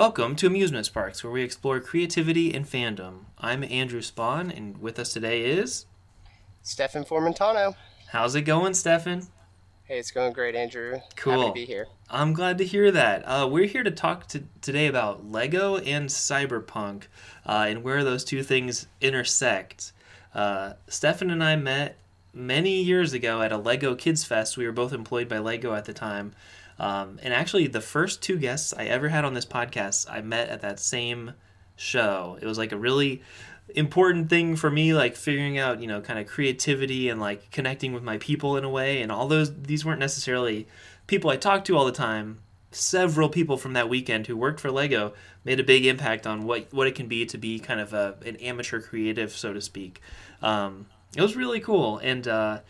[0.00, 3.26] Welcome to Amusement Sparks, where we explore creativity and fandom.
[3.38, 5.84] I'm Andrew Spawn, and with us today is.
[6.62, 7.76] Stefan Formentano.
[8.08, 9.26] How's it going, Stefan?
[9.84, 11.00] Hey, it's going great, Andrew.
[11.16, 11.48] Cool.
[11.48, 11.86] Happy to be here.
[12.08, 13.24] I'm glad to hear that.
[13.26, 17.02] Uh, we're here to talk to, today about Lego and cyberpunk
[17.44, 19.92] uh, and where those two things intersect.
[20.34, 21.98] Uh, Stefan and I met
[22.32, 24.56] many years ago at a Lego Kids Fest.
[24.56, 26.32] We were both employed by Lego at the time.
[26.80, 30.48] Um, and actually, the first two guests I ever had on this podcast, I met
[30.48, 31.34] at that same
[31.76, 32.38] show.
[32.40, 33.22] It was like a really
[33.74, 37.92] important thing for me, like figuring out, you know, kind of creativity and like connecting
[37.92, 39.02] with my people in a way.
[39.02, 40.66] And all those, these weren't necessarily
[41.06, 42.38] people I talked to all the time.
[42.72, 45.12] Several people from that weekend who worked for Lego
[45.44, 48.16] made a big impact on what, what it can be to be kind of a,
[48.24, 50.00] an amateur creative, so to speak.
[50.40, 51.98] Um, it was really cool.
[51.98, 52.60] And, uh,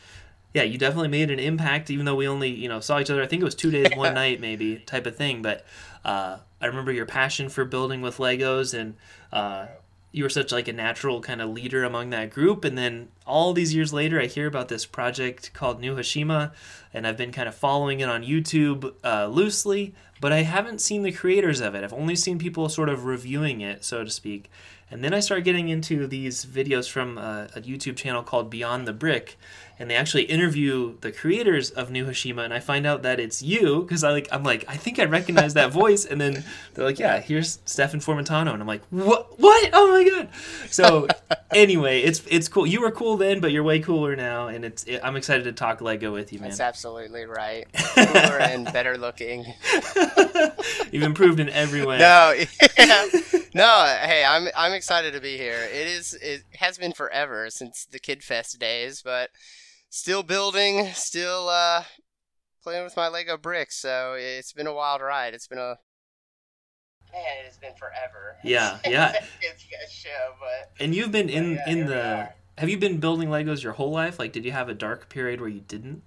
[0.53, 3.23] yeah, you definitely made an impact, even though we only, you know, saw each other.
[3.23, 5.43] I think it was two days, one night, maybe type of thing.
[5.43, 5.65] But
[6.05, 8.97] uh, I remember your passion for building with Legos, and
[9.33, 9.67] uh,
[10.13, 12.65] you were such like a natural kind of leader among that group.
[12.65, 16.53] And then all these years later, I hear about this project called New Hashima,
[16.93, 21.03] and I've been kind of following it on YouTube uh, loosely, but I haven't seen
[21.03, 21.85] the creators of it.
[21.85, 24.51] I've only seen people sort of reviewing it, so to speak.
[24.91, 28.89] And then I started getting into these videos from a, a YouTube channel called Beyond
[28.89, 29.39] the Brick,
[29.81, 33.41] and they actually interview the creators of New Hashima, and I find out that it's
[33.41, 36.85] you because I like I'm like I think I recognize that voice, and then they're
[36.85, 39.41] like, yeah, here's Stefan Formentano, and I'm like, what?
[39.41, 39.71] What?
[39.73, 40.29] Oh my god!
[40.71, 41.09] So
[41.51, 42.67] anyway, it's it's cool.
[42.67, 45.53] You were cool then, but you're way cooler now, and it's it, I'm excited to
[45.53, 46.51] talk Lego with you, man.
[46.51, 47.67] That's absolutely right.
[47.73, 49.47] Cooler and better looking.
[50.93, 51.99] You've improved in every way.
[51.99, 52.35] No,
[52.77, 53.07] yeah.
[53.55, 53.97] no.
[54.03, 55.67] Hey, I'm I'm excited to be here.
[55.73, 59.31] It is it has been forever since the Kid Fest days, but
[59.91, 61.85] still building, still uh,
[62.63, 63.77] playing with my Lego bricks.
[63.77, 65.35] So it's been a wild ride.
[65.35, 65.77] It's been a
[67.13, 67.45] man.
[67.47, 68.37] It's been forever.
[68.43, 69.13] Yeah, yeah.
[69.43, 72.29] it's a show, but And you've been in yeah, in the.
[72.59, 74.19] Have you been building Legos your whole life?
[74.19, 76.03] Like, did you have a dark period where you didn't?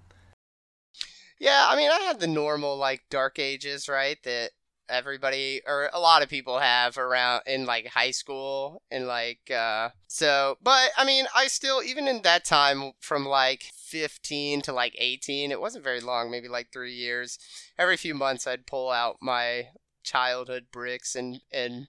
[1.40, 1.66] yeah.
[1.68, 4.18] I mean, I had the normal like dark ages, right?
[4.24, 4.50] That
[4.88, 9.88] everybody or a lot of people have around in like high school and like uh
[10.06, 14.94] so but i mean i still even in that time from like 15 to like
[14.98, 17.38] 18 it wasn't very long maybe like three years
[17.78, 19.68] every few months i'd pull out my
[20.02, 21.88] childhood bricks and and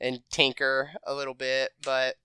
[0.00, 2.16] and tinker a little bit but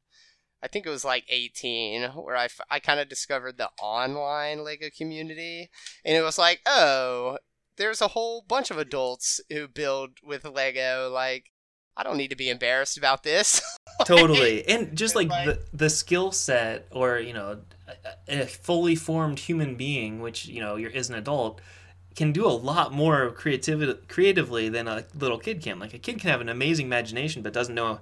[0.63, 4.87] i think it was like 18 where i, I kind of discovered the online lego
[4.95, 5.69] community
[6.05, 7.37] and it was like oh
[7.77, 11.09] there's a whole bunch of adults who build with Lego.
[11.11, 11.51] Like,
[11.97, 13.61] I don't need to be embarrassed about this.
[14.05, 17.59] totally and just like Like- the, the skill set or you know
[18.27, 21.61] a, a fully formed human being which you know you're, is an adult
[22.13, 26.19] can do a lot more creativity creatively than a little kid can like a kid
[26.19, 28.01] can have an amazing imagination but doesn't know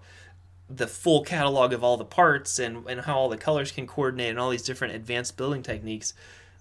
[0.67, 4.29] the full catalog of all the parts and, and how all the colors can coordinate
[4.31, 6.13] and all these different advanced building techniques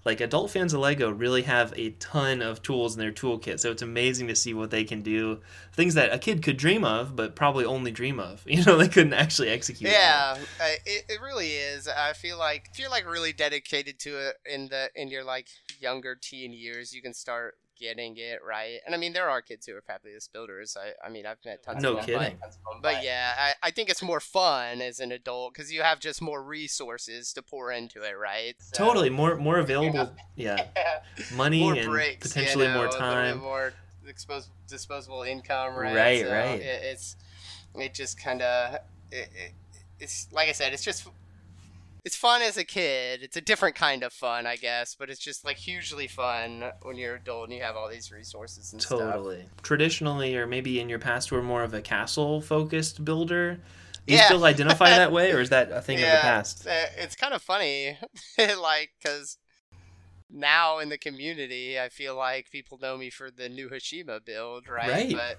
[0.05, 3.71] like adult fans of lego really have a ton of tools in their toolkit so
[3.71, 5.41] it's amazing to see what they can do.
[5.73, 8.45] Things that a kid could dream of but probably only dream of.
[8.53, 11.89] You know they couldn't actually execute yeah, uh, it, it really is.
[11.89, 15.49] I feel like if you're like really dedicated to it in the in your like
[15.81, 18.79] younger teen years, you can start getting it right.
[18.87, 20.77] And I mean, there are kids who are fabulous builders.
[20.81, 22.15] I I mean, I've met tons No of them.
[22.19, 22.39] but- kidding.
[22.81, 26.23] But yeah, I, I think it's more fun as an adult because you have just
[26.23, 28.55] more resources to pour into it, right?
[28.59, 30.67] So- totally more more available yeah
[31.35, 33.73] money more and breaks, potentially you know, more a time more
[34.09, 35.95] expos- disposable income, right?
[35.95, 36.61] Right, So right.
[36.61, 37.17] It, it's
[37.75, 38.75] it just kind of
[39.11, 39.53] it, it,
[40.01, 41.07] it's like I said, it's just
[42.05, 43.23] it's fun as a kid.
[43.23, 46.97] It's a different kind of fun, I guess, but it's just like hugely fun when
[46.97, 48.99] you're adult and you have all these resources and stuff.
[48.99, 53.61] totally traditionally or maybe in your past were more of a castle focused builder
[54.07, 54.25] do you Yeah.
[54.27, 57.35] still identify that way or is that a thing of the past uh, It's kind
[57.35, 57.97] of funny,
[58.61, 59.39] like, because
[60.31, 64.69] now in the community, I feel like people know me for the new Hashima build,
[64.69, 64.89] right?
[64.89, 65.13] Right.
[65.13, 65.39] But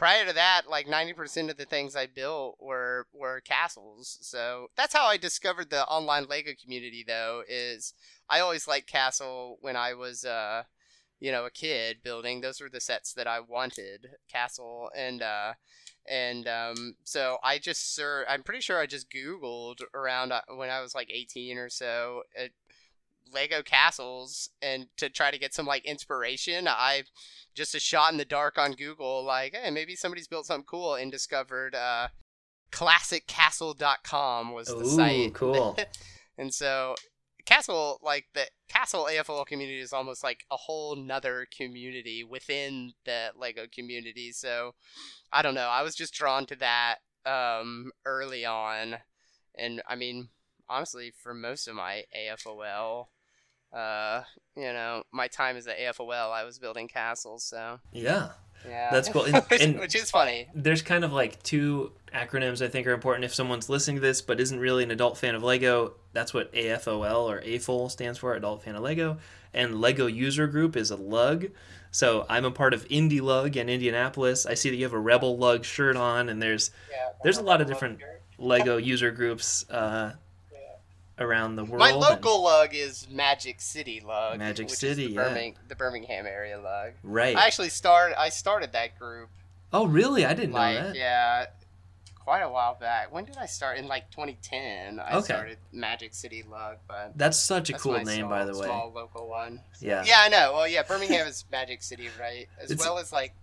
[0.00, 4.16] prior to that, like 90% of the things I built were were castles.
[4.22, 7.42] So that's how I discovered the online Lego community, though.
[7.46, 7.92] Is
[8.28, 10.62] I always liked castle when I was, uh,
[11.20, 12.40] you know, a kid building.
[12.40, 15.22] Those were the sets that I wanted, castle and.
[15.22, 15.52] uh
[16.08, 20.70] and um, so I just sir, I'm pretty sure I just Googled around uh, when
[20.70, 22.48] I was like 18 or so, uh,
[23.32, 26.66] Lego castles, and to try to get some like inspiration.
[26.68, 27.04] I
[27.54, 30.94] just a shot in the dark on Google, like, hey, maybe somebody's built something cool,
[30.94, 32.08] and discovered uh,
[32.72, 35.34] classiccastle.com was the Ooh, site.
[35.34, 35.76] cool.
[36.38, 36.94] and so
[37.44, 43.30] Castle, like the Castle AFOL community is almost like a whole nother community within the
[43.36, 44.32] Lego community.
[44.32, 44.74] So
[45.32, 45.68] I don't know.
[45.68, 48.96] I was just drawn to that um, early on,
[49.56, 50.28] and I mean,
[50.70, 53.06] honestly, for most of my AFOL,
[53.72, 54.22] uh,
[54.56, 57.44] you know, my time as an AFOL, I was building castles.
[57.44, 58.30] So Yeah.
[58.66, 59.24] yeah, That's cool.
[59.26, 60.48] And- which, and- which is funny.
[60.54, 64.20] There's kind of like two acronyms I think are important if someone's listening to this
[64.22, 65.94] but isn't really an adult fan of Lego.
[66.12, 69.18] That's what AFOL or AFOL stands for, adult fan of Lego.
[69.52, 71.46] And Lego user group is a lug.
[71.92, 74.46] So I'm a part of Indie Lug in Indianapolis.
[74.46, 77.42] I see that you have a Rebel Lug shirt on, and there's Yeah, there's a
[77.42, 77.98] lot of different
[78.38, 80.12] Lego user groups uh,
[81.20, 81.78] around the world.
[81.78, 84.38] My and- local lug is Magic City Lug.
[84.38, 85.22] Magic which City, is the, yeah.
[85.28, 86.92] Birmingham, the Birmingham area lug.
[87.02, 87.36] right.
[87.36, 88.18] I actually started.
[88.20, 89.28] I started that group
[89.72, 90.24] oh, really?
[90.24, 90.96] I didn't know that.
[90.96, 91.46] yeah,
[92.18, 93.12] quite a while back.
[93.12, 93.78] When did I start?
[93.78, 95.24] In like 2010, I Okay.
[95.24, 98.66] started Magic City Lug, but That's such a that's cool name, small, by the way.
[98.66, 99.60] Small local one.
[99.80, 100.04] Yeah.
[100.06, 100.52] Yeah, I know.
[100.54, 102.48] Well, yeah, Birmingham is Magic City, right?
[102.60, 103.34] As It's- well as like,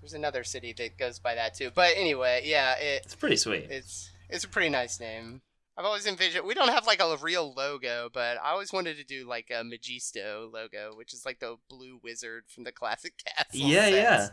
[0.00, 1.70] there's another city that goes by that too.
[1.74, 3.68] But anyway, yeah, it It's pretty sweet.
[3.70, 5.40] it's it's a pretty nice name.
[5.76, 6.46] I've always envisioned.
[6.46, 9.62] We don't have like a real logo, but I always wanted to do like a
[9.64, 13.48] Majisto logo, which is like the blue wizard from the classic castle.
[13.68, 14.28] Yeah, yeah.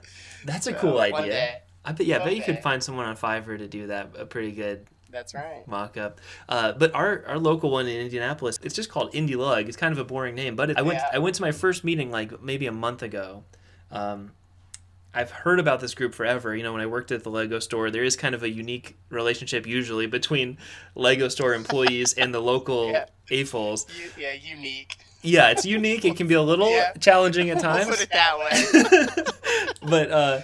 [0.45, 1.25] That's a So, cool idea.
[1.31, 1.55] day.
[1.83, 2.05] I bet.
[2.05, 4.11] Yeah, I bet you could find someone on Fiverr to do that.
[4.15, 5.67] A pretty good That's right.
[5.67, 6.21] mock-up.
[6.47, 9.67] Uh, but our, our local one in Indianapolis, it's just called Indie Lug.
[9.67, 11.09] It's kind of a boring name, but it, I went Yeah.
[11.13, 13.45] I went to my first meeting like maybe a month ago.
[13.89, 14.33] Um,
[15.13, 16.55] I've heard about this group forever.
[16.55, 18.97] You know, when I worked at the Lego store, there is kind of a unique
[19.09, 20.57] relationship usually between
[20.95, 23.05] Lego store employees and the local Yeah.
[23.29, 23.85] AFOLs.
[24.17, 24.95] Yeah, unique.
[25.21, 26.03] Yeah, it's unique.
[26.05, 26.93] It can be a little Yeah.
[26.93, 27.87] challenging at We'll times.
[27.89, 29.25] put it that way.
[29.81, 30.41] but uh,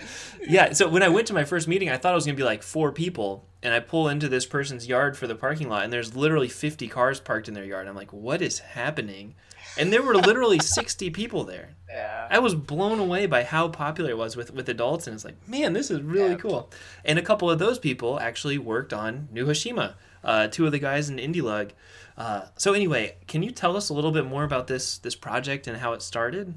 [0.48, 2.44] yeah, so when I went to my first meeting, I thought it was gonna be
[2.44, 5.92] like four people, and I pull into this person's yard for the parking lot, and
[5.94, 7.88] there's literally 50 cars parked in their yard.
[7.88, 9.36] I'm like, what is happening?
[9.80, 11.76] And there were literally 60 people there.
[11.90, 12.28] Yeah.
[12.30, 15.36] I was blown away by how popular it was with, with adults, and it's like,
[15.48, 16.36] man, this is really Yeah.
[16.38, 16.72] cool.
[17.06, 19.96] And a couple of those people actually worked on New Hashima.
[20.24, 21.72] Uh, two of the guys in Indie Lug.
[22.18, 25.68] Uh, so anyway, can you tell us a little bit more about this this project
[25.68, 26.56] and how it started?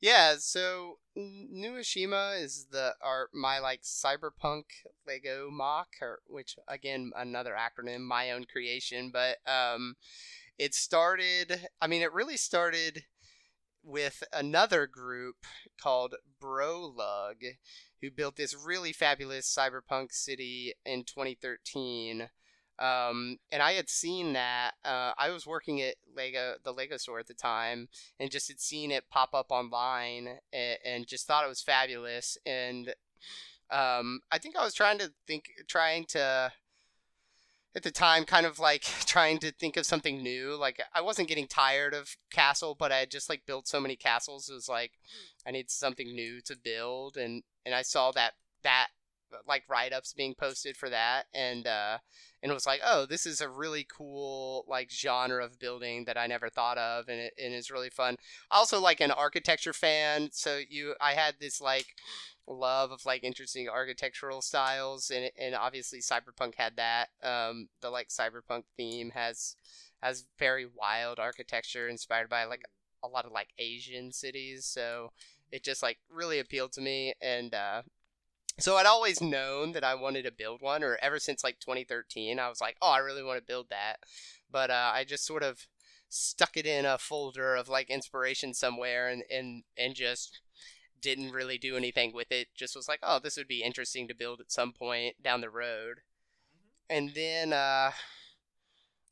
[0.00, 4.64] Yeah, so New Hashima is the our my like cyberpunk
[5.06, 9.10] Lego mock, or which again another acronym, my own creation.
[9.10, 9.96] But um,
[10.58, 11.68] it started.
[11.80, 13.04] I mean, it really started
[13.82, 15.36] with another group
[15.80, 17.56] called Brolug,
[18.00, 22.28] who built this really fabulous cyberpunk city in 2013.
[22.78, 24.72] Um, and I had seen that.
[24.84, 28.60] Uh, I was working at Lego, the Lego store at the time, and just had
[28.60, 32.36] seen it pop up online and, and just thought it was fabulous.
[32.44, 32.94] And
[33.70, 36.52] um, I think I was trying to think, trying to,
[37.76, 40.56] at the time, kind of like trying to think of something new.
[40.56, 43.96] Like I wasn't getting tired of Castle, but I had just like built so many
[43.96, 44.48] castles.
[44.48, 44.92] It was like
[45.46, 48.88] I need something new to build, and and I saw that that
[49.46, 51.98] like write ups being posted for that, and uh,
[52.42, 56.18] and it was like, oh, this is a really cool like genre of building that
[56.18, 58.16] I never thought of, and it and it's really fun.
[58.50, 61.86] Also, like an architecture fan, so you, I had this like
[62.46, 67.08] love of like interesting architectural styles, and and obviously Cyberpunk had that.
[67.22, 69.56] Um, the like Cyberpunk theme has
[70.02, 72.62] has very wild architecture inspired by like
[73.02, 75.12] a lot of like Asian cities, so
[75.50, 77.82] it just like really appealed to me, and uh,
[78.58, 82.38] so I'd always known that I wanted to build one, or ever since like 2013,
[82.38, 83.96] I was like, oh, I really want to build that.
[84.50, 85.66] But uh, I just sort of
[86.08, 90.40] stuck it in a folder of like inspiration somewhere, and and and just
[91.00, 92.48] didn't really do anything with it.
[92.54, 95.50] Just was like, oh, this would be interesting to build at some point down the
[95.50, 96.00] road.
[96.88, 97.90] And then uh,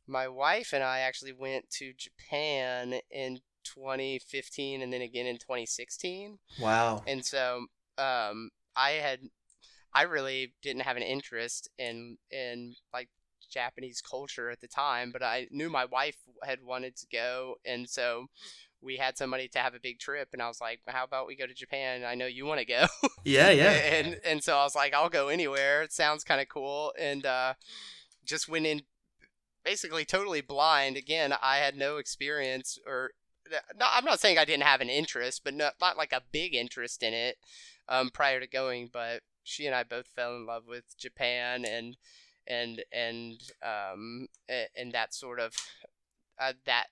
[0.06, 6.38] my wife and I actually went to Japan in 2015, and then again in 2016
[6.60, 7.02] Wow.
[7.06, 7.66] and so
[7.98, 9.20] um, I had
[9.94, 13.08] I really didn't have an interest in in like
[13.50, 17.88] Japanese culture at the time, but I knew my wife had wanted to go, and
[17.88, 18.26] so
[18.80, 21.26] we had some money to have a big trip, and I was like, "How about
[21.26, 22.04] we go to Japan?
[22.04, 22.86] I know you want to go."
[23.24, 23.70] Yeah, yeah.
[23.70, 25.82] and and so I was like, "I'll go anywhere.
[25.82, 27.54] It sounds kind of cool," and uh,
[28.24, 28.82] just went in
[29.64, 30.96] basically totally blind.
[30.96, 33.10] Again, I had no experience or.
[33.76, 36.54] No, I'm not saying I didn't have an interest, but not, not like a big
[36.54, 37.36] interest in it
[37.88, 38.90] um, prior to going.
[38.92, 41.96] But she and I both fell in love with Japan and
[42.46, 45.54] and and um, and that sort of
[46.40, 46.86] uh, that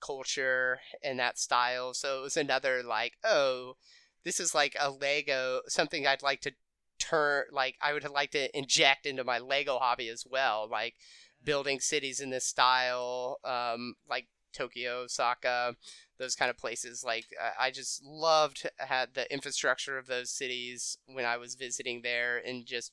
[0.00, 1.94] culture and that style.
[1.94, 3.76] So it was another like, oh,
[4.24, 6.52] this is like a Lego something I'd like to
[6.98, 10.68] turn like I would like to inject into my Lego hobby as well.
[10.70, 10.94] Like
[11.42, 15.74] building cities in this style, um, like Tokyo, Osaka,
[16.18, 17.04] those kind of places.
[17.04, 17.26] Like
[17.58, 22.66] I just loved had the infrastructure of those cities when I was visiting there, and
[22.66, 22.92] just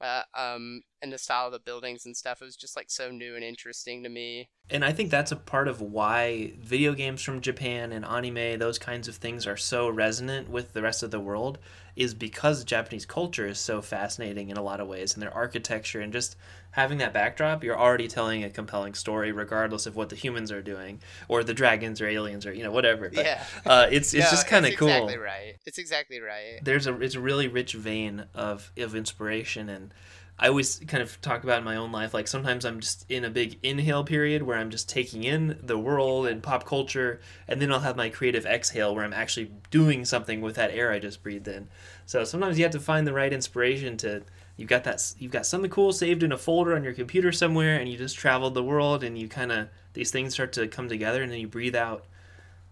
[0.00, 2.42] uh, um, and the style of the buildings and stuff.
[2.42, 4.48] It was just like so new and interesting to me.
[4.70, 8.78] And I think that's a part of why video games from Japan and anime, those
[8.78, 11.58] kinds of things, are so resonant with the rest of the world,
[11.98, 16.00] is because Japanese culture is so fascinating in a lot of ways, and their architecture
[16.00, 16.36] and just
[16.70, 20.62] having that backdrop, you're already telling a compelling story, regardless of what the humans are
[20.62, 23.10] doing or the dragons or aliens or you know whatever.
[23.10, 24.88] But, yeah, uh, it's it's no, just kind of cool.
[24.88, 25.56] Exactly right.
[25.66, 26.60] It's exactly right.
[26.62, 29.92] There's a it's a really rich vein of of inspiration and.
[30.40, 33.24] I always kind of talk about in my own life, like sometimes I'm just in
[33.24, 37.60] a big inhale period where I'm just taking in the world and pop culture, and
[37.60, 41.00] then I'll have my creative exhale where I'm actually doing something with that air I
[41.00, 41.68] just breathed in.
[42.06, 44.22] So sometimes you have to find the right inspiration to
[44.56, 47.78] you've got that you've got something cool saved in a folder on your computer somewhere
[47.78, 50.88] and you just traveled the world and you kind of these things start to come
[50.88, 52.04] together and then you breathe out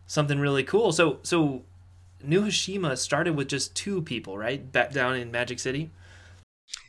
[0.07, 0.93] something really cool.
[0.93, 1.63] So so
[2.23, 4.71] new hashima started with just two people right?
[4.71, 5.91] Back down in magic city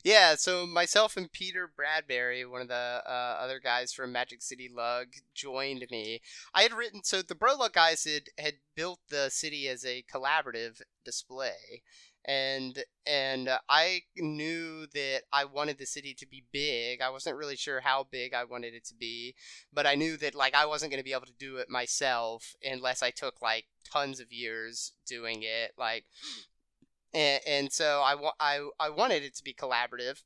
[0.03, 4.69] yeah so myself and peter bradbury one of the uh, other guys from magic city
[4.73, 6.19] lug joined me
[6.53, 10.81] i had written so the brolug guys had had built the city as a collaborative
[11.05, 11.81] display
[12.27, 17.01] and and I knew that I wanted the city to be big.
[17.01, 19.33] I wasn't really sure how big I wanted it to be,
[19.71, 22.53] but I knew that like I wasn't going to be able to do it myself
[22.61, 25.71] unless I took like tons of years doing it.
[25.77, 26.05] Like,
[27.17, 30.21] and, and so I, I I wanted it to be collaborative,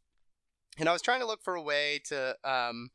[0.77, 2.91] and I was trying to look for a way to um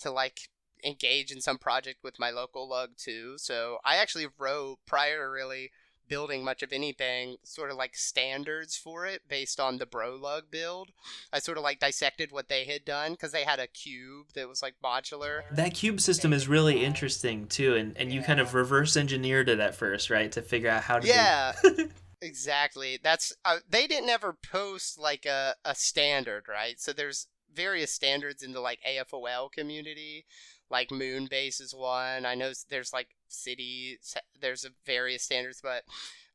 [0.00, 0.40] to like
[0.84, 3.34] engage in some project with my local lug too.
[3.38, 5.70] So I actually wrote prior to really
[6.06, 10.44] building much of anything, sort of like standards for it based on the bro lug
[10.50, 10.90] build.
[11.32, 14.48] I sort of like dissected what they had done because they had a cube that
[14.48, 15.42] was like modular.
[15.50, 19.60] That cube system is really interesting too, and, and you kind of reverse engineered it
[19.60, 21.06] at first, right, to figure out how to.
[21.06, 21.52] Yeah.
[22.20, 22.98] exactly.
[23.02, 26.80] That's uh, they didn't ever post like a, a standard, right?
[26.80, 30.26] So there's various standards in the like AFOL community
[30.70, 32.26] like Moonbase is one.
[32.26, 33.98] I know there's like city,
[34.40, 35.84] there's various standards, but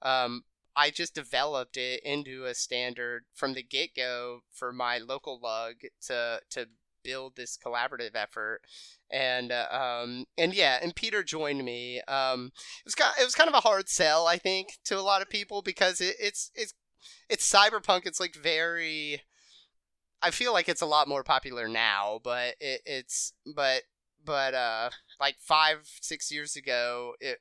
[0.01, 0.43] um,
[0.75, 5.75] I just developed it into a standard from the get go for my local lug
[6.07, 6.67] to to
[7.03, 8.61] build this collaborative effort.
[9.13, 12.01] And uh, um, and yeah, and Peter joined me.
[12.07, 15.01] Um, it was kind it was kind of a hard sell, I think, to a
[15.01, 16.73] lot of people because it, it's it's
[17.29, 18.07] it's cyberpunk.
[18.07, 19.21] It's like very.
[20.21, 23.83] I feel like it's a lot more popular now, but it, it's but
[24.25, 24.89] but uh,
[25.19, 27.37] like five six years ago, it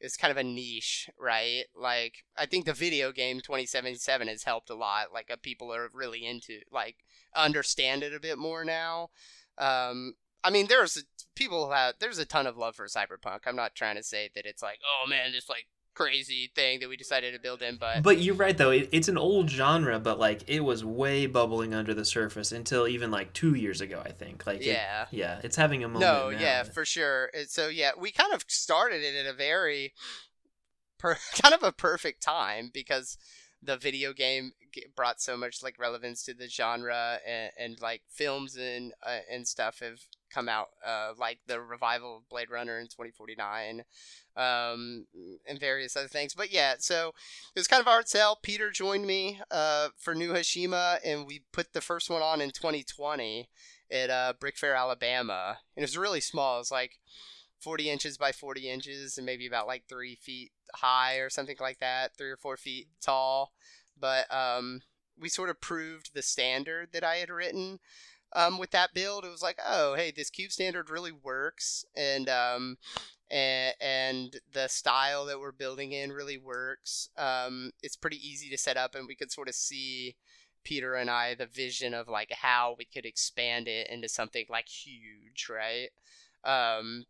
[0.00, 1.64] is kind of a niche, right?
[1.74, 5.12] Like I think the video game 2077 has helped a lot.
[5.12, 6.98] Like uh, people are really into like
[7.34, 9.08] understand it a bit more now.
[9.58, 11.04] Um, I mean, there's
[11.34, 13.40] people have there's a ton of love for cyberpunk.
[13.46, 16.88] I'm not trying to say that it's like, oh man, this like crazy thing that
[16.88, 19.98] we decided to build in but but you're right though it, it's an old genre
[19.98, 24.00] but like it was way bubbling under the surface until even like two years ago
[24.06, 26.38] i think like yeah it, yeah it's having a moment no now.
[26.38, 29.92] yeah for sure so yeah we kind of started it at a very
[30.98, 33.18] per, kind of a perfect time because
[33.62, 34.52] the video game
[34.94, 39.46] brought so much like relevance to the genre and, and like films and uh, and
[39.46, 39.98] stuff have
[40.32, 43.84] come out uh, like the revival of blade runner in 2049
[44.36, 45.06] um,
[45.46, 46.34] and various other things.
[46.34, 47.08] But yeah, so
[47.54, 48.38] it was kind of hard sell.
[48.40, 52.50] Peter joined me uh, for New Hashima, and we put the first one on in
[52.50, 53.48] 2020
[53.90, 55.58] at uh, Brick Fair, Alabama.
[55.76, 56.56] And it was really small.
[56.56, 56.98] It was like
[57.60, 61.80] 40 inches by 40 inches and maybe about like three feet high or something like
[61.80, 63.52] that, three or four feet tall.
[63.98, 64.80] But um,
[65.18, 67.78] we sort of proved the standard that I had written
[68.34, 69.24] um, with that build.
[69.24, 71.84] It was like, oh, hey, this cube standard really works.
[71.96, 72.78] And um,
[73.30, 77.10] and, and the style that we're building in really works.
[77.16, 80.16] Um, it's pretty easy to set up, and we could sort of see
[80.64, 84.68] Peter and I the vision of like how we could expand it into something like
[84.68, 85.88] huge, right?
[86.44, 87.04] Um,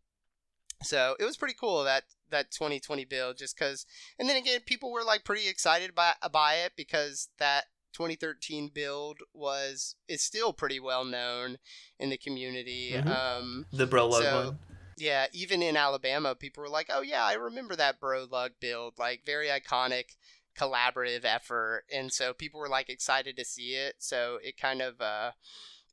[0.83, 3.87] so it was pretty cool that that 2020 build, just because.
[4.19, 9.19] And then again, people were like pretty excited by by it because that 2013 build
[9.35, 11.59] was is still pretty well known
[11.99, 12.93] in the community.
[12.95, 13.09] Mm-hmm.
[13.09, 14.59] Um, the bro so, one
[15.01, 18.95] yeah, even in Alabama, people were like, "Oh yeah, I remember that bro lug build,
[18.99, 20.17] like very iconic
[20.59, 23.97] collaborative effort." And so people were like excited to see it.
[23.99, 25.33] So it kind of uh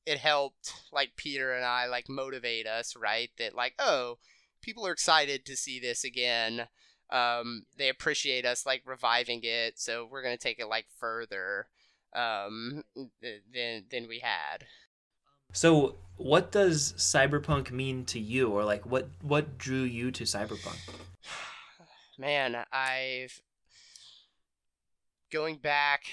[0.06, 3.30] it helped like Peter and I like motivate us, right?
[3.40, 4.20] That like, "Oh,
[4.62, 6.68] people are excited to see this again."
[7.10, 11.68] Um they appreciate us like reviving it, so we're going to take it like further
[12.14, 12.84] um
[13.22, 14.66] than than we had.
[15.54, 20.78] So, what does cyberpunk mean to you, or like what what drew you to cyberpunk?
[22.18, 23.42] Man, I've
[25.32, 26.04] going back.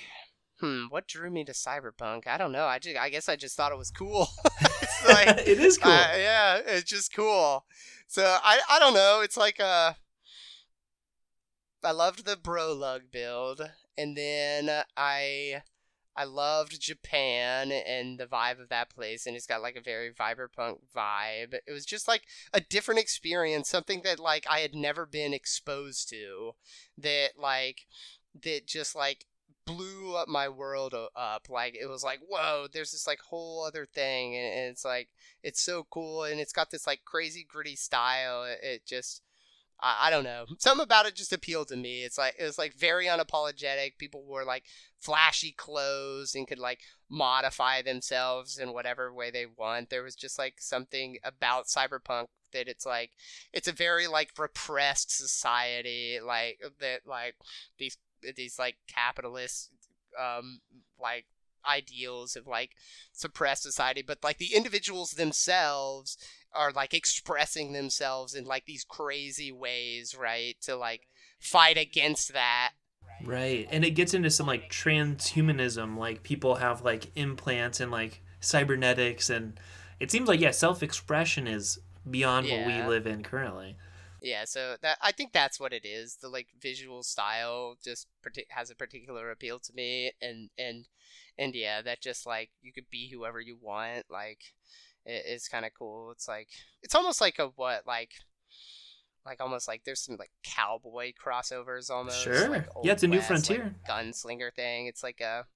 [0.60, 2.26] Hmm, what drew me to cyberpunk?
[2.26, 2.66] I don't know.
[2.66, 4.28] I just, I guess I just thought it was cool.
[4.60, 5.92] it's like, it is cool.
[5.92, 7.64] uh, yeah, it's just cool.
[8.06, 9.20] So I, I don't know.
[9.22, 9.94] It's like uh,
[11.82, 15.62] I loved the Brolug build, and then I
[16.16, 20.12] I loved Japan and the vibe of that place, and it's got like a very
[20.12, 21.54] cyberpunk vibe.
[21.66, 26.08] It was just like a different experience, something that like I had never been exposed
[26.10, 26.52] to,
[26.96, 27.86] that like
[28.42, 29.26] that just like
[29.66, 31.48] blew up my world up.
[31.48, 35.08] Like it was like, whoa, there's this like whole other thing, and, it's like
[35.42, 38.44] it's so cool, and it's got this like crazy gritty style.
[38.62, 39.22] It just
[39.84, 40.46] I, I don't know.
[40.58, 42.02] Something about it just appealed to me.
[42.02, 43.98] It's like it was like very unapologetic.
[43.98, 44.64] People wore like
[44.98, 49.90] flashy clothes and could like modify themselves in whatever way they want.
[49.90, 53.10] There was just like something about cyberpunk that it's like
[53.52, 57.34] it's a very like repressed society like that like
[57.78, 57.98] these
[58.36, 59.70] these like capitalist
[60.18, 60.60] um
[61.02, 61.26] like
[61.66, 62.72] ideals of like
[63.12, 66.16] suppressed society but like the individuals themselves
[66.54, 70.56] are like expressing themselves in like these crazy ways, right?
[70.62, 72.72] To like fight against that.
[73.24, 73.66] Right.
[73.70, 79.30] And it gets into some like transhumanism, like people have like implants and like cybernetics
[79.30, 79.58] and
[80.00, 81.78] it seems like yeah, self-expression is
[82.08, 82.58] beyond yeah.
[82.58, 83.76] what we live in currently.
[84.20, 86.16] Yeah, so that I think that's what it is.
[86.16, 88.08] The like visual style just
[88.48, 90.86] has a particular appeal to me and and
[91.38, 94.40] and yeah, that just like you could be whoever you want like
[95.06, 96.10] it is kind of cool.
[96.10, 96.48] It's like
[96.82, 98.12] it's almost like a what like
[99.26, 102.22] like almost like there's some like cowboy crossovers almost.
[102.22, 102.48] Sure.
[102.48, 103.74] Like yeah, it's a new frontier.
[103.88, 104.86] Like gunslinger thing.
[104.86, 105.46] It's like a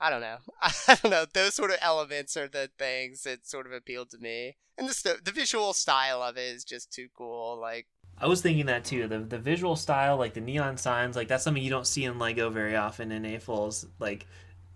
[0.00, 0.38] I don't know.
[0.62, 1.24] I don't know.
[1.32, 5.18] Those sort of elements are the things that sort of appealed to me, and the
[5.22, 7.58] the visual style of it is just too cool.
[7.60, 9.08] Like I was thinking that too.
[9.08, 12.18] The the visual style, like the neon signs, like that's something you don't see in
[12.18, 14.26] Lego very often in AFOL's like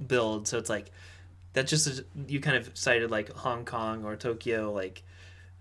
[0.08, 0.48] build.
[0.48, 0.90] So it's like
[1.52, 5.02] that's just you kind of cited like Hong Kong or Tokyo like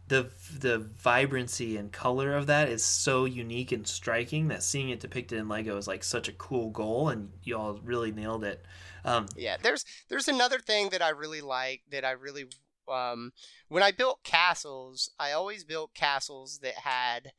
[0.07, 4.99] the the vibrancy and color of that is so unique and striking that seeing it
[4.99, 8.65] depicted in Lego is like such a cool goal and you all really nailed it.
[9.05, 12.45] Um, yeah, there's there's another thing that I really like that I really
[12.89, 13.31] um,
[13.69, 17.31] when I built castles, I always built castles that had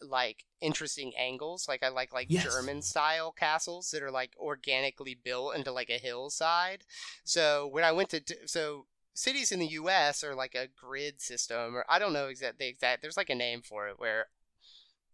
[0.00, 1.68] like interesting angles.
[1.68, 2.44] Like I like like yes.
[2.44, 6.82] German style castles that are like organically built into like a hillside.
[7.24, 10.22] So when I went to so cities in the U.S.
[10.22, 13.02] are like a grid system, or I don't know exact the exact.
[13.02, 14.26] There's like a name for it where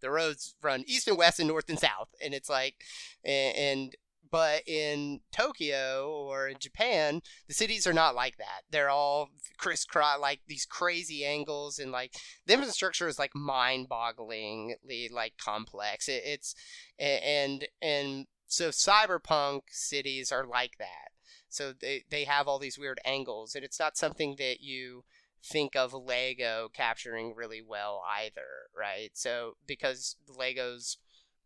[0.01, 2.85] the roads run east and west and north and south, and it's like
[3.25, 3.95] and
[4.35, 8.63] but in Tokyo or in Japan, the cities are not like that.
[8.69, 15.35] They're all crisscross, like these crazy angles, and like the infrastructure is like mind-bogglingly like
[15.39, 16.09] complex.
[16.09, 16.57] It, it's
[16.99, 21.13] and and so cyberpunk cities are like that.
[21.49, 25.05] So they they have all these weird angles, and it's not something that you
[25.45, 29.11] think of Lego capturing really well either, right?
[29.13, 30.97] So because Legos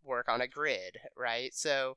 [0.05, 1.55] work on a grid, right?
[1.55, 1.97] So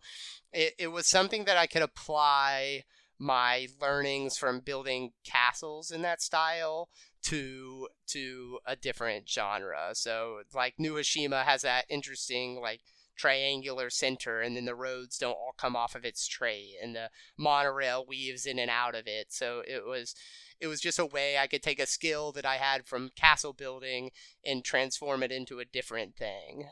[0.51, 2.83] it, it was something that I could apply
[3.21, 6.89] my learnings from building castles in that style
[7.21, 9.89] to to a different genre.
[9.93, 12.81] So like New Hashima has that interesting like
[13.15, 17.11] triangular center and then the roads don't all come off of its tray and the
[17.37, 19.27] monorail weaves in and out of it.
[19.29, 20.15] So it was
[20.59, 23.53] it was just a way I could take a skill that I had from castle
[23.53, 24.09] building
[24.43, 26.70] and transform it into a different thing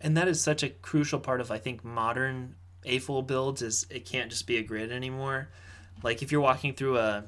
[0.00, 4.06] and that is such a crucial part of I think modern AFOL builds is it
[4.06, 5.50] can't just be a grid anymore.
[6.02, 7.24] Like if you're walking through a,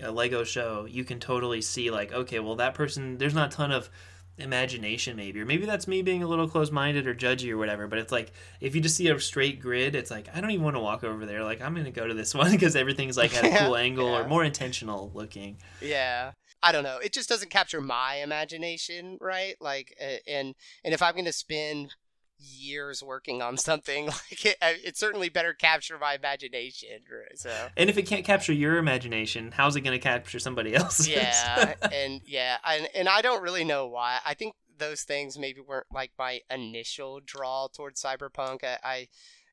[0.00, 3.56] a Lego show, you can totally see like, okay, well that person there's not a
[3.56, 3.90] ton of
[4.38, 7.98] imagination maybe or maybe that's me being a little close-minded or judgy or whatever but
[7.98, 10.76] it's like if you just see a straight grid it's like i don't even want
[10.76, 13.46] to walk over there like i'm gonna go to this one because everything's like at
[13.46, 14.20] a cool angle yeah.
[14.20, 16.98] or more intentional looking yeah I don't know.
[16.98, 19.54] It just doesn't capture my imagination, right?
[19.60, 21.94] Like, and and if I'm gonna spend
[22.38, 26.88] years working on something like it, it certainly better capture my imagination
[27.34, 27.68] so.
[27.76, 31.08] And if it can't capture your imagination how's it going to capture somebody else's?
[31.08, 34.18] Yeah and yeah and, and i don't really know why.
[34.24, 38.64] I think those things maybe weren't like my initial draw towards cyberpunk.
[38.64, 39.08] I,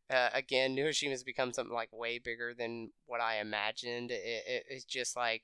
[0.09, 4.11] I uh, again New Hashima has become something like way bigger than what i imagined.
[4.11, 5.43] It, it, it's just like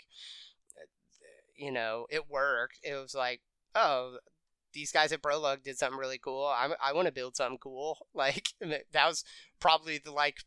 [0.78, 0.86] uh,
[1.56, 2.80] you know it worked.
[2.84, 3.42] It was like
[3.76, 4.18] oh
[4.74, 6.46] these guys at Brolug did something really cool.
[6.46, 7.98] I, I want to build something cool.
[8.14, 8.54] Like
[8.92, 9.24] that was
[9.60, 10.40] probably the like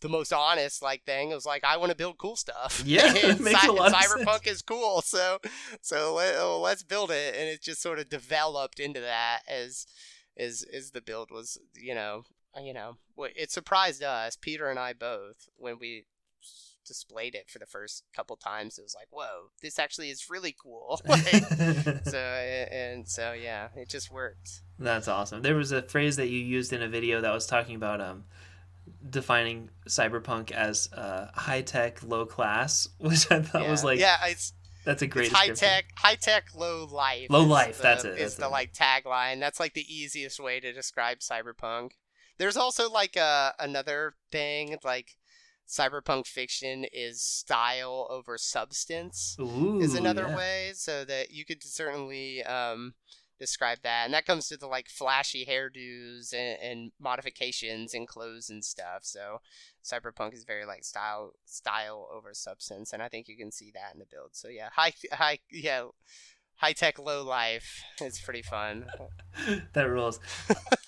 [0.00, 1.30] the most honest like thing.
[1.30, 2.82] It was like I want to build cool stuff.
[2.84, 5.38] Yeah, it makes Cy- a lot Cyberpunk is cool, so
[5.80, 9.86] so let, oh, let's build it, and it just sort of developed into that as
[10.36, 12.24] as as the build was, you know,
[12.60, 16.06] you know, it surprised us, Peter and I both, when we
[16.84, 18.78] displayed it for the first couple times.
[18.78, 21.00] It was like, whoa, this actually is really cool.
[21.08, 21.24] like,
[22.04, 24.62] so and so yeah, it just worked.
[24.78, 25.42] That's awesome.
[25.42, 28.24] There was a phrase that you used in a video that was talking about um
[29.08, 33.70] defining cyberpunk as uh, high tech, low class, which I thought yeah.
[33.70, 34.52] was like yeah, it's
[34.84, 37.28] that's a great high tech, high tech, low life.
[37.30, 38.50] Low life, the- that's it, Is that's the it.
[38.50, 39.40] like tagline.
[39.40, 41.92] That's like the easiest way to describe cyberpunk.
[42.36, 45.16] There's also like a another thing like
[45.68, 50.36] cyberpunk fiction is style over substance Ooh, is another yeah.
[50.36, 52.94] way so that you could certainly um,
[53.38, 58.50] describe that and that comes to the like flashy hairdos and, and modifications and clothes
[58.50, 59.38] and stuff so
[59.82, 63.92] cyberpunk is very like style style over substance and i think you can see that
[63.92, 65.84] in the build so yeah high high yeah
[66.56, 68.86] high tech low life it's pretty fun
[69.72, 70.20] that rules.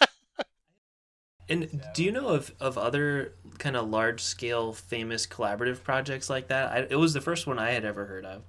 [1.49, 6.49] and do you know of, of other kind of large scale famous collaborative projects like
[6.49, 6.73] that?
[6.73, 8.43] I, it was the first one I had ever heard of.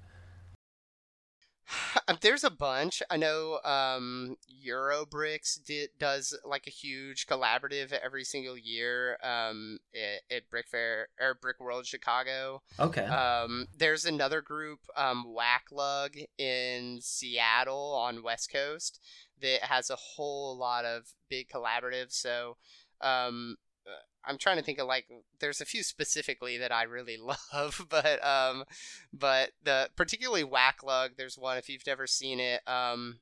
[2.20, 3.02] There's a bunch.
[3.10, 10.36] I know um, Eurobricks did, does like a huge collaborative every single year um, at,
[10.36, 12.62] at Brick Fair or Brick World Chicago.
[12.78, 13.04] Okay.
[13.04, 19.00] Um, there's another group, um, Wacklug in Seattle on West Coast,
[19.40, 22.12] that has a whole lot of big collaboratives.
[22.12, 22.56] So,
[23.00, 23.56] um,
[23.86, 23.90] uh,
[24.24, 25.06] I'm trying to think of like
[25.40, 27.16] there's a few specifically that I really
[27.52, 28.64] love, but um,
[29.12, 31.16] but the particularly Wacklug.
[31.16, 32.60] There's one if you've never seen it.
[32.68, 33.20] Um,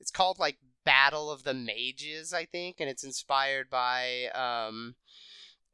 [0.00, 4.94] it's called like Battle of the Mages, I think, and it's inspired by um,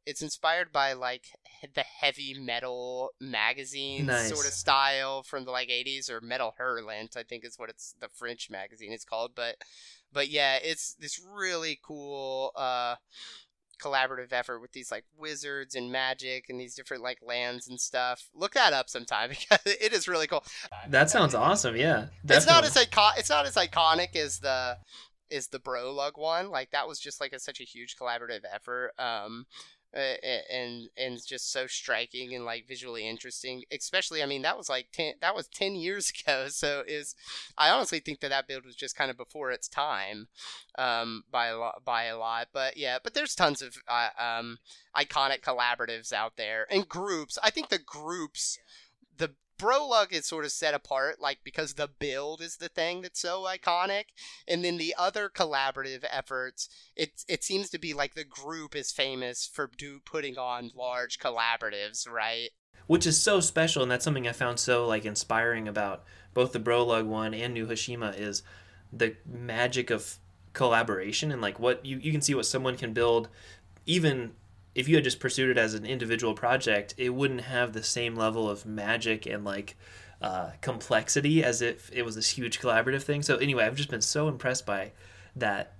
[0.05, 1.27] it's inspired by like
[1.75, 4.29] the heavy metal magazine Nice.
[4.29, 7.95] sort of style from the like 80s or Metal Hurlant, I think is what it's
[7.99, 9.55] the French magazine is called, but
[10.13, 12.95] but yeah, it's this really cool uh
[13.81, 18.29] collaborative effort with these like wizards and magic and these different like lands and stuff.
[18.33, 20.43] Look that up sometime because it is really cool.
[20.87, 21.75] that sounds awesome.
[21.75, 22.07] Yeah.
[22.27, 24.77] It's not as icon- it's not as iconic as the
[25.29, 26.49] is the Brolug one.
[26.49, 28.91] Like that was just like a, such a huge collaborative effort.
[28.97, 29.45] Um
[29.93, 34.69] and and it's just so striking and like visually interesting especially i mean that was
[34.69, 37.15] like 10 that was 10 years ago so is
[37.57, 40.27] i honestly think that that build was just kind of before its time
[40.77, 44.57] um by a lot by a lot but yeah but there's tons of uh, um
[44.95, 47.37] iconic collaboratives out there and groups.
[47.43, 48.59] I think the groups
[49.17, 49.31] the
[49.63, 53.43] Brolug is sort of set apart, like because the build is the thing that's so
[53.43, 54.05] iconic,
[54.45, 58.91] and then the other collaborative efforts, it it seems to be like the group is
[58.91, 62.49] famous for do putting on large collaboratives, right?
[62.87, 66.59] which is so special and that's something i found so like inspiring about both the
[66.59, 68.43] brolug one and new hashima is
[68.91, 70.17] the magic of
[70.53, 73.29] collaboration and like what you, you can see what someone can build
[73.85, 74.33] even
[74.75, 78.15] if you had just pursued it as an individual project it wouldn't have the same
[78.15, 79.75] level of magic and like
[80.21, 83.21] uh, complexity as if it was this huge collaborative thing.
[83.21, 84.91] So anyway i've just been so impressed by
[85.35, 85.73] that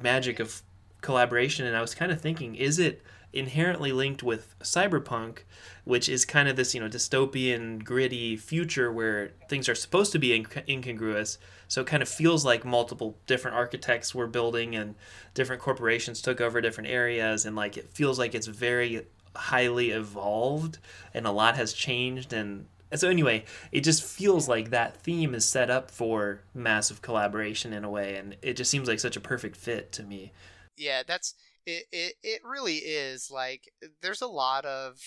[0.00, 0.62] magic of
[1.00, 5.40] collaboration and i was kind of thinking is it inherently linked with cyberpunk
[5.84, 10.18] which is kind of this you know dystopian gritty future where things are supposed to
[10.18, 14.94] be inc- incongruous so it kind of feels like multiple different architects were building and
[15.34, 20.78] different corporations took over different areas and like it feels like it's very highly evolved
[21.12, 25.34] and a lot has changed and and so anyway it just feels like that theme
[25.34, 29.16] is set up for massive collaboration in a way and it just seems like such
[29.16, 30.32] a perfect fit to me
[30.76, 31.86] Yeah, that's it.
[31.92, 34.98] It it really is like there's a lot of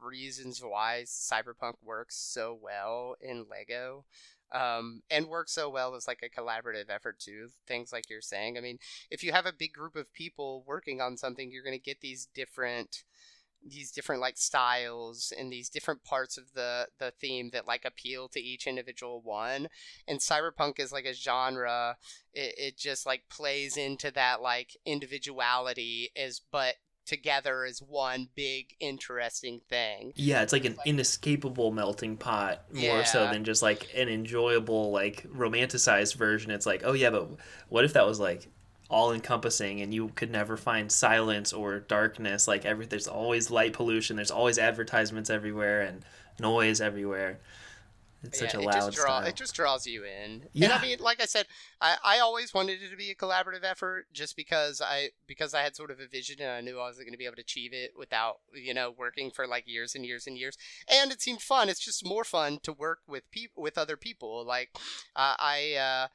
[0.00, 4.04] reasons why cyberpunk works so well in Lego.
[4.52, 7.48] Um, and works so well as like a collaborative effort too.
[7.66, 8.58] Things like you're saying.
[8.58, 8.78] I mean,
[9.10, 12.00] if you have a big group of people working on something, you're going to get
[12.00, 13.04] these different
[13.64, 18.28] these different like styles and these different parts of the the theme that like appeal
[18.28, 19.68] to each individual one
[20.08, 21.96] and cyberpunk is like a genre
[22.34, 26.74] it, it just like plays into that like individuality as but
[27.06, 30.12] together as one big interesting thing.
[30.14, 35.26] Yeah it's like an inescapable melting pot more so than just like an enjoyable like
[35.34, 36.50] romanticized version.
[36.50, 37.28] It's like oh yeah but
[37.68, 38.48] what if that was like
[38.88, 42.46] all encompassing and you could never find silence or darkness?
[42.46, 44.16] Like every there's always light pollution.
[44.16, 46.04] There's always advertisements everywhere and
[46.38, 47.38] noise everywhere
[48.22, 49.26] It's such yeah, a it loud just draw, style.
[49.26, 50.44] It just draws you in.
[50.52, 50.66] Yeah.
[50.66, 50.74] And.
[50.74, 51.46] I mean, like I said,
[51.80, 55.62] I, I always wanted it to be a collaborative effort, just because I because I
[55.62, 57.42] had sort of a vision and I knew I wasn't going to be able to
[57.42, 60.56] achieve it without you know working for like years and years and years.
[60.88, 61.68] And it seemed fun.
[61.68, 64.44] It's just more fun to work with people with other people.
[64.44, 64.70] Like
[65.16, 65.74] uh, I.
[65.74, 66.08] Uh,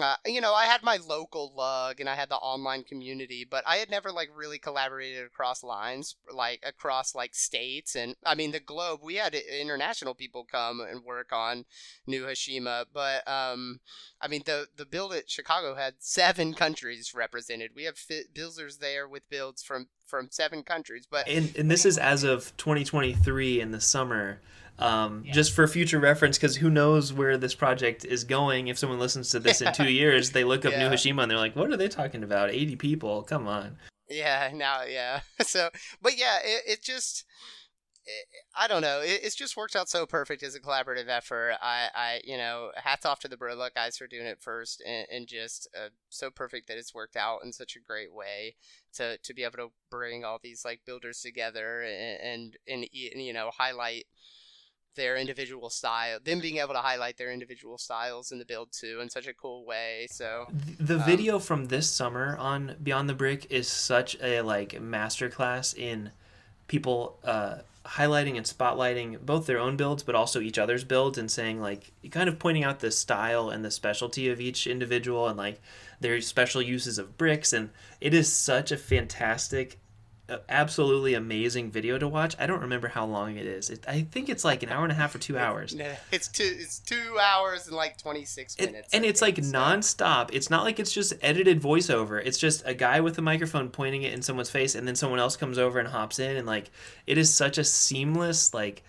[0.00, 3.62] uh, you know, I had my local lug and I had the online community, but
[3.66, 7.94] I had never like really collaborated across lines, like across like states.
[7.94, 11.64] And I mean, the globe, we had international people come and work on
[12.06, 13.80] New Hashima, but um,
[14.20, 17.70] I mean, the the build at Chicago had seven countries represented.
[17.76, 21.86] We have fi- builders there with builds from from seven countries, but and and this
[21.86, 24.40] is as of 2023 in the summer.
[24.78, 28.68] Um, Just for future reference, because who knows where this project is going?
[28.68, 30.88] If someone listens to this in two years, they look up Yeah.
[30.88, 32.50] New Hashima and they're like, "What are they talking about?
[32.50, 33.22] 80 people?
[33.22, 33.76] Come on!"
[34.08, 35.20] Yeah, now, yeah.
[35.46, 35.70] So,
[36.02, 37.24] but yeah, it, it just,
[38.04, 39.00] it, I don't know.
[39.00, 41.54] It, it's just worked out so perfect as a collaborative effort.
[41.62, 45.06] I, I, you know, hats off to the Brolug guys for doing it first, and,
[45.10, 48.56] and just uh, so perfect that it's worked out in such a great way
[48.94, 53.32] to to be able to bring all these like builders together and, and, and you
[53.32, 54.06] know highlight
[54.94, 59.00] their individual style them being able to highlight their individual styles in the build too
[59.00, 60.46] in such a cool way so
[60.78, 65.76] The Um, video from this summer on Beyond the Brick is such a like masterclass
[65.76, 66.10] in
[66.66, 71.30] people uh, highlighting and spotlighting both their own builds, but also each other's builds, and
[71.30, 75.36] saying like kind of pointing out the style and the specialty of each individual and
[75.36, 75.60] like
[76.00, 77.52] their special uses of bricks.
[77.52, 79.78] And it is such a fantastic,
[80.48, 82.34] absolutely amazing video to watch.
[82.38, 83.70] I don't remember how long it is.
[83.70, 85.74] It, I think it's like an hour and a half or two hours.
[86.10, 89.42] It's two it's two hours and like 26 And, minutes and I it's like so.
[89.42, 90.30] nonstop.
[90.32, 92.24] It's not like it's just edited voiceover.
[92.24, 95.20] It's just a guy with a microphone pointing it in someone's face, and then someone
[95.20, 96.70] else comes over and hops in, and like
[97.06, 98.82] it is such a seamless, like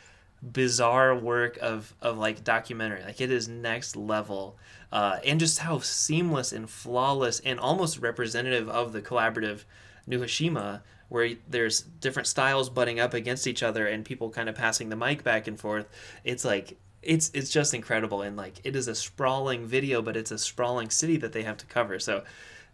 [0.52, 3.04] bizarre work of of like documentary.
[3.04, 4.58] Like it is next level,
[4.92, 9.64] uh, and just how seamless and flawless and almost representative of the collaborative
[10.08, 14.56] New Hashima, where there's different styles butting up against each other and people kind of
[14.56, 15.88] passing the mic back and forth.
[16.24, 20.32] It's like it's it's just incredible and like it is a sprawling video, but it's
[20.32, 22.00] a sprawling city that they have to cover.
[22.00, 22.24] So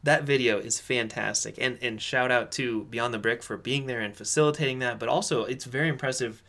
[0.04, 4.00] that video is fantastic and and shout out to Beyond the Brick for being there
[4.00, 5.00] and facilitating that.
[5.00, 6.42] But also it's very impressive.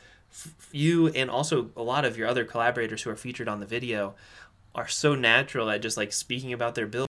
[0.70, 4.14] You and also a lot of your other collaborators who are featured on the video
[4.74, 7.08] are so natural at just like speaking about their build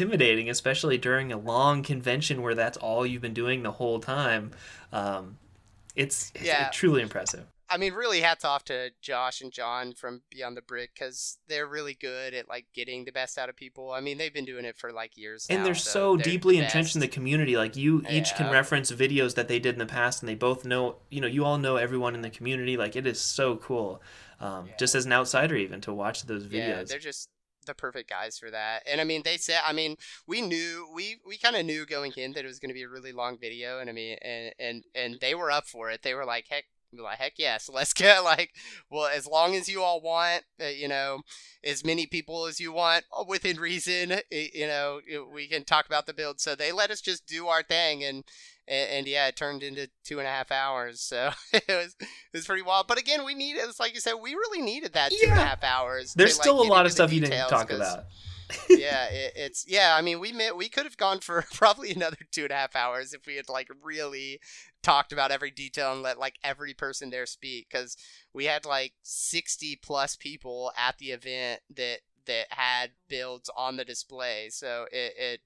[0.00, 4.52] intimidating, especially during a long convention where that's all you've been doing the whole time.
[4.92, 5.38] Um,
[5.94, 6.70] it's, it's Yeah.
[6.70, 7.46] truly impressive.
[7.72, 11.68] I mean, really, hats off to Josh and John from Beyond the Brick because they're
[11.68, 13.92] really good at like getting the best out of people.
[13.92, 15.46] I mean, they've been doing it for like years.
[15.48, 17.56] And now, they're so so they're deeply the entrenched in the community.
[17.56, 20.64] Like you each can reference videos that they did in the past, and they both
[20.64, 20.96] know.
[21.10, 22.76] You know, you all know everyone in the community.
[22.76, 24.02] Like it is so cool,
[24.40, 24.72] um, Yeah.
[24.76, 26.88] just as an outsider, even to watch those Yeah, videos.
[26.88, 27.28] they're just
[27.66, 28.82] the perfect guys for that.
[28.90, 29.96] And I mean, they said, I mean,
[30.26, 32.82] we knew we we kind of knew going in that it was going to be
[32.82, 36.02] a really long video, and I mean, and and and they were up for it.
[36.02, 36.64] They were like, heck.
[36.92, 38.50] Like heck yes, let's get like
[38.90, 41.20] well as long as you all want, uh, you know,
[41.64, 44.12] as many people as you want uh, within reason.
[44.12, 45.00] uh, You know,
[45.32, 46.40] we can talk about the build.
[46.40, 48.24] So they let us just do our thing, and
[48.66, 51.00] and, and yeah, it turned into two and a half hours.
[51.00, 52.86] So it was it was pretty wild.
[52.86, 55.44] But again, we needed, it's like you said, we really needed that two and a
[55.44, 56.14] half hours.
[56.14, 58.04] There's to, like, still a lot of stuff you didn't talk about.
[58.68, 59.94] yeah, it, it's yeah.
[59.96, 62.74] I mean, we met, we could have gone for probably another two and a half
[62.74, 64.40] hours if we had like really
[64.82, 67.96] talked about every detail and let like every person there speak because
[68.32, 73.84] we had like sixty plus people at the event that that had builds on the
[73.84, 74.48] display.
[74.50, 75.40] So it it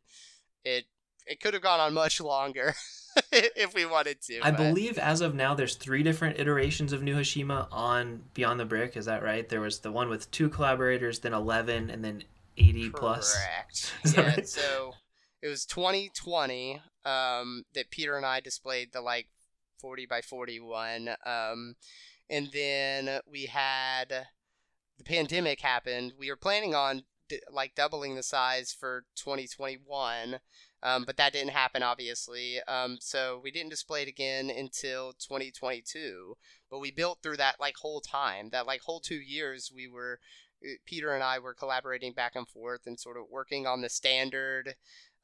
[0.64, 0.84] it
[1.26, 2.74] it could have gone on much longer
[3.32, 4.40] if we wanted to.
[4.40, 8.60] I but- believe as of now, there's three different iterations of New Hashima on Beyond
[8.60, 8.96] the Brick.
[8.96, 9.48] Is that right?
[9.48, 12.24] There was the one with two collaborators, then 11, and then
[12.58, 13.34] 80 plus.
[13.34, 13.92] Correct.
[14.04, 14.28] That Yeah.
[14.34, 14.48] right?
[14.48, 14.94] So
[15.44, 19.28] it was 2020 um, that Peter and I displayed the like
[19.78, 21.76] 40 by 41, um,
[22.30, 24.24] and then we had
[24.96, 26.14] the pandemic happened.
[26.18, 30.40] We were planning on d- like doubling the size for 2021.
[30.82, 32.58] Um, but that didn't happen, obviously.
[32.68, 36.36] Um, so we didn't display it again until 2022.
[36.70, 38.50] But we built through that like whole time.
[38.50, 40.20] That like whole two years, we were
[40.64, 43.88] uh, Peter and I were collaborating back and forth and sort of working on the
[43.88, 44.74] standard,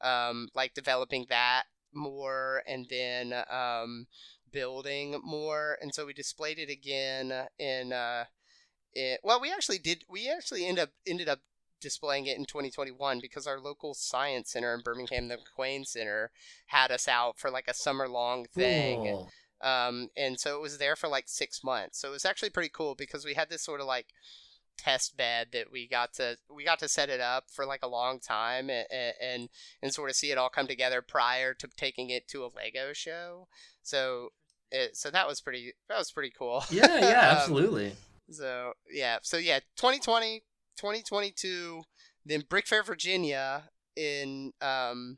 [0.03, 4.07] um, like developing that more, and then um,
[4.51, 5.77] building more.
[5.81, 7.93] And so we displayed it again in.
[7.93, 8.25] Uh,
[8.93, 10.03] it, well, we actually did.
[10.09, 11.39] We actually end up ended up
[11.81, 16.31] displaying it in 2021 because our local science center in Birmingham, the McWane Center,
[16.67, 19.07] had us out for like a summer long thing.
[19.61, 21.99] Um, and so it was there for like six months.
[21.99, 24.07] So it was actually pretty cool because we had this sort of like
[24.81, 27.87] test bed that we got to we got to set it up for like a
[27.87, 28.87] long time and
[29.21, 29.49] and,
[29.81, 32.91] and sort of see it all come together prior to taking it to a Lego
[32.93, 33.47] show.
[33.83, 34.29] So
[34.71, 36.63] it, so that was pretty that was pretty cool.
[36.71, 37.93] Yeah, yeah, um, absolutely.
[38.29, 40.39] so yeah, so yeah, 2020,
[40.77, 41.83] 2022,
[42.25, 43.63] then Brickfair Virginia
[43.95, 45.17] in um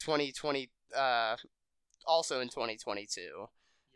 [0.00, 1.36] 2020 uh
[2.04, 3.46] also in 2022.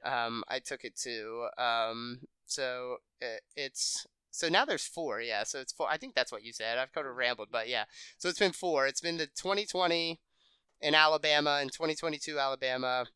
[0.05, 5.45] Um I took it to um so it, it's so now there's four, yeah.
[5.45, 5.89] So it's four.
[5.91, 6.79] I think that's what you said.
[6.79, 7.85] I've kind of rambled, but yeah.
[8.19, 8.87] So it's been four.
[8.87, 10.21] It's been the 2020
[10.81, 13.07] in Alabama and 2022 Alabama,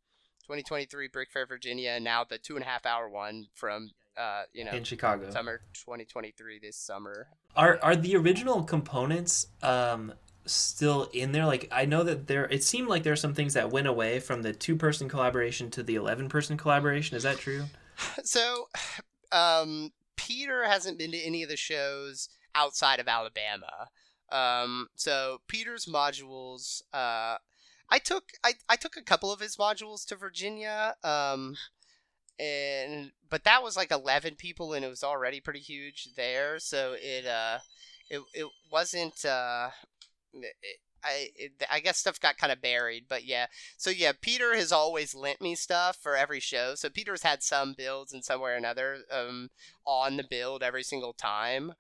[0.43, 4.65] 2023 Brickfair Virginia, and now the two and a half hour one from uh, you
[4.65, 7.29] know in Chicago summer 2023 this summer.
[7.57, 10.13] Are are the original components um
[10.47, 11.47] still in there?
[11.47, 12.47] Like I know that there.
[12.47, 15.71] It seemed like there are some things that went away from the two person collaboration
[15.71, 17.17] to the 11 person collaboration.
[17.17, 17.65] Is that true?
[18.25, 18.69] So,
[19.33, 23.89] um, Peter hasn't been to any of the shows outside of Alabama.
[24.31, 27.37] Um, so Peter's modules, uh,
[27.91, 30.97] I took I, I took a couple of his modules to Virginia.
[31.05, 31.57] Um,
[32.39, 36.97] and but that was like 11 people and it was already pretty huge there so
[37.01, 37.59] it uh
[38.11, 39.69] it, it wasn't uh
[41.05, 43.47] I it, I guess stuff got kind of buried, but yeah.
[43.77, 46.75] So yeah, Peter has always lent me stuff for every show.
[46.75, 49.51] So Peter's had some builds and somewhere or another um,
[49.87, 51.75] on the build every single time.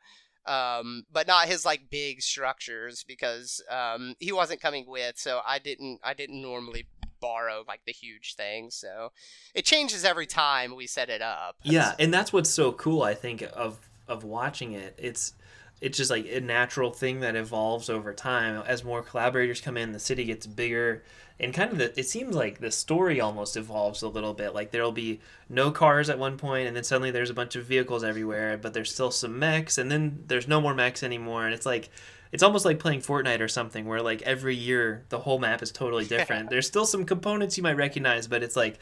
[0.46, 5.58] Um, but not his like big structures because um, he wasn't coming with, so I
[5.58, 6.86] didn't I didn't normally
[7.20, 8.74] borrow like the huge things.
[8.74, 9.12] So
[9.54, 11.56] it changes every time we set it up.
[11.62, 14.94] Yeah, and that's what's so cool I think of of watching it.
[14.98, 15.32] It's
[15.80, 18.62] it's just like a natural thing that evolves over time.
[18.66, 21.02] As more collaborators come in the city gets bigger
[21.40, 24.54] and kind of the, it seems like the story almost evolves a little bit.
[24.54, 27.64] Like there'll be no cars at one point and then suddenly there's a bunch of
[27.64, 31.54] vehicles everywhere but there's still some mechs and then there's no more mechs anymore and
[31.54, 31.90] it's like
[32.32, 35.70] it's almost like playing Fortnite or something where like every year the whole map is
[35.70, 36.50] totally different.
[36.50, 38.78] there's still some components you might recognize, but it's like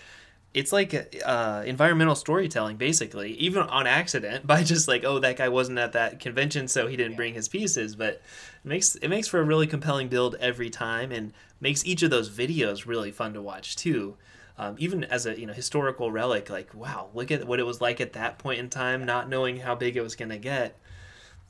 [0.54, 5.48] it's like uh, environmental storytelling basically even on accident by just like oh that guy
[5.48, 7.16] wasn't at that convention so he didn't yeah.
[7.16, 8.20] bring his pieces but it
[8.64, 12.28] makes it makes for a really compelling build every time and makes each of those
[12.28, 14.16] videos really fun to watch too.
[14.58, 17.80] Um, even as a you know historical relic like wow look at what it was
[17.80, 20.78] like at that point in time not knowing how big it was going to get.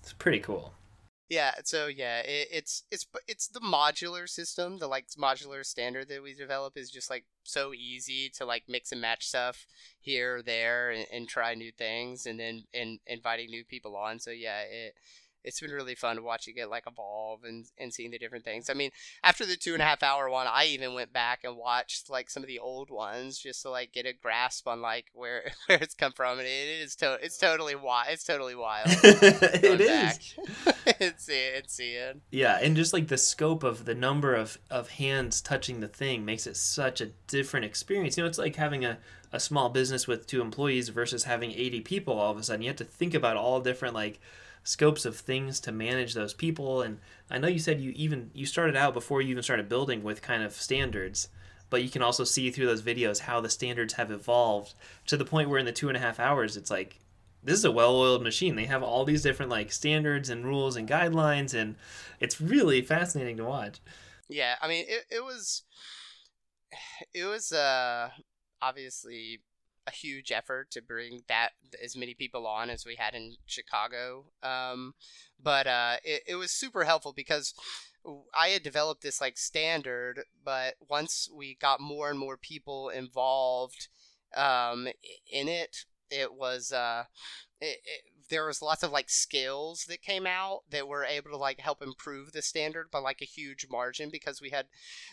[0.00, 0.72] It's pretty cool
[1.32, 6.22] yeah, so yeah, it, it's it's it's the modular system, the like modular standard that
[6.22, 9.66] we develop is just like so easy to like mix and match stuff
[9.98, 14.18] here or there and, and try new things and then and inviting new people on.
[14.18, 14.94] So yeah, it
[15.44, 18.70] it's been really fun watching it like evolve and, and seeing the different things.
[18.70, 18.90] I mean,
[19.22, 22.30] after the two and a half hour one, I even went back and watched like
[22.30, 25.78] some of the old ones just to like get a grasp on like where where
[25.80, 26.38] it's come from.
[26.38, 28.08] And it is to it's totally wild.
[28.10, 28.86] It's totally wild.
[28.88, 30.34] it is.
[31.00, 32.20] it's it's it.
[32.30, 36.24] Yeah, and just like the scope of the number of of hands touching the thing
[36.24, 38.16] makes it such a different experience.
[38.16, 38.98] You know, it's like having a
[39.32, 42.68] a small business with two employees versus having 80 people all of a sudden you
[42.68, 44.20] have to think about all different like
[44.64, 46.82] scopes of things to manage those people.
[46.82, 46.98] And
[47.30, 50.22] i know you said you even you started out before you even started building with
[50.22, 51.28] kind of standards
[51.70, 54.74] but you can also see through those videos how the standards have evolved
[55.06, 57.00] to the point where in the two and a half hours it's like
[57.42, 58.54] this is a well-oiled machine.
[58.54, 61.76] They have all these different like standards and rules and guidelines and
[62.20, 63.80] it's really fascinating to watch.
[64.28, 65.62] Yeah i mean it, it was
[67.14, 68.10] it was uh
[68.60, 69.40] obviously
[69.86, 71.50] a huge effort to bring that
[71.82, 74.26] as many people on as we had in Chicago.
[74.42, 74.94] Um,
[75.42, 77.54] but uh, it, it was super helpful because
[78.34, 83.88] I had developed this like standard, but once we got more and more people involved
[84.36, 84.88] um,
[85.30, 87.04] in it, it was uh,
[87.60, 91.36] it, it, there was lots of like skills that came out that were able to
[91.36, 94.66] like help improve the standard by like a huge margin because we had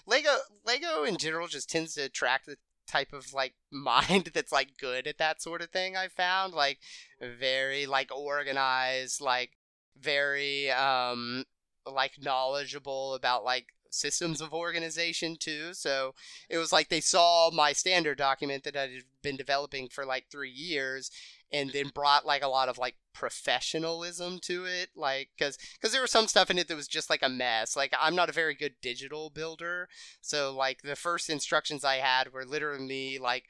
[0.06, 2.58] Lego Lego in general just tends to attract the
[2.89, 6.80] type of like mind that's like good at that sort of thing i found like
[7.21, 9.52] very like organized like
[9.99, 11.43] very um
[11.86, 15.73] like knowledgeable about like systems of organization too.
[15.73, 16.13] So
[16.49, 20.25] it was like they saw my standard document that i had been developing for like
[20.30, 21.12] three years
[21.52, 26.02] and then brought like a lot of like professionalism to it like because because there
[26.02, 27.76] was some stuff in it that was just like a mess.
[27.76, 29.90] Like i'm not a very good digital builder
[30.21, 33.46] so like the first instructions i had were literally me like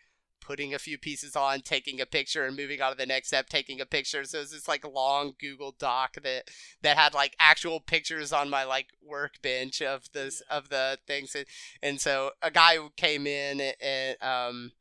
[0.49, 3.47] putting a few pieces on taking a picture and moving on to the next step
[3.49, 4.23] taking a picture.
[4.23, 6.49] So it was this like long google doc that
[6.81, 11.35] that had like actual pictures on my like workbench of this of the things.
[11.35, 11.45] And,
[11.83, 14.71] and so a guy came in and um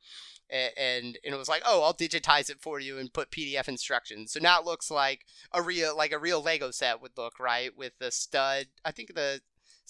[0.50, 4.32] and, and it was like, oh, I'll digitize it for you and put PDF instructions.
[4.32, 7.76] So now it looks like a real like a real Lego set would look, right?
[7.76, 9.40] With the stud, I think the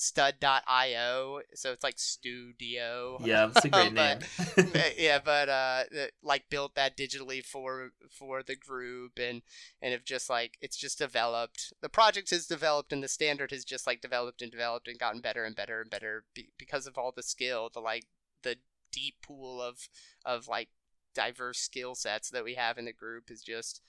[0.00, 4.18] stud.io so it's like studio yeah that's a great name
[4.96, 5.82] yeah but uh
[6.22, 9.42] like built that digitally for for the group and
[9.82, 13.64] and have just like it's just developed the project has developed and the standard has
[13.64, 16.96] just like developed and developed and gotten better and better and better be, because of
[16.96, 18.04] all the skill the like
[18.44, 18.54] the
[18.92, 19.88] deep pool of
[20.24, 20.68] of like
[21.14, 23.80] diverse skill sets that we have in the group has just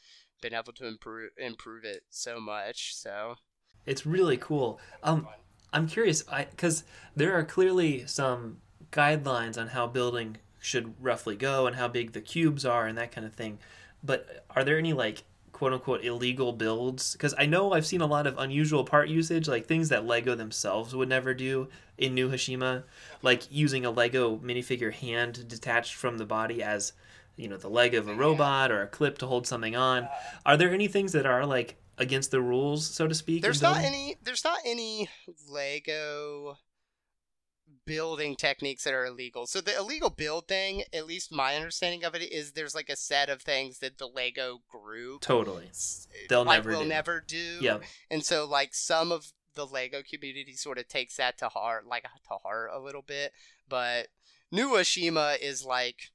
[0.42, 3.36] been able to improve improve it so much so
[3.86, 5.28] it's really cool um
[5.72, 6.84] I'm curious I because
[7.16, 8.58] there are clearly some
[8.92, 13.12] guidelines on how building should roughly go and how big the cubes are and that
[13.12, 13.60] kind of thing.
[14.04, 15.24] But are there any like
[15.60, 17.12] quote unquote illegal builds?
[17.12, 20.34] Because I know I've seen a lot of unusual part usage, like things that Lego
[20.34, 22.84] themselves would never do in New Hashima,
[23.22, 26.94] like using a Lego minifigure hand detached from the body as
[27.36, 30.08] you know the leg of a robot or a clip to hold something on.
[30.46, 33.42] Are there any things that are like against the rules, so to speak?
[33.42, 34.16] There's not any.
[34.24, 35.10] There's not any
[35.50, 36.58] Lego
[37.90, 39.48] building techniques that are illegal.
[39.48, 42.96] So the illegal build thing, at least my understanding of it is there's like a
[42.96, 45.72] set of things that the Lego group totally
[46.30, 46.88] they'll like, never will do.
[46.88, 47.58] never do.
[47.60, 47.80] Yeah.
[48.12, 52.04] And so like some of the Lego community sort of takes that to heart, like
[52.04, 53.34] to heart a little bit,
[53.68, 54.10] but
[54.52, 56.12] New is like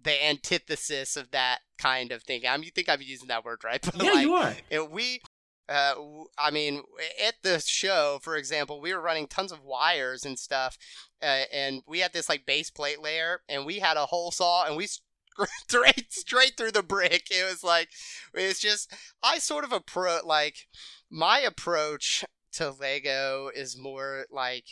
[0.00, 2.42] the antithesis of that kind of thing.
[2.46, 3.80] I mean, you think I'm using that word right?
[3.96, 4.54] But yeah, like, you are.
[4.68, 5.22] It, we,
[5.68, 5.94] uh,
[6.38, 6.82] I mean,
[7.26, 10.78] at the show, for example, we were running tons of wires and stuff,
[11.22, 14.66] uh, and we had this like base plate layer, and we had a hole saw,
[14.66, 14.86] and we
[15.68, 17.28] straight straight through the brick.
[17.30, 17.88] It was like,
[18.34, 18.92] it's just
[19.22, 20.68] I sort of approach like
[21.10, 24.64] my approach to Lego is more like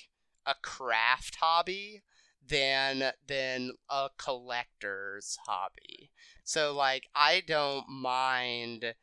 [0.47, 2.03] a craft hobby
[2.47, 6.11] than than a collector's hobby.
[6.45, 8.95] So like I don't mind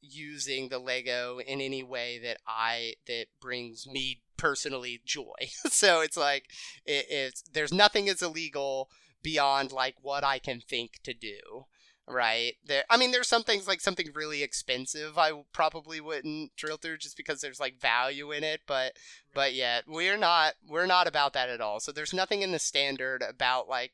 [0.00, 5.48] using the Lego in any way that I that brings me personally joy.
[5.66, 6.44] so it's like
[6.84, 8.90] it, it's there's nothing that's illegal
[9.22, 11.66] beyond like what I can think to do
[12.08, 12.54] right?
[12.66, 16.98] There i mean there's some things like something really expensive i probably wouldn't drill through
[16.98, 18.94] just because there's like value in it but
[19.34, 21.80] but yet we're not we're not about that at all.
[21.80, 23.92] So there's nothing in the standard about like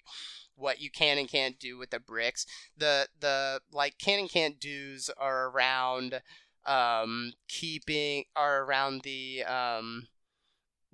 [0.57, 2.47] what you can and can't do with the bricks.
[2.77, 6.21] The the like can and can't do's are around
[6.67, 10.09] um keeping are around the um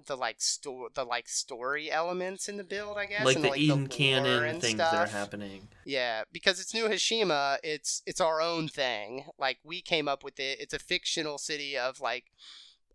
[0.07, 3.25] the like store the like story elements in the build, I guess.
[3.25, 4.93] Like and, the like, Eden canon things stuff.
[4.93, 5.69] that are happening.
[5.85, 9.25] Yeah, because it's New Hashima, it's it's our own thing.
[9.39, 10.61] Like we came up with it.
[10.61, 12.25] It's a fictional city of like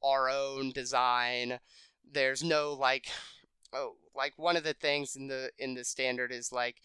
[0.03, 1.59] our own design.
[2.11, 3.07] There's no like
[3.73, 6.81] oh like one of the things in the in the standard is like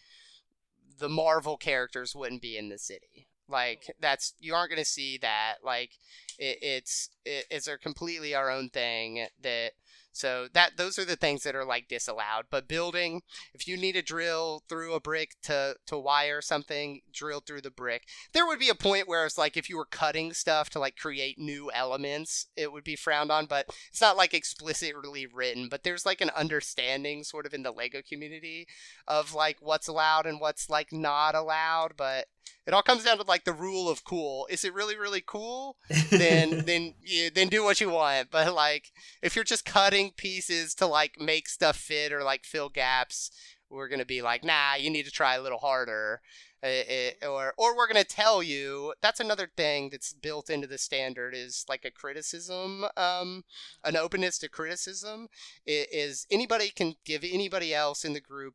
[0.99, 3.27] the Marvel characters wouldn't be in the city.
[3.49, 5.57] Like that's you aren't gonna see that.
[5.63, 5.99] Like
[6.39, 9.73] it, it's it, it's completely our own thing that
[10.15, 12.45] so that those are the things that are like disallowed.
[12.49, 13.23] But building,
[13.53, 17.71] if you need to drill through a brick to to wire something, drill through the
[17.71, 18.05] brick.
[18.33, 20.97] There would be a point where it's like if you were cutting stuff to like
[20.97, 23.47] create new elements, it would be frowned on.
[23.47, 25.69] But it's not like explicitly written.
[25.69, 28.69] But there's like an understanding sort of in the Lego community
[29.09, 31.95] of like what's allowed and what's like not allowed.
[31.97, 32.27] But
[32.67, 34.47] it all comes down to like the rule of cool.
[34.49, 35.77] Is it really really cool?
[36.25, 38.31] then then you, then do what you want.
[38.31, 42.69] But like if you're just cutting pieces to like make stuff fit or like fill
[42.69, 43.31] gaps,
[43.71, 46.21] we're gonna be like, nah, you need to try a little harder.
[46.63, 50.79] It, it, or or we're gonna tell you that's another thing that's built into the
[50.79, 53.45] standard is like a criticism um
[53.85, 55.29] an openness to criticism
[55.67, 58.55] it is anybody can give anybody else in the group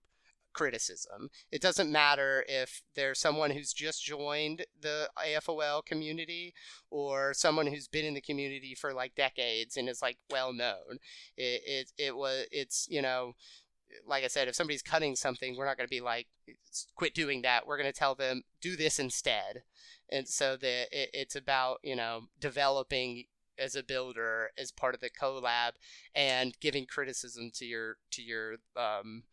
[0.54, 1.30] criticism.
[1.52, 6.54] It doesn't matter if there's someone who's just joined the AFOL community
[6.90, 11.00] or someone who's been in the community for like decades and is like well known.
[11.38, 13.34] It it, it was it's you know
[14.06, 16.28] like I said, if somebody's cutting something, we're not going to be like,
[16.96, 17.66] quit doing that.
[17.66, 19.64] We're going to tell them, do this instead.
[20.12, 23.26] And so the, it, it's about, you know, developing
[23.58, 25.72] as a builder as part of the collab
[26.16, 29.24] and giving criticism to your, to your, um,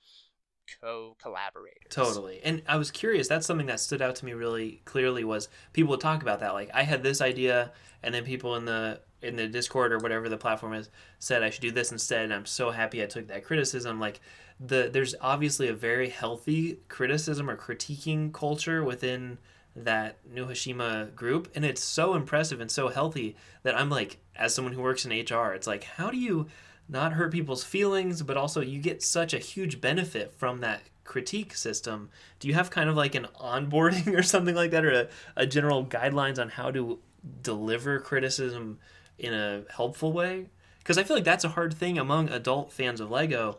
[0.80, 1.90] co-collaborators.
[1.90, 2.40] Totally.
[2.42, 5.90] And I was curious, that's something that stood out to me really clearly was people
[5.90, 6.54] would talk about that.
[6.54, 10.28] Like I had this idea and then people in the in the Discord or whatever
[10.28, 13.28] the platform is said I should do this instead and I'm so happy I took
[13.28, 13.98] that criticism.
[13.98, 14.20] Like
[14.60, 19.38] the there's obviously a very healthy criticism or critiquing culture within
[19.74, 24.54] that New Hashima group and it's so impressive and so healthy that I'm like as
[24.54, 26.46] someone who works in HR, it's like how do you
[26.88, 31.54] not hurt people's feelings, but also you get such a huge benefit from that critique
[31.54, 32.10] system.
[32.40, 35.46] Do you have kind of like an onboarding or something like that, or a, a
[35.46, 36.98] general guidelines on how to
[37.42, 38.78] deliver criticism
[39.18, 40.46] in a helpful way?
[40.78, 43.58] Because I feel like that's a hard thing among adult fans of Lego.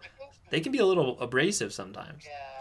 [0.49, 2.23] They can be a little abrasive sometimes.
[2.25, 2.56] Yeah.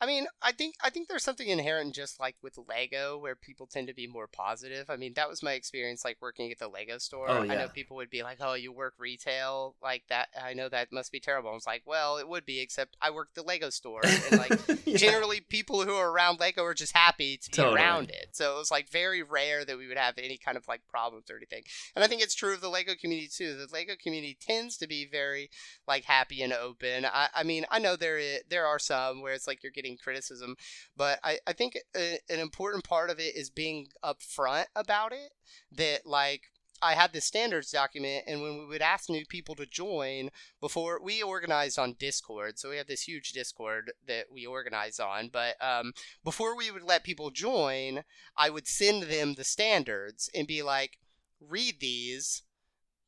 [0.00, 3.66] I mean, I think I think there's something inherent just like with Lego where people
[3.66, 4.90] tend to be more positive.
[4.90, 7.30] I mean, that was my experience like working at the Lego oh, store.
[7.30, 10.68] Oh, I know people would be like, "Oh, you work retail like that." I know
[10.68, 11.50] that must be terrible.
[11.50, 14.60] I was like, "Well, it would be, except I work the Lego store." And like
[14.86, 14.98] Yeah.
[14.98, 17.76] generally people who are around Lego are just happy to be Totally.
[17.76, 18.28] around it.
[18.32, 21.30] So it was like very rare that we would have any kind of like problems
[21.30, 21.62] or anything.
[21.94, 23.56] And I think it's true of the Lego community too.
[23.56, 25.48] The Lego community tends to be very
[25.88, 27.06] like happy and open.
[27.06, 30.56] I, I mean, I know there there are some where it's like you're getting criticism,
[30.96, 35.32] but I, I think a, an important part of it is being upfront about it.
[35.70, 36.42] That like
[36.82, 40.30] I had this standards document, and when we would ask new people to join,
[40.60, 45.30] before we organized on Discord, so we have this huge Discord that we organize on.
[45.32, 45.92] But um,
[46.24, 48.02] before we would let people join,
[48.36, 50.98] I would send them the standards and be like,
[51.40, 52.42] read these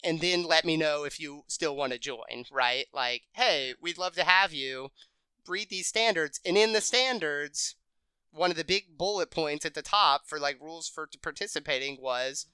[0.05, 2.87] and then let me know if you still want to join, right?
[2.93, 4.91] Like, hey, we'd love to have you
[5.49, 6.41] read these standards.
[6.45, 7.77] And in the standards,
[8.31, 12.47] one of the big bullet points at the top for like rules for participating was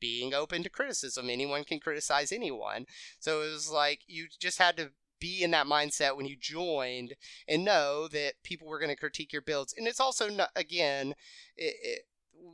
[0.00, 1.28] being open to criticism.
[1.28, 2.86] Anyone can criticize anyone.
[3.18, 4.90] So it was like you just had to
[5.20, 7.14] be in that mindset when you joined
[7.48, 9.74] and know that people were going to critique your builds.
[9.76, 11.14] And it's also not, again,
[11.56, 12.02] it, it,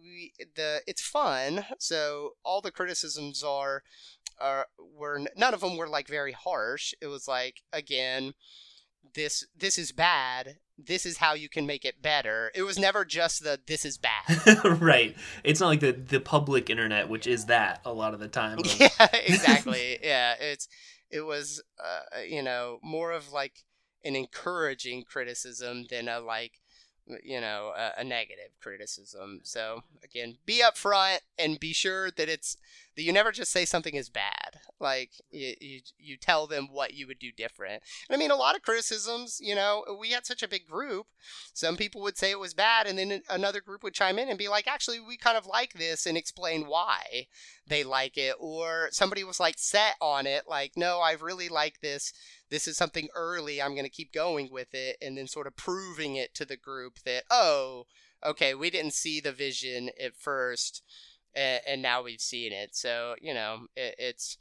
[0.02, 1.66] we the it's fun.
[1.78, 3.82] So all the criticisms are
[4.40, 6.94] are were none of them were like very harsh.
[7.00, 8.32] It was like again,
[9.14, 10.56] this this is bad.
[10.76, 12.50] This is how you can make it better.
[12.54, 14.64] It was never just the this is bad.
[14.80, 15.16] right.
[15.44, 18.58] It's not like the the public internet, which is that a lot of the time.
[18.78, 19.98] yeah, exactly.
[20.02, 20.68] yeah, it's
[21.10, 23.64] it was uh, you know more of like
[24.04, 26.60] an encouraging criticism than a like
[27.22, 29.40] you know a, a negative criticism.
[29.42, 32.56] So again, be upfront and be sure that it's
[32.96, 34.60] that you never just say something is bad.
[34.80, 37.82] Like you, you you tell them what you would do different.
[38.08, 39.38] And I mean, a lot of criticisms.
[39.40, 41.06] You know, we had such a big group.
[41.52, 44.38] Some people would say it was bad, and then another group would chime in and
[44.38, 47.26] be like, "Actually, we kind of like this," and explain why
[47.66, 48.36] they like it.
[48.38, 52.12] Or somebody was like set on it, like, "No, I really like this.
[52.54, 53.60] This is something early.
[53.60, 56.56] I'm going to keep going with it," and then sort of proving it to the
[56.56, 57.88] group that, "Oh,
[58.24, 60.80] okay, we didn't see the vision at first,
[61.34, 64.38] and, and now we've seen it." So you know, it, it's.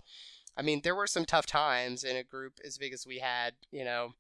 [0.55, 3.55] I mean, there were some tough times in a group as big as we had.
[3.72, 4.14] You know,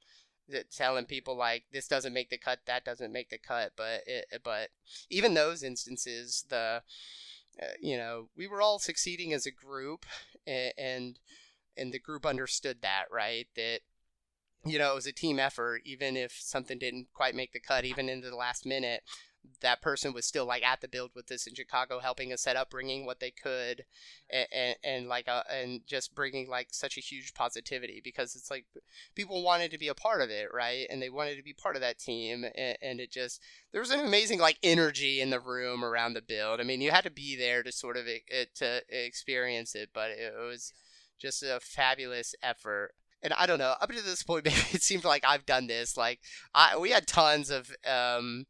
[0.75, 3.73] telling people like this doesn't make the cut, that doesn't make the cut.
[3.77, 4.69] But it, but
[5.11, 6.81] even those instances, the
[7.61, 10.07] uh, you know, we were all succeeding as a group,
[10.47, 11.19] and, and
[11.77, 13.47] and the group understood that, right?
[13.55, 13.79] That
[14.65, 17.85] you know it was a team effort, even if something didn't quite make the cut,
[17.85, 19.01] even into the last minute.
[19.59, 22.55] That person was still like at the build with us in Chicago, helping us set
[22.55, 23.83] up, bringing what they could,
[24.29, 28.49] and, and, and like uh, and just bringing like such a huge positivity because it's
[28.49, 28.65] like
[29.15, 30.87] people wanted to be a part of it, right?
[30.89, 33.41] And they wanted to be part of that team, and, and it just
[33.73, 36.61] there was an amazing like energy in the room around the build.
[36.61, 40.11] I mean, you had to be there to sort of it, to experience it, but
[40.11, 40.71] it was
[41.19, 42.91] just a fabulous effort.
[43.21, 45.95] And I don't know, up to this point, maybe it seemed like I've done this.
[45.95, 46.19] Like,
[46.53, 48.45] I we had tons of, um,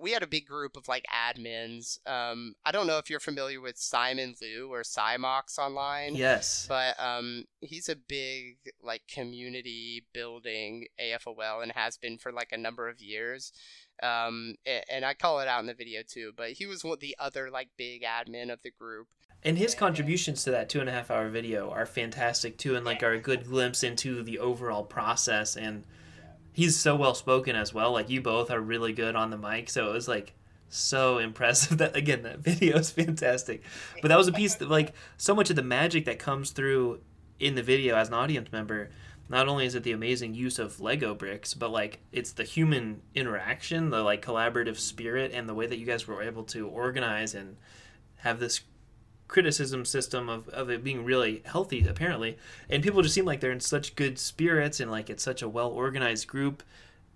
[0.00, 1.98] we had a big group of like admins.
[2.06, 6.16] Um, I don't know if you're familiar with Simon Liu or Cymox online.
[6.16, 6.66] Yes.
[6.68, 12.58] But um, he's a big like community building AFOL and has been for like a
[12.58, 13.52] number of years.
[14.02, 14.54] Um,
[14.90, 16.32] and I call it out in the video too.
[16.36, 19.08] But he was one the other like big admin of the group.
[19.42, 22.84] And his contributions to that two and a half hour video are fantastic too, and
[22.84, 25.56] like are a good glimpse into the overall process.
[25.56, 25.84] And
[26.52, 27.92] he's so well spoken as well.
[27.92, 30.34] Like you both are really good on the mic, so it was like
[30.68, 31.78] so impressive.
[31.78, 33.62] That again, that video is fantastic.
[34.02, 37.00] But that was a piece that like so much of the magic that comes through
[37.38, 38.90] in the video as an audience member.
[39.30, 43.00] Not only is it the amazing use of Lego bricks, but like it's the human
[43.14, 47.34] interaction, the like collaborative spirit, and the way that you guys were able to organize
[47.34, 47.56] and
[48.16, 48.60] have this
[49.30, 52.36] criticism system of, of it being really healthy apparently.
[52.68, 55.48] And people just seem like they're in such good spirits and like it's such a
[55.48, 56.62] well organized group.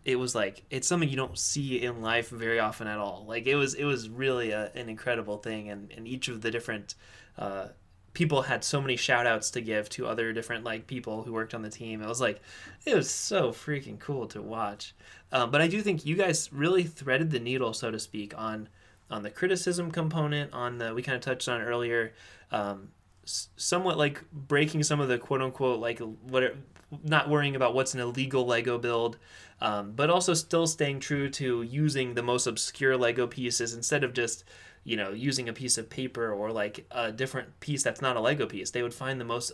[0.05, 3.25] It was like it's something you don't see in life very often at all.
[3.27, 5.69] Like it was it was really a, an incredible thing.
[5.69, 6.95] And, and each of the different
[7.37, 7.69] uh,
[8.13, 11.53] people had so many shout outs to give to other different like people who worked
[11.53, 12.01] on the team.
[12.01, 12.41] It was like
[12.87, 14.95] it was so freaking cool to watch.
[15.33, 18.69] Um, but i do think you guys really threaded the needle so to speak on
[19.11, 22.13] on the criticism component on the we kind of touched on earlier
[22.51, 22.89] um,
[23.25, 26.55] somewhat like breaking some of the quote unquote like what
[27.03, 29.19] not worrying about what's an illegal Lego build,
[29.61, 34.13] um, but also still staying true to using the most obscure Lego pieces instead of
[34.13, 34.45] just
[34.85, 38.21] you know using a piece of paper or like a different piece that's not a
[38.21, 38.71] Lego piece.
[38.71, 39.53] They would find the most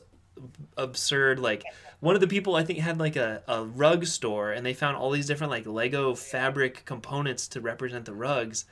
[0.78, 1.62] absurd like
[1.98, 4.96] one of the people i think had like a, a rug store and they found
[4.96, 8.64] all these different like lego fabric components to represent the rugs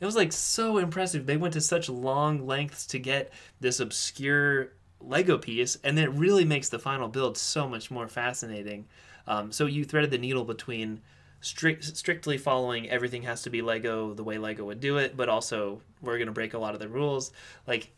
[0.00, 1.26] it was like so impressive.
[1.26, 6.44] They went to such long lengths to get this obscure lego piece and it really
[6.44, 8.86] makes the final build so much more fascinating.
[9.26, 11.00] Um, so you threaded the needle between
[11.40, 15.28] strict, strictly following everything has to be lego the way lego would do it but
[15.28, 17.32] also we're going to break a lot of the rules.
[17.66, 17.90] Like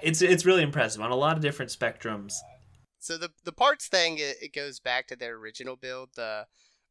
[0.00, 2.34] it's it's really impressive on a lot of different spectrums.
[2.98, 6.46] So the the parts thing it, it goes back to their original build, the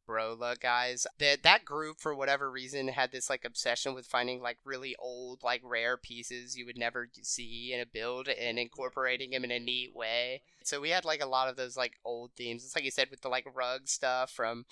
[0.06, 1.06] Brolug guys.
[1.18, 5.42] That that group for whatever reason had this like obsession with finding like really old
[5.42, 9.58] like rare pieces you would never see in a build and incorporating them in a
[9.58, 10.42] neat way.
[10.64, 12.64] So we had like a lot of those like old themes.
[12.64, 14.66] It's like you said with the like rug stuff from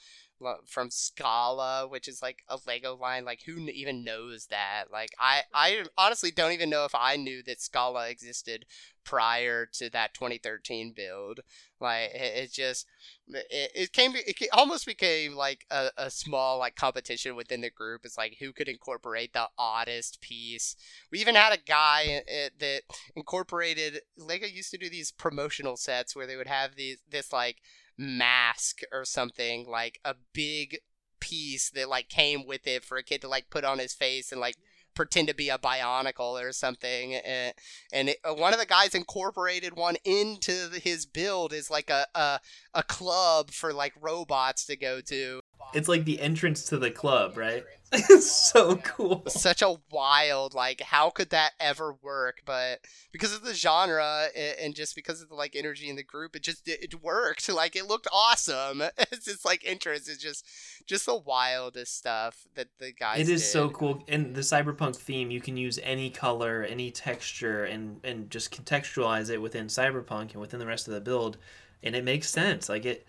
[0.66, 3.24] from Scala, which is like a Lego line.
[3.24, 4.84] Like, who even knows that?
[4.92, 8.66] Like, I, I honestly don't even know if I knew that Scala existed
[9.04, 11.40] prior to that 2013 build.
[11.80, 12.86] Like, it, it just,
[13.28, 18.02] it, came, it almost became like a, a small like competition within the group.
[18.04, 20.76] It's like who could incorporate the oddest piece.
[21.10, 22.82] We even had a guy uh, uh, that
[23.16, 24.00] incorporated.
[24.16, 27.56] Lego used to do these promotional sets where they would have these this like
[27.96, 30.78] mask or something like a big
[31.20, 34.30] piece that like came with it for a kid to like put on his face
[34.30, 34.56] and like
[34.94, 37.54] pretend to be a bionicle or something and,
[37.92, 42.40] and it, one of the guys incorporated one into his build is like a, a
[42.74, 45.40] a club for like robots to go to
[45.72, 47.64] it's like the entrance to the club, right?
[48.10, 49.22] it's so cool.
[49.28, 52.38] Such a wild, like, how could that ever work?
[52.44, 52.80] But
[53.12, 56.42] because of the genre and just because of the like energy in the group, it
[56.42, 57.48] just it worked.
[57.54, 58.82] Like, it looked awesome.
[58.98, 60.44] It's just like interest is just
[60.86, 63.20] just the wildest stuff that the guys.
[63.20, 63.48] It is did.
[63.48, 64.02] so cool.
[64.08, 69.30] In the cyberpunk theme, you can use any color, any texture, and and just contextualize
[69.30, 71.36] it within cyberpunk and within the rest of the build,
[71.82, 72.68] and it makes sense.
[72.68, 73.06] Like it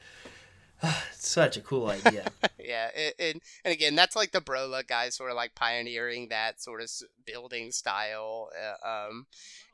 [1.11, 2.26] Such a cool idea.
[2.59, 6.82] yeah, it, and again, that's like the Brolug guys sort of like pioneering that sort
[6.82, 6.89] of
[7.26, 8.49] building style.
[8.55, 9.28] Uh, um,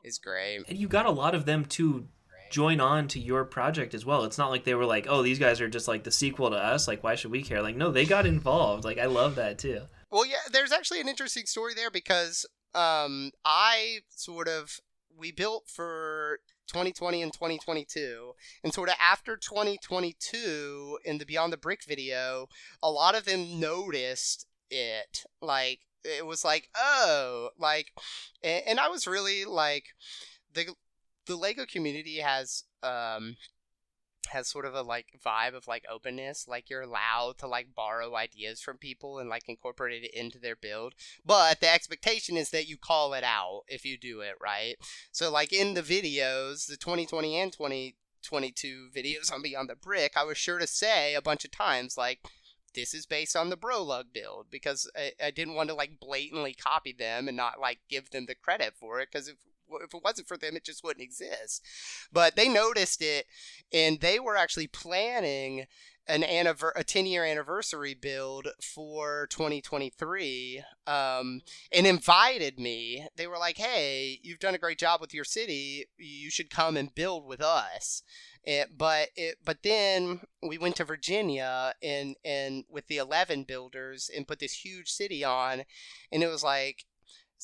[0.04, 0.62] is great.
[0.68, 2.08] And you got a lot of them to
[2.50, 4.24] join on to your project as well.
[4.24, 6.56] It's not like they were like, "Oh, these guys are just like the sequel to
[6.56, 6.86] us.
[6.86, 8.84] Like, why should we care?" Like, no, they got involved.
[8.84, 9.82] Like, I love that too.
[10.10, 14.78] Well, yeah, there's actually an interesting story there because um, I sort of
[15.16, 18.32] we built for 2020 and 2022.
[18.62, 22.48] And sort of after 2022 in the Beyond the Brick video,
[22.82, 25.24] a lot of them noticed it.
[25.40, 27.92] Like, it was like, oh, like,
[28.42, 29.86] and, I was really like,
[30.52, 30.74] the,
[31.26, 33.36] the Lego community has, um,
[34.28, 38.14] has sort of a like vibe of like openness like you're allowed to like borrow
[38.14, 40.94] ideas from people and like incorporate it into their build
[41.24, 44.76] but the expectation is that you call it out if you do it right?
[45.10, 50.22] So like in the videos the 2020 and 2022 videos on beyond the brick i
[50.22, 52.20] was sure to say a bunch of times like
[52.74, 56.54] this is based on the Brolug build because I, I didn't want to like blatantly
[56.54, 59.36] copy them and not like give them the credit for it because if
[59.82, 61.64] if it wasn't for them, it just wouldn't exist.
[62.12, 63.26] But they noticed it,
[63.72, 65.66] and they were actually planning
[66.06, 73.06] an anniver- a 10 year anniversary build for 2023 um, and invited me.
[73.16, 75.86] They were like hey you've done a great job with your city.
[75.96, 78.02] You should come and build with us.
[78.44, 84.10] It, but it, but then we went to Virginia and and with the 11 builders
[84.14, 85.62] and put this huge city on
[86.10, 86.84] and it was like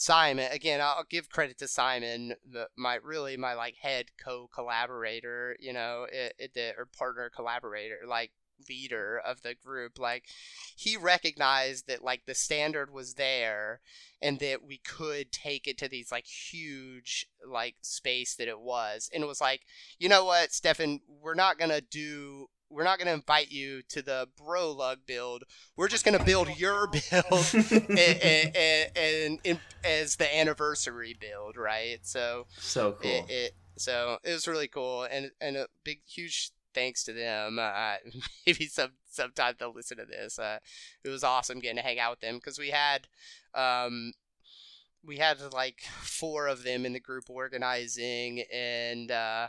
[0.01, 0.81] Simon again.
[0.81, 2.35] I'll give credit to Simon,
[2.77, 8.31] my really my like head co-collaborator, you know, it, it, the, or partner collaborator, like
[8.69, 9.99] leader of the group.
[9.99, 10.27] Like
[10.77, 13.81] he recognized that like the standard was there,
[14.23, 19.11] and that we could take it to these like huge like space that it was,
[19.13, 19.63] and it was like,
[19.99, 24.03] you know what, Stefan, we're not gonna do we're not going to invite you to
[24.03, 25.45] the Brolug build.
[25.77, 31.57] We're just going to build your build and, and, and, and, as the anniversary build,
[31.57, 31.99] right?
[32.03, 33.11] So so cool.
[33.11, 37.59] It, it, so it was really cool, and and a big huge thanks to them.
[37.59, 37.95] Uh,
[38.47, 40.39] maybe some sometime they'll listen to this.
[40.39, 40.59] Uh,
[41.05, 43.09] it was awesome getting to hang out with them because we had.
[43.55, 44.13] Um,
[45.05, 49.47] we had like four of them in the group organizing and uh,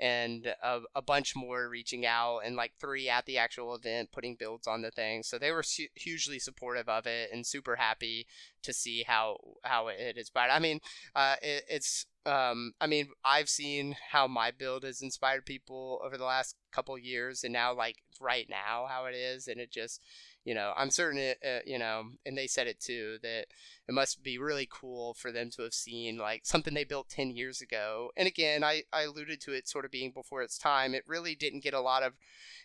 [0.00, 4.34] and a, a bunch more reaching out, and like three at the actual event putting
[4.34, 5.22] builds on the thing.
[5.22, 8.26] So they were su- hugely supportive of it and super happy
[8.62, 10.50] to see how how it inspired.
[10.50, 10.80] I mean,
[11.14, 16.16] uh, it, it's um, I mean, I've seen how my build has inspired people over
[16.16, 20.00] the last couple years, and now like right now how it is, and it just
[20.44, 23.46] you know, I'm certain it, uh, you know, and they said it too, that
[23.88, 27.30] it must be really cool for them to have seen like something they built 10
[27.30, 28.10] years ago.
[28.16, 30.94] And again, I, I alluded to it sort of being before its time.
[30.94, 32.14] It really didn't get a lot of,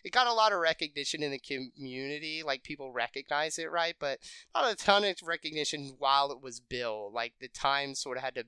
[0.04, 2.42] it got a lot of recognition in the community.
[2.44, 3.94] Like people recognize it, right?
[3.98, 4.20] But
[4.54, 7.12] not a ton of recognition while it was built.
[7.12, 8.44] Like the time sort of had to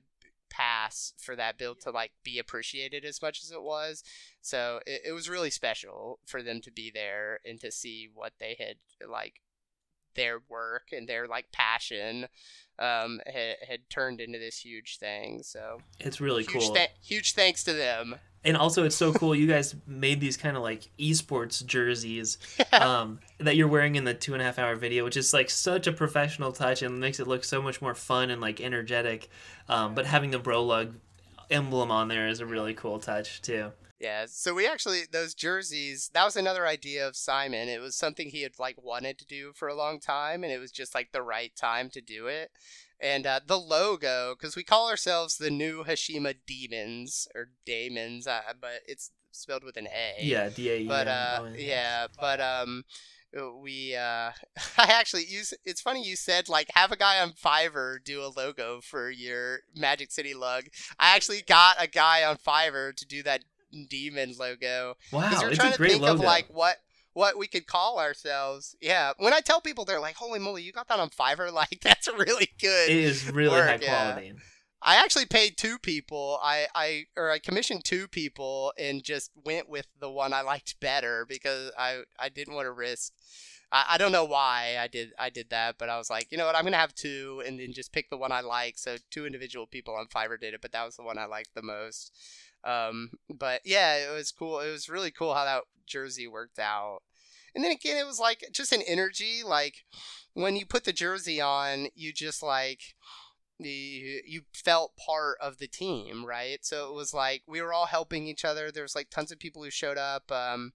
[0.49, 4.03] pass for that build to like be appreciated as much as it was.
[4.41, 8.33] So it, it was really special for them to be there and to see what
[8.39, 8.75] they had
[9.09, 9.41] like
[10.15, 12.27] their work and their like passion
[12.77, 15.41] um, had, had turned into this huge thing.
[15.43, 16.75] So it's really huge cool.
[16.75, 18.15] Th- huge thanks to them.
[18.43, 19.35] And also, it's so cool.
[19.35, 22.37] You guys made these kind of like esports jerseys
[22.71, 25.49] um, that you're wearing in the two and a half hour video, which is like
[25.49, 29.29] such a professional touch and makes it look so much more fun and like energetic.
[29.67, 30.93] Um, but having the Brolug
[31.49, 33.71] emblem on there is a really cool touch too.
[33.99, 36.09] Yeah, so we actually those jerseys.
[36.13, 37.67] That was another idea of Simon.
[37.67, 40.59] It was something he had like wanted to do for a long time, and it
[40.59, 42.51] was just like the right time to do it.
[43.01, 48.41] And uh, the logo, because we call ourselves the new Hashima Demons or Damons, uh,
[48.59, 50.23] but it's spelled with an A.
[50.23, 50.85] Yeah, D A.
[50.85, 52.85] But uh, yeah, but um,
[53.61, 54.31] we uh,
[54.77, 55.53] I actually use.
[55.65, 59.59] It's funny you said like have a guy on Fiverr do a logo for your
[59.75, 60.65] Magic City lug.
[60.97, 63.43] I actually got a guy on Fiverr to do that
[63.89, 64.95] demon logo.
[65.11, 66.13] Wow, we're it's trying a great to think logo.
[66.15, 66.77] of like what
[67.13, 68.75] what we could call ourselves.
[68.81, 71.51] Yeah, when I tell people, they're like, "Holy moly, you got that on Fiverr!
[71.59, 74.11] Like that's really good." It is really work, high yeah.
[74.11, 74.33] quality.
[74.81, 76.39] I actually paid two people.
[76.41, 80.79] I, I or I commissioned two people and just went with the one I liked
[80.79, 83.13] better because I I didn't want to risk.
[83.71, 86.37] I, I don't know why I did I did that, but I was like, you
[86.37, 88.77] know what, I'm gonna have two and then just pick the one I like.
[88.77, 91.55] So two individual people on Fiverr did it, but that was the one I liked
[91.55, 92.13] the most.
[92.63, 94.59] Um, but yeah, it was cool.
[94.59, 96.99] It was really cool how that jersey worked out.
[97.55, 99.41] And then again, it was like just an energy.
[99.45, 99.85] Like
[100.33, 102.95] when you put the jersey on, you just like
[103.59, 106.59] the you felt part of the team, right?
[106.63, 108.71] So it was like we were all helping each other.
[108.71, 110.71] There was like tons of people who showed up um,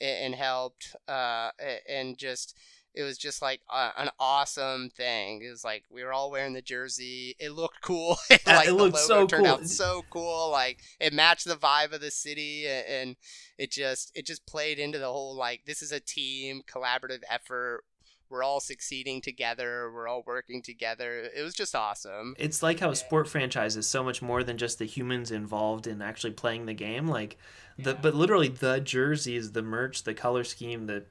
[0.00, 1.50] and, and helped, uh,
[1.88, 2.56] and just
[2.94, 5.42] it was just like a, an awesome thing.
[5.42, 7.36] It was like we were all wearing the jersey.
[7.38, 8.16] It looked cool.
[8.30, 9.54] like it looked so turned cool.
[9.54, 10.50] out so cool.
[10.50, 13.16] Like it matched the vibe of the city, and
[13.58, 17.84] it just it just played into the whole like this is a team collaborative effort.
[18.30, 19.90] We're all succeeding together.
[19.90, 21.30] We're all working together.
[21.34, 22.34] It was just awesome.
[22.38, 25.86] It's like how a sport franchise is so much more than just the humans involved
[25.86, 27.06] in actually playing the game.
[27.06, 27.38] Like
[27.78, 31.04] the but literally the jerseys, the merch, the color scheme, the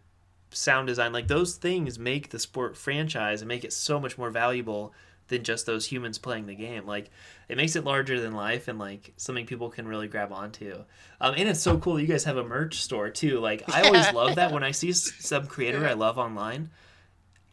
[0.51, 4.29] sound design, like those things make the sport franchise and make it so much more
[4.29, 4.93] valuable
[5.27, 6.85] than just those humans playing the game.
[6.85, 7.09] Like
[7.49, 10.83] it makes it larger than life and like something people can really grab onto.
[11.19, 11.99] Um, and it's so cool.
[11.99, 13.39] You guys have a merch store too.
[13.39, 16.69] Like I always love that when I see some creator I love online.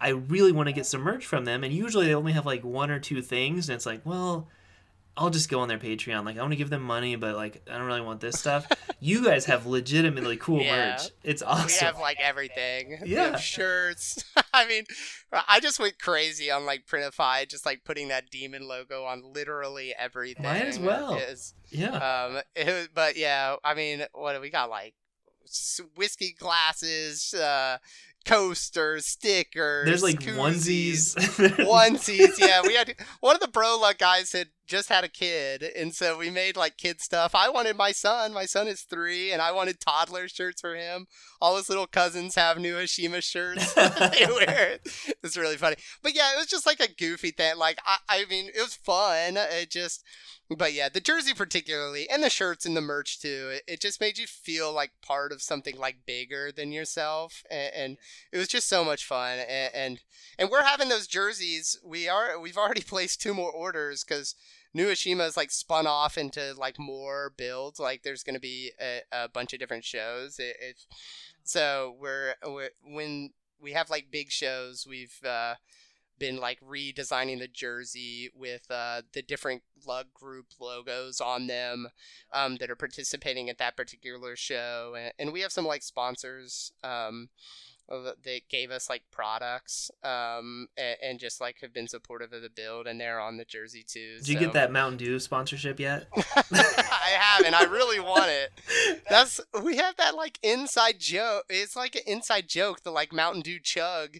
[0.00, 2.62] I really want to get some merch from them, and usually they only have like
[2.62, 4.48] one or two things, and it's like, well,
[5.16, 6.24] I'll just go on their Patreon.
[6.24, 8.66] Like I want to give them money, but like I don't really want this stuff.
[9.00, 10.90] you guys have legitimately cool Yeah.
[10.96, 11.10] merch.
[11.22, 11.66] It's awesome.
[11.66, 12.98] We have like everything.
[13.06, 13.32] Yeah.
[13.32, 14.24] have shirts.
[14.52, 14.84] I mean,
[15.32, 19.94] I just went crazy on like Printify, just like putting that demon logo on literally
[19.98, 20.44] everything.
[20.44, 21.14] Might as well.
[21.14, 21.96] Is, yeah.
[22.26, 24.68] um, it but yeah, I mean, what do we got?
[24.70, 24.94] Like
[25.96, 27.78] whiskey glasses, uh,
[28.24, 29.86] coasters, stickers.
[29.86, 31.56] There's like koozies, onesies.
[31.66, 32.38] onesies.
[32.38, 36.18] Yeah, we had one of the Brolug guys had just had a kid, and so
[36.18, 37.34] we made like kid stuff.
[37.34, 38.32] I wanted my son.
[38.32, 41.06] My son is three, and I wanted toddler shirts for him.
[41.40, 44.72] All his little cousins have new Hashima shirts they wear.
[44.72, 45.14] It.
[45.22, 45.76] It's really funny.
[46.02, 47.56] But yeah, it was just like a goofy thing.
[47.56, 49.36] Like I, I mean, it was fun.
[49.36, 50.02] It just.
[50.50, 53.50] But yeah, the jersey particularly, and the shirts and the merch too.
[53.54, 57.74] It, it just made you feel like part of something like bigger than yourself, and,
[57.74, 57.96] and
[58.30, 59.38] it was just so much fun.
[59.38, 60.00] And, and
[60.38, 61.78] and we're having those jerseys.
[61.82, 64.34] We are we've already placed two more orders because
[64.74, 67.78] New Hashima is like spun off into like more builds.
[67.78, 70.38] Like there's gonna be a, a bunch of different shows.
[70.38, 70.86] It, it's
[71.44, 75.54] so we're, we're when we have like big shows, we've uh,
[76.18, 81.88] been like redesigning the jersey with uh, the different lug group logos on them
[82.32, 86.72] um, that are participating at that particular show, and, and we have some like sponsors.
[86.82, 87.30] Um,
[88.22, 92.50] they gave us like products um and, and, just like have been supportive of the
[92.50, 94.32] build and they're on the jersey too did so.
[94.32, 96.06] you get that mountain dew sponsorship yet?
[96.16, 97.54] I haven't.
[97.54, 99.02] I really want it.
[99.10, 103.42] That's we have that like inside joke it's like an inside joke the like mountain
[103.42, 104.18] dew chug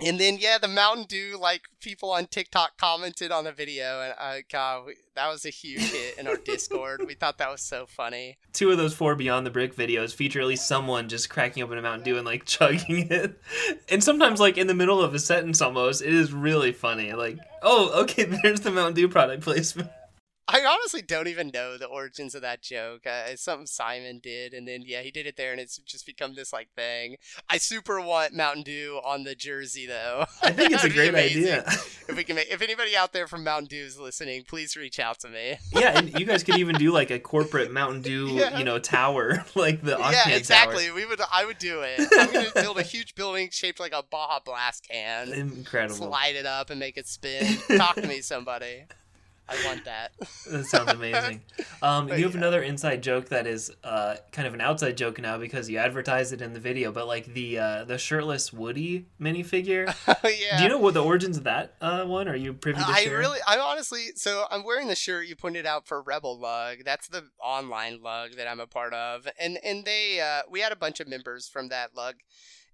[0.00, 4.14] and then yeah, the Mountain Dew like people on TikTok commented on the video, and
[4.18, 7.02] uh, God, we, that was a huge hit in our Discord.
[7.06, 8.38] we thought that was so funny.
[8.52, 11.78] Two of those four Beyond the Brick videos feature at least someone just cracking open
[11.78, 13.40] a Mountain Dew and like chugging it,
[13.88, 16.02] and sometimes like in the middle of a sentence almost.
[16.02, 17.12] It is really funny.
[17.12, 19.90] Like, oh, okay, there's the Mountain Dew product placement.
[20.50, 23.02] I honestly don't even know the origins of that joke.
[23.06, 26.06] Uh, it's something Simon did, and then yeah, he did it there, and it's just
[26.06, 27.16] become this like thing.
[27.50, 30.24] I super want Mountain Dew on the jersey, though.
[30.42, 31.64] I think it's a great idea.
[31.66, 34.98] if we can make, if anybody out there from Mountain Dew is listening, please reach
[34.98, 35.58] out to me.
[35.72, 38.56] yeah, and you guys could even do like a corporate Mountain Dew, yeah.
[38.56, 40.86] you know, tower, like the Octan Yeah, exactly.
[40.86, 40.94] Tower.
[40.94, 41.20] We would.
[41.30, 42.08] I would do it.
[42.10, 45.30] I'm gonna build a huge building shaped like a Baja Blast can.
[45.34, 45.96] Incredible.
[45.96, 47.58] Slide it up and make it spin.
[47.76, 48.84] Talk to me, somebody.
[49.48, 50.12] I want that.
[50.50, 51.42] that sounds amazing.
[51.82, 52.38] Um, you have yeah.
[52.38, 56.32] another inside joke that is uh, kind of an outside joke now because you advertised
[56.32, 59.86] it in the video, but like the uh, the shirtless Woody minifigure.
[60.24, 60.58] yeah.
[60.58, 62.28] Do you know what the origins of that uh, one?
[62.28, 63.18] Are you privy to I share?
[63.18, 66.78] really, I honestly, so I'm wearing the shirt you pointed out for Rebel Lug.
[66.84, 70.72] That's the online lug that I'm a part of, and and they uh, we had
[70.72, 72.16] a bunch of members from that lug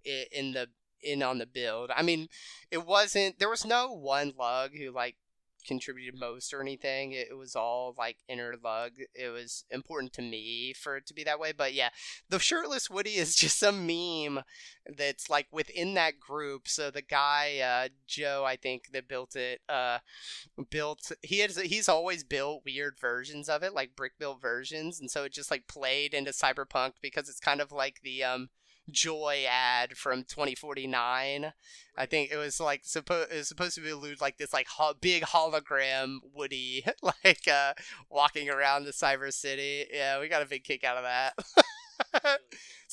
[0.05, 0.69] in the
[1.05, 1.91] in on the build.
[1.95, 2.29] I mean,
[2.71, 5.17] it wasn't there was no one lug who like
[5.65, 7.13] contributed most or anything.
[7.13, 8.93] It, was all like inner lug.
[9.15, 11.53] It was important to me for it to be that way.
[11.57, 11.91] But yeah,
[12.29, 14.45] the shirtless Woody is just a meme
[14.97, 16.69] that's like within that group.
[16.69, 19.99] So the guy uh, Joe, I think that built it, uh,
[20.71, 25.11] built he has he's always built weird versions of it, like brick built versions, and
[25.11, 28.49] so it just like played into cyberpunk because it's kind of like the um
[28.91, 31.53] Joi ad from 2049
[31.97, 34.67] i think it was like supposed it was supposed to be allude like this like
[34.69, 37.73] ho- big hologram woody like uh
[38.11, 39.87] walking around the cyber city.
[39.93, 41.33] Yeah we got a big kick out of that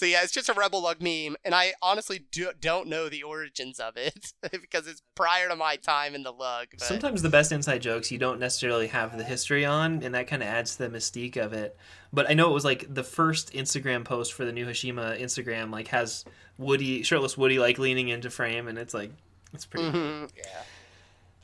[0.02, 3.22] So yeah, it's just a Rebel Lug meme, and I honestly do, don't know the
[3.22, 6.70] origins of it because it's prior to my time in the lug.
[6.72, 6.82] But...
[6.82, 10.42] Sometimes the best inside jokes you don't necessarily have the history on, and that kind
[10.42, 11.78] of adds to the mystique of it.
[12.12, 15.72] But I know it was like the first Instagram post for the new Hashima Instagram,
[15.72, 16.26] like has
[16.58, 19.12] Woody, shirtless Woody, like leaning into frame, and it's like
[19.54, 19.88] it's pretty.
[19.88, 20.26] Mm-hmm.
[20.36, 20.64] Yeah.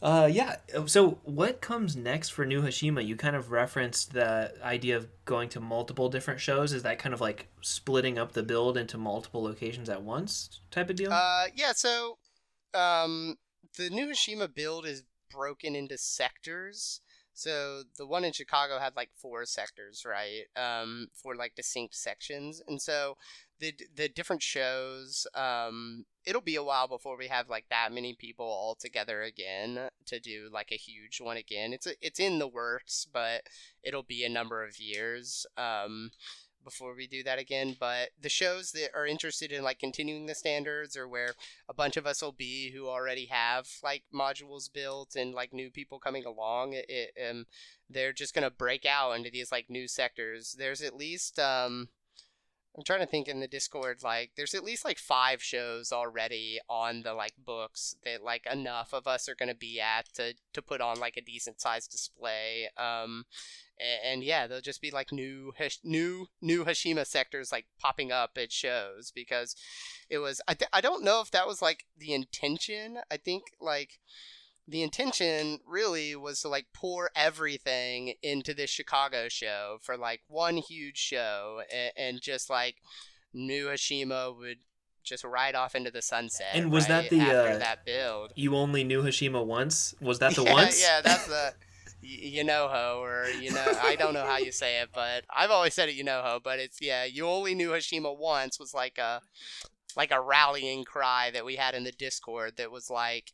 [0.01, 0.57] Uh, yeah.
[0.85, 3.05] So, what comes next for New Hashima?
[3.05, 6.71] You kind of referenced the idea of going to multiple different shows.
[6.71, 10.89] Is that kind of like splitting up the build into multiple locations at once type
[10.89, 11.11] of deal?
[11.11, 11.71] Uh, yeah.
[11.73, 12.19] So,
[12.75, 13.37] um,
[13.77, 17.01] the New Hashima build is broken into sectors.
[17.33, 20.45] So the one in Chicago had like four sectors, right?
[20.55, 23.15] Um, for like distinct sections, and so
[23.59, 25.27] the the different shows.
[25.35, 29.89] Um, it'll be a while before we have like that many people all together again
[30.05, 31.71] to do like a huge one again.
[31.71, 33.43] It's a, it's in the works, but
[33.81, 35.45] it'll be a number of years.
[35.57, 36.11] Um,
[36.67, 37.77] before we do that again.
[37.79, 41.33] But the shows that are interested in like continuing the standards or where
[41.69, 45.71] a bunch of us will be who already have like modules built and like new
[45.71, 47.45] people coming along, it, um,
[47.89, 50.57] they're just gonna break out into these like new sectors.
[50.59, 51.87] There's at least um,
[52.77, 56.59] I'm trying to think in the Discord, like, there's at least like five shows already
[56.69, 60.61] on the like books that like enough of us are gonna be at to to
[60.61, 62.69] put on like a decent sized display.
[62.77, 63.25] Um,
[63.79, 65.53] and, and yeah, there'll just be like new
[65.83, 69.55] new new Hashima sectors like popping up at shows because
[70.07, 72.99] it was I th- I don't know if that was like the intention.
[73.09, 73.99] I think like
[74.67, 80.57] the intention really was to like pour everything into this Chicago show for like one
[80.57, 82.75] huge show and, and just like
[83.33, 84.57] New Hashima would
[85.03, 86.47] just ride off into the sunset.
[86.53, 88.33] And was right, that the after uh, that build?
[88.35, 89.95] You only New Hashima once.
[90.01, 90.81] Was that the yeah, once?
[90.81, 91.53] Yeah, that's the
[92.01, 95.51] you know ho or you know I don't know how you say it, but I've
[95.51, 96.39] always said it you know ho.
[96.43, 99.21] But it's yeah, you only New Hashima once was like a
[99.95, 103.31] like a rallying cry that we had in the Discord that was like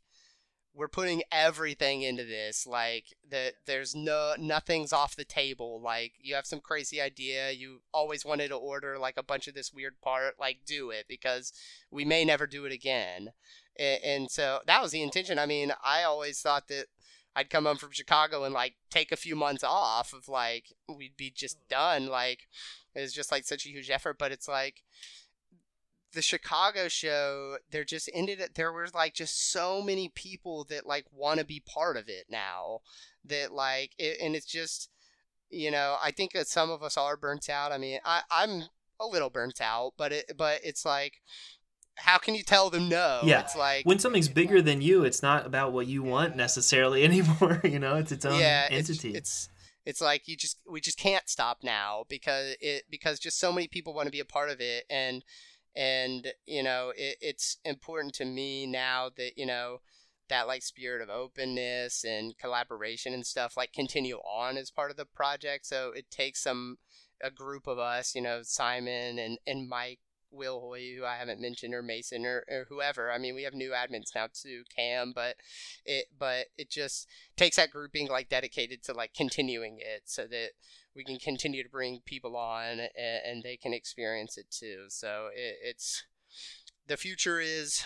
[0.76, 5.80] we're putting everything into this like that there's no nothing's off the table.
[5.82, 9.54] Like you have some crazy idea you always wanted to order like a bunch of
[9.54, 11.54] this weird part like do it because
[11.92, 13.30] we may never do it again.
[13.78, 15.38] And, and so that was the intention.
[15.38, 16.86] I mean i always thought that
[17.36, 21.18] i'd come home from chicago and like take a few months off of like we'd
[21.18, 22.08] be just done.
[22.08, 22.48] Like
[22.96, 24.84] it's just like such a huge effort but it's like
[26.14, 28.56] the Chicago show, there just ended it.
[28.56, 32.26] There was like just so many people that like want to be part of it
[32.30, 32.80] now.
[33.26, 34.90] That like, it, and it's just,
[35.50, 37.72] you know, I think that some of us are burnt out.
[37.72, 38.64] I mean, I I'm
[39.00, 41.22] a little burnt out, but it but it's like
[41.96, 43.22] how can you tell them no?
[43.24, 43.42] Yeah.
[43.42, 47.62] It's like when something's bigger than you, it's not about what you want necessarily anymore.
[47.64, 49.16] You know, it's its own yeah, it's, entity.
[49.16, 49.50] it's
[49.86, 53.68] it's like you just we just can't stop now because it because just so many
[53.68, 55.24] people want to be a part of it and
[55.76, 59.80] and you know it, it's important to me now that you know
[60.30, 64.98] that like spirit of openness and collaboration and stuff like continue on as part of
[64.98, 65.66] the project.
[65.66, 66.78] So it takes some
[67.22, 70.00] a group of us you know simon and and mike
[70.30, 73.12] will hoy who i haven't mentioned or mason or, or whoever.
[73.12, 75.36] I mean we have new admins now too cam but
[75.86, 77.08] it but it just
[77.38, 80.50] takes that grouping like dedicated to like continuing it so that
[80.96, 84.86] we can continue to bring people on and, and they can experience it too.
[84.90, 86.04] So it, it's
[86.88, 87.86] the future is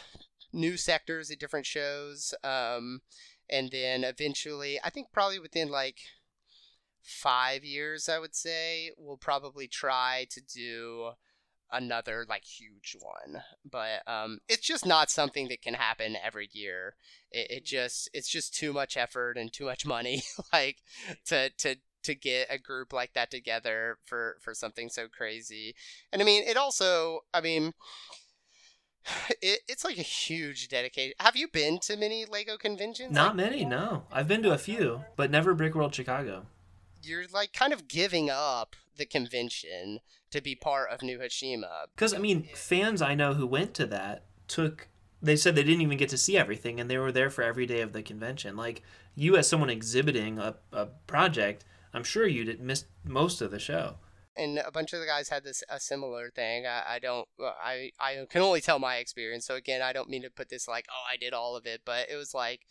[0.53, 3.01] new sectors at different shows um,
[3.49, 5.97] and then eventually i think probably within like
[7.03, 11.11] five years i would say we'll probably try to do
[11.71, 13.41] another like huge one.
[13.69, 16.95] But um it's just not something that can happen every year.
[17.31, 20.77] It, it just it's just too much effort and too much money like
[21.25, 25.75] to to to get a group like that together for for something so crazy
[26.11, 27.73] and i mean it also i mean
[29.41, 33.45] it, it's like a huge dedication have you been to many lego conventions not Like,
[33.51, 34.03] many, no.
[34.11, 36.45] I've been to a few, but never Brickworld Chicago.
[37.01, 39.99] you're like kind of giving up the convention
[40.31, 43.85] to be part of new hashima Because I mean, fans I know who went to
[43.87, 44.87] that took.
[45.21, 47.65] They said they didn't even get to see everything, and they were there for every
[47.65, 48.55] day of the convention.
[48.57, 48.83] Like
[49.15, 51.63] you, as someone exhibiting a, a project,
[51.97, 53.95] I'm sure you did missed most of the show.
[54.35, 56.65] and a bunch of the guys had this a similar thing.
[56.67, 59.45] I, I don't I I can only tell my experience.
[59.47, 61.81] So again, I don't mean to put this like oh I did all of it,
[61.85, 62.61] but it was like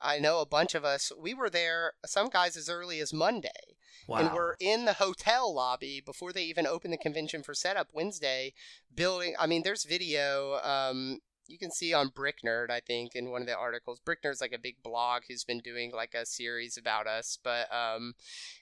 [0.00, 1.92] I know a bunch of us we were there.
[2.04, 3.76] Some guys as early as Monday,
[4.08, 4.18] Wow.
[4.18, 8.52] and we're in the hotel lobby before they even open the convention for setup Wednesday.
[8.92, 9.34] Building.
[9.38, 10.58] I mean, there's video.
[10.64, 14.00] Um, you can see on BrickNerd, I think, in one of the articles.
[14.00, 17.38] BrickNerd's like a big blog who's been doing like a series about us.
[17.42, 18.14] But um,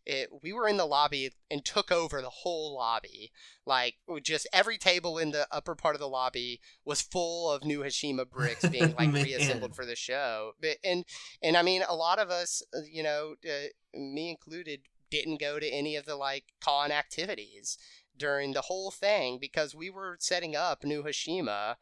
[0.05, 3.31] it we were in the lobby and took over the whole lobby.
[3.65, 7.81] Like just every table in the upper part of the lobby was full of new
[7.81, 10.53] Hashima bricks being like reassembled for the show.
[10.61, 11.05] But and
[11.43, 14.81] and I mean, a lot of us, uh, you know, uh, me included,
[15.11, 17.79] didn't go to any of the like con activities
[18.17, 21.77] during the whole thing because we were setting up new Hashima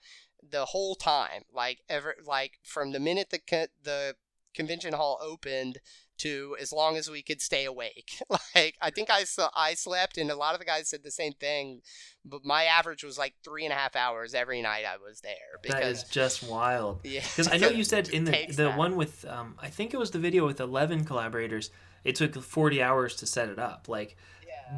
[0.49, 4.14] the whole time like ever like from the minute the co- the
[4.55, 5.78] convention hall opened
[6.18, 8.20] to as long as we could stay awake
[8.55, 11.11] like i think i saw i slept and a lot of the guys said the
[11.11, 11.80] same thing
[12.24, 15.32] but my average was like three and a half hours every night i was there
[15.68, 17.01] that is because just wild.
[17.05, 18.76] yeah Because I know you said in the the that.
[18.78, 21.70] one with um, I think it was the video with eleven collaborators.
[22.05, 23.88] It took forty hours to set it up.
[23.88, 24.16] Like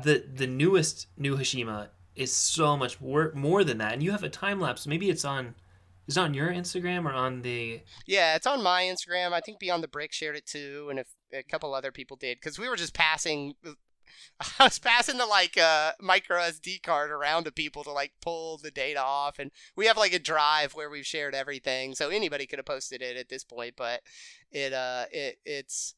[0.04, 4.22] the the newest new Hashima is so much wor- more than that, and you have
[4.22, 4.86] a time lapse.
[4.86, 5.54] Maybe it's on
[6.08, 9.32] is it on your Instagram or on the Yeah, it's on my Instagram.
[9.32, 12.38] I think Beyond the Brick shared it too, and if a couple other people did,
[12.38, 13.54] because we were just passing.
[14.58, 18.58] I was passing the like uh, micro SD card around to people to like pull
[18.58, 22.46] the data off, and we have like a drive where we've shared everything, so anybody
[22.46, 23.74] could have posted it at this point.
[23.76, 24.02] But
[24.50, 25.94] it uh it it's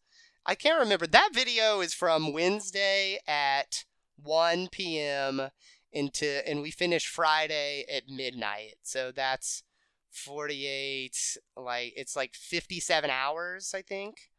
[0.46, 3.84] I can't remember that video is from Wednesday at
[4.22, 5.48] 1 p.m.
[5.95, 9.62] into and we finished Friday at midnight, so that's
[10.11, 14.30] 48 like it's like 57 hours i think.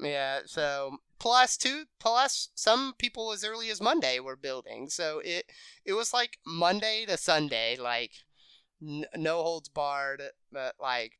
[0.00, 4.88] Yeah so plus two plus some people as early as monday were building.
[4.88, 5.44] So it
[5.84, 8.12] it was like monday to sunday like
[8.82, 10.22] n- no holds barred
[10.52, 11.19] but like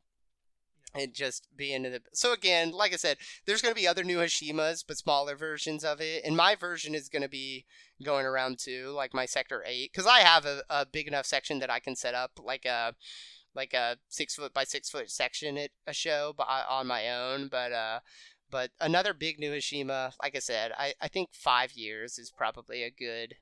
[0.95, 3.16] and just be in the so again like i said
[3.47, 6.95] there's going to be other new hashimas but smaller versions of it and my version
[6.95, 7.64] is going to be
[8.03, 11.59] going around too like my sector 8 because i have a, a big enough section
[11.61, 12.95] that i can set up like a
[13.55, 17.49] like a six foot by six foot section at a show but on my own
[17.49, 18.01] but uh
[18.51, 22.82] but another big new Hashima, like I said, I, I think five years is probably
[22.82, 23.36] a good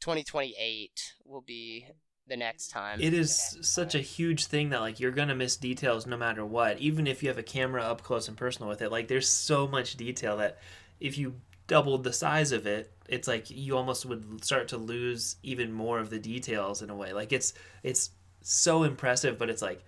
[0.00, 1.86] 2028 will be
[2.28, 3.00] the next time.
[3.00, 6.78] It is such a huge thing that like you're gonna miss details no matter what,
[6.78, 8.92] even if you have a camera up close and personal with it.
[8.92, 10.58] Like there's so much detail that
[11.00, 11.34] if you
[11.66, 15.98] doubled the size of it, it's like you almost would start to lose even more
[15.98, 17.12] of the details in a way.
[17.12, 18.10] Like it's it's
[18.42, 19.84] so impressive, but it's like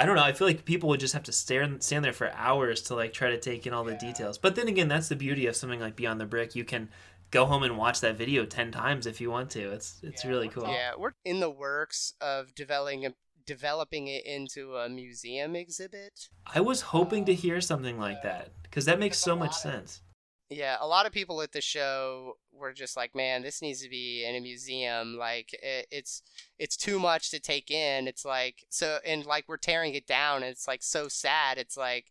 [0.00, 0.22] I don't know.
[0.22, 3.12] I feel like people would just have to stare stand there for hours to like
[3.12, 4.38] try to take in all the details.
[4.38, 6.54] But then again, that's the beauty of something like Beyond the Brick.
[6.54, 6.88] You can
[7.30, 9.70] go home and watch that video ten times if you want to.
[9.72, 10.68] It's it's really cool.
[10.68, 13.12] Yeah, we're in the works of developing
[13.46, 16.28] developing it into a museum exhibit.
[16.46, 20.02] I was hoping to hear something like that because that makes so much sense.
[20.50, 23.88] Yeah, a lot of people at the show we're just like, man, this needs to
[23.88, 25.16] be in a museum.
[25.16, 26.22] Like it, it's
[26.58, 28.08] it's too much to take in.
[28.08, 30.42] It's like so, and like we're tearing it down.
[30.42, 31.58] And it's like so sad.
[31.58, 32.06] It's like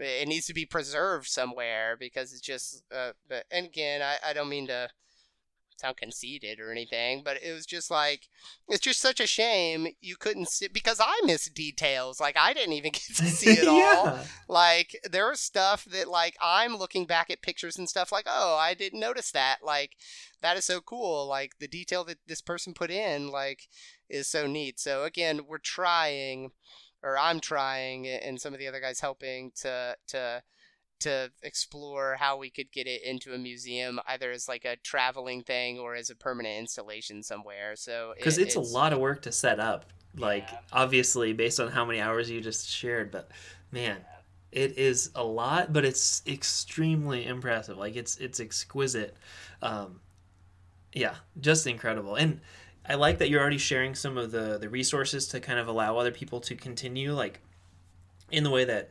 [0.00, 2.84] it needs to be preserved somewhere because it's just.
[2.94, 4.88] Uh, but and again, I I don't mean to
[5.76, 8.28] sound conceited or anything, but it was just like
[8.66, 12.20] it's just such a shame you couldn't see because I miss details.
[12.20, 13.78] Like I didn't even get to see it all.
[13.78, 14.24] yeah.
[14.48, 18.56] Like there was stuff that like I'm looking back at pictures and stuff like, oh,
[18.56, 19.58] I didn't notice that.
[19.62, 19.92] Like
[20.42, 21.26] that is so cool.
[21.26, 23.68] Like the detail that this person put in, like,
[24.08, 24.78] is so neat.
[24.78, 26.52] So again, we're trying,
[27.02, 30.42] or I'm trying, and some of the other guys helping to to
[31.00, 35.42] to explore how we could get it into a museum, either as like a traveling
[35.42, 37.76] thing or as a permanent installation somewhere.
[37.76, 39.86] So because it- it's, a lot of work to set up
[40.16, 40.58] like Yeah.
[40.72, 43.30] obviously based on how many hours you just shared but
[43.70, 43.98] man
[44.50, 49.16] it is a lot but it's extremely impressive like it's it's exquisite
[49.62, 50.00] um
[50.92, 52.40] yeah just incredible and
[52.88, 55.96] i like that you're already sharing some of the the resources to kind of allow
[55.96, 57.40] other people to continue like
[58.30, 58.90] in the way that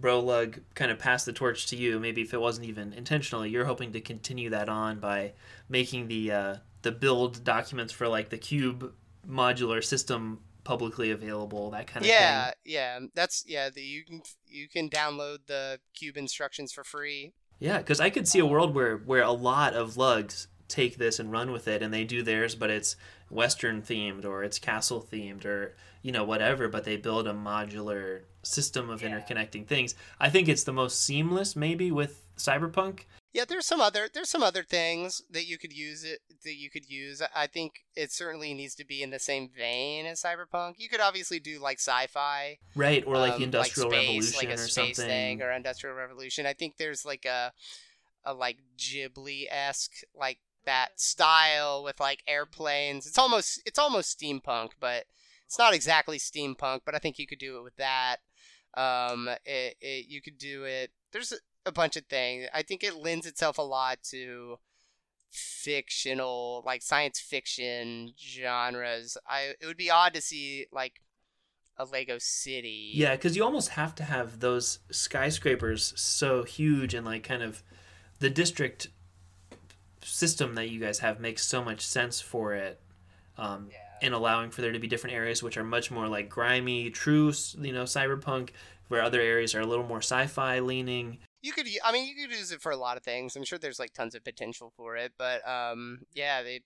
[0.00, 1.98] Brolug kind of passed the torch to you.
[1.98, 5.32] Maybe if it wasn't even intentionally, you're hoping to continue that on by
[5.68, 8.92] making the uh, the build documents for like the cube
[9.28, 11.70] modular system publicly available.
[11.70, 12.54] That kind of yeah, thing.
[12.64, 12.98] yeah.
[13.00, 13.06] Yeah.
[13.14, 13.70] That's yeah.
[13.70, 17.32] The, you can you can download the cube instructions for free.
[17.58, 21.18] Yeah, because I could see a world where where a lot of lugs take this
[21.18, 22.96] and run with it, and they do theirs, but it's
[23.30, 26.68] Western themed or it's castle themed or you know whatever.
[26.68, 29.08] But they build a modular system of Yeah.
[29.10, 29.94] interconnecting things.
[30.20, 33.00] I think it's the most seamless, maybe with Cyberpunk.
[33.34, 36.70] Yeah, there's some other there's some other things that you could use it that you
[36.70, 37.20] could use.
[37.34, 40.74] I think it certainly needs to be in the same vein as cyberpunk.
[40.78, 44.58] You could obviously do like sci-fi, Right, or like um, the Industrial space, Revolution like
[44.58, 44.94] or something.
[44.94, 46.46] thing, or Industrial Revolution.
[46.46, 47.52] I think there's like a
[48.24, 50.38] a like Ghibli esque like
[50.68, 53.06] that style with like airplanes.
[53.06, 55.06] It's almost it's almost steampunk, but
[55.46, 56.80] it's not exactly steampunk.
[56.84, 58.16] But I think you could do it with that.
[58.74, 60.90] Um, it, it you could do it.
[61.10, 61.32] There's
[61.64, 62.46] a, bunch of things.
[62.52, 64.58] I think it lends itself a lot to
[65.30, 69.16] fictional like science fiction genres.
[69.26, 71.00] I it would be odd to see like
[71.78, 72.90] a Lego city.
[72.92, 77.62] Yeah, because you almost have to have those skyscrapers so huge and like kind of
[78.18, 78.88] the district
[80.08, 82.80] system that you guys have makes so much sense for it.
[83.36, 83.68] Um,
[84.02, 87.32] and allowing for there to be different areas which are much more like grimy, true,
[87.58, 88.50] you know, cyberpunk,
[88.88, 91.18] where other areas are a little more sci-fi leaning.
[91.40, 93.36] You could, I mean, you could use it for a lot of things.
[93.36, 96.60] I'm sure there's like tons of potential for it, but um, yeah, they,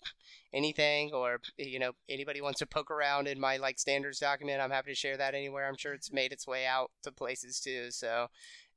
[0.55, 4.71] anything or you know anybody wants to poke around in my like standards document, I'm
[4.71, 5.69] happy to share that anywhere.
[5.69, 8.29] I'm sure it's made its way out to places too, so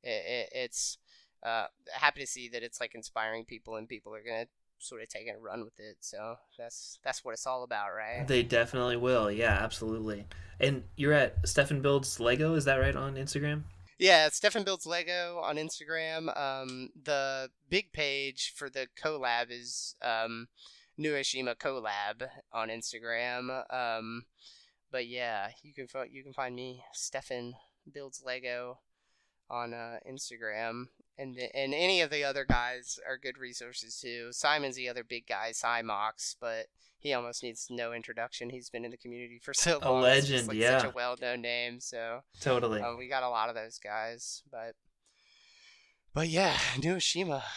[0.03, 0.97] it, it, it's
[1.43, 5.09] uh, happy to see that it's like inspiring people and people are gonna sort of
[5.09, 5.97] take it and run with it.
[5.99, 8.27] So that's that's what it's all about, right?
[8.27, 9.31] They definitely will.
[9.31, 10.25] Yeah, absolutely.
[10.59, 13.63] And you're at Stefan Builds Lego, is that right on Instagram?
[13.97, 16.37] Yeah, Stefan builds Lego on Instagram.
[16.37, 20.47] Um, the big page for the collab is um,
[20.97, 23.63] New Hashima collab on Instagram.
[23.73, 24.25] Um,
[24.91, 27.53] but yeah, you can you can find me Stefan
[27.91, 28.79] builds Lego
[29.49, 30.85] on uh, Instagram,
[31.17, 34.29] and and any of the other guys are good resources too.
[34.31, 38.49] Simon's the other big guy, Cymox, but he almost needs no introduction.
[38.49, 39.99] He's been in the community for so long.
[39.99, 40.79] A legend, like, yeah.
[40.79, 42.21] Such a well-known name, so.
[42.41, 42.81] Totally.
[42.81, 44.75] Um, we got a lot of those guys, but
[46.13, 47.43] but yeah, New Hashima.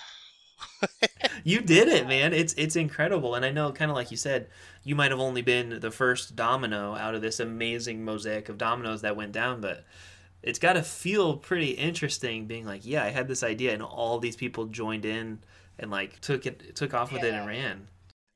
[1.44, 2.32] You did it, man.
[2.32, 3.34] It's it's incredible.
[3.34, 4.48] And I know kind of like you said,
[4.84, 9.02] you might have only been the first domino out of this amazing mosaic of dominoes
[9.02, 9.84] that went down, but
[10.42, 14.18] it's got to feel pretty interesting being like, yeah, I had this idea and all
[14.18, 15.40] these people joined in
[15.78, 17.88] and like took it took off with it and ran.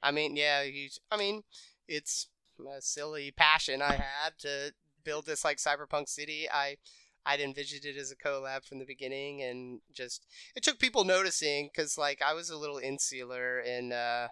[0.03, 1.42] I mean, yeah, you, I mean,
[1.88, 2.28] it's
[2.59, 4.72] a silly passion I had to
[5.05, 6.48] build this like cyberpunk city.
[6.53, 6.76] I
[7.24, 10.26] I'd envisioned it as a collab from the beginning, and just
[10.57, 14.28] it took people noticing because like I was a little insular in uh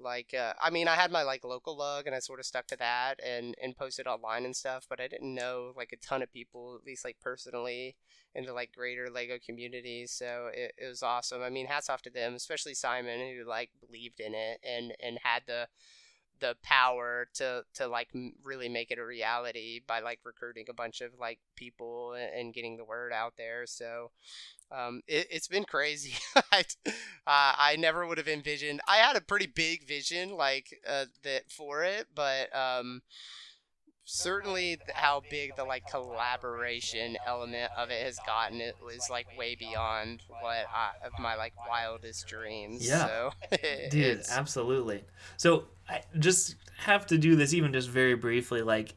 [0.00, 2.66] like uh, I mean I had my like local lug and I sort of stuck
[2.68, 6.22] to that and and posted online and stuff, but I didn't know like a ton
[6.22, 7.96] of people at least like personally
[8.34, 10.06] in the like greater Lego community.
[10.06, 11.42] So it, it was awesome.
[11.42, 15.18] I mean, hats off to them, especially Simon who like believed in it and and
[15.22, 15.68] had the
[16.44, 18.08] the power to to like
[18.42, 22.76] really make it a reality by like recruiting a bunch of like people and, getting
[22.76, 23.64] the word out there.
[23.66, 24.10] So
[24.70, 26.14] um, it, it's been crazy.
[26.52, 26.64] I,
[27.26, 28.82] uh, I never would have envisioned.
[28.86, 33.00] I had a pretty big vision like uh, that for it, but um,
[34.06, 39.54] certainly how big the like collaboration element of it has gotten it was like way
[39.54, 43.06] beyond what I, of my like wildest dreams Yeah.
[43.06, 43.30] so
[43.90, 45.04] Dude, absolutely.
[45.38, 48.94] So I just have to do this even just very briefly, like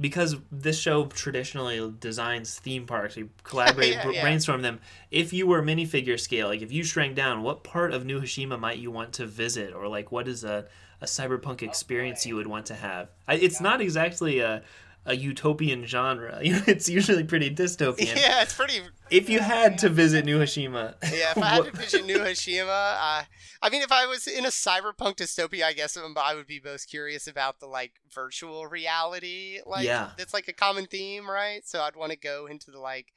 [0.00, 4.22] because this show traditionally designs theme parks, we collaborate, Yeah, yeah.
[4.22, 4.78] brainstorm them.
[5.10, 8.60] If you were minifigure scale, like if you shrank down, what part of New Hashima
[8.60, 10.66] might you want to visit, or like what is a
[11.00, 13.08] a cyberpunk experience you would want to have?
[13.26, 14.62] I, it's not exactly a
[15.06, 16.38] a utopian genre.
[16.44, 18.14] You know, it's usually pretty dystopian.
[18.14, 18.80] yeah it's pretty
[19.10, 22.68] If you had to visit New Hashima, yeah if i had to visit new hashima
[22.68, 23.22] uh,
[23.62, 26.60] i mean if i was in a cyberpunk dystopia i guess um, i would be
[26.62, 30.10] most curious about the like virtual reality like Yeah.
[30.18, 33.12] that's like a common theme right so i'd want to go into the like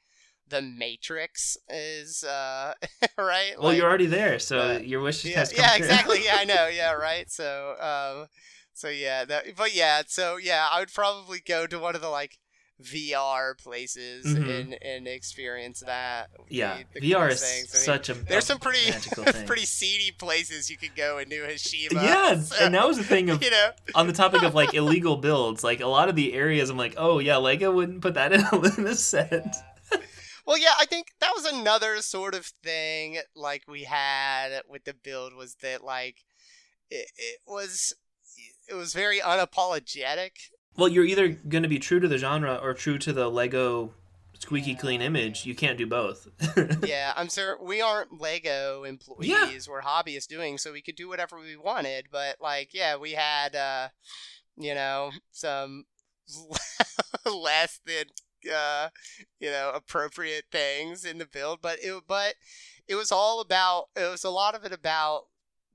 [0.52, 2.74] the matrix is uh
[3.18, 5.84] right well, Like- you're already there, so uh, your wish yeah, has come yeah true.
[5.86, 8.28] exactly yeah i know yeah right so um
[8.74, 12.08] so yeah that but yeah so yeah i would probably go to one of the
[12.08, 12.38] like
[12.82, 14.60] vr places Mhm.
[14.60, 17.74] and and experience that yeah, be the VR coolest is things.
[17.74, 18.90] I mean, such a there's some pretty
[19.46, 23.04] pretty seedy places you could go in new hashima yeah, so, and that was the
[23.04, 25.62] thing of you know on the topic of like illegal builds.
[25.62, 28.40] Like a lot of the areas, I'm like, oh yeah, Lego wouldn't put that in
[28.86, 29.54] a, set.
[30.44, 34.94] Well, yeah, I think that was another sort of thing like we had with the
[34.94, 36.24] build was that like
[36.90, 37.94] it, it was
[38.68, 40.30] it was very unapologetic.
[40.76, 43.92] Well, you're either going to be true to the genre or true to the Lego
[44.38, 45.46] squeaky clean image.
[45.46, 46.26] You can't do both.
[46.84, 49.28] yeah, I'm sure we aren't Lego employees.
[49.28, 49.58] Yeah.
[49.68, 53.54] We're hobbyists doing so we could do whatever we wanted, but like yeah, we had
[53.54, 53.88] uh
[54.56, 55.84] you know some
[57.26, 58.04] less than
[58.50, 58.88] uh
[59.40, 62.34] you know appropriate things in the build, but it but
[62.88, 65.24] it was all about it was a lot of it about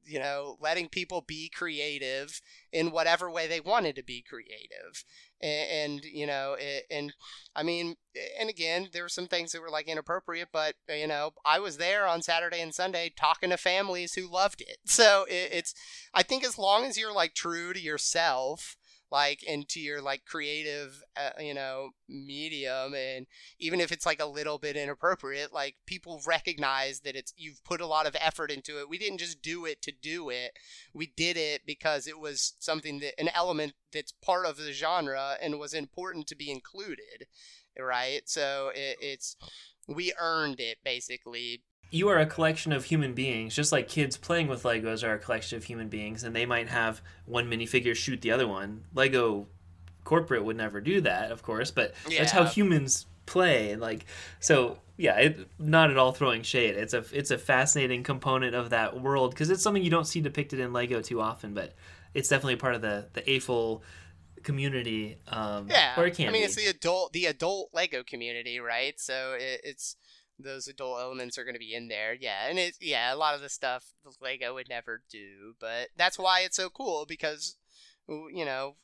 [0.07, 2.41] you know letting people be creative
[2.71, 5.03] in whatever way they wanted to be creative.
[5.39, 7.13] And, and you know it, and
[7.55, 7.95] i mean
[8.39, 11.77] and again there were some things that were like inappropriate but you know i was
[11.77, 14.77] there on saturday and sunday talking to families who loved it.
[14.87, 15.75] So it, it's
[16.11, 18.77] i think as long as you're like true to yourself
[19.11, 23.25] like into your like creative uh, you know medium and
[23.59, 27.81] even if it's like a little bit inappropriate like people recognize that it's you've put
[27.81, 28.89] a lot of effort into it.
[28.89, 30.51] We didn't just do it to do it.
[30.93, 35.35] We did it because it was something that an element that's part of the genre
[35.41, 37.27] and was important to be included
[37.79, 38.21] right?
[38.25, 39.35] So it, it's
[39.87, 44.47] we earned it basically you are a collection of human beings, just like kids playing
[44.47, 48.21] with Legos are a collection of human beings, and they might have one minifigure shoot
[48.21, 48.83] the other one.
[48.93, 49.47] Lego
[50.03, 53.75] corporate would never do that, of course, but that's how humans play.
[53.75, 54.05] Like,
[54.39, 56.75] so yeah, it, not at all throwing shade.
[56.75, 60.21] It's a it's a fascinating component of that world because it's something you don't see
[60.21, 61.73] depicted in Lego too often, but
[62.13, 63.81] it's definitely part of the the AFOL
[64.43, 65.17] community.
[65.27, 66.45] Um, yeah or it can i mean be.
[66.45, 69.97] it's the adult the adult lego community right so it, it's
[70.39, 73.35] those adult elements are going to be in there yeah and it yeah a lot
[73.35, 77.55] of the stuff the lego would never do but that's why it's so cool because
[78.07, 78.75] you know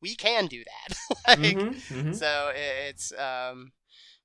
[0.00, 0.96] we can do that
[1.42, 2.12] like Mhm, mhm.
[2.12, 3.72] so it, it's um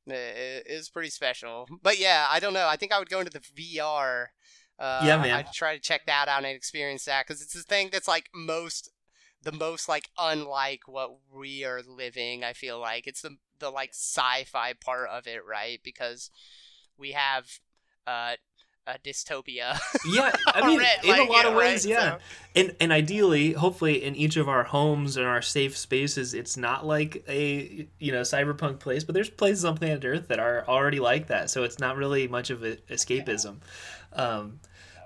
[0.08, 3.32] it, it's pretty special but yeah i don't know i think i would go into
[3.32, 4.28] the vr
[4.80, 5.38] uh, Yeah, man.
[5.38, 8.30] I'd try to check that out and experience that because it's the thing that's like
[8.34, 8.92] most,
[9.42, 12.44] the most like unlike what we are living.
[12.44, 15.80] I feel like it's the the like sci-fi part of it, right?
[15.84, 16.32] Because
[16.98, 17.48] we have
[18.06, 18.36] uh,
[18.86, 19.78] a dystopia.
[20.10, 21.92] Yeah, I mean, already, in like, a lot yeah, of ways, right?
[21.92, 22.12] yeah.
[22.12, 22.20] So-
[22.56, 26.86] And and ideally, hopefully, in each of our homes and our safe spaces, it's not
[26.86, 31.00] like a you know cyberpunk place, but there's places on planet Earth that are already
[31.00, 33.58] like that, so it's not really much of a escapism.
[34.14, 34.60] Um,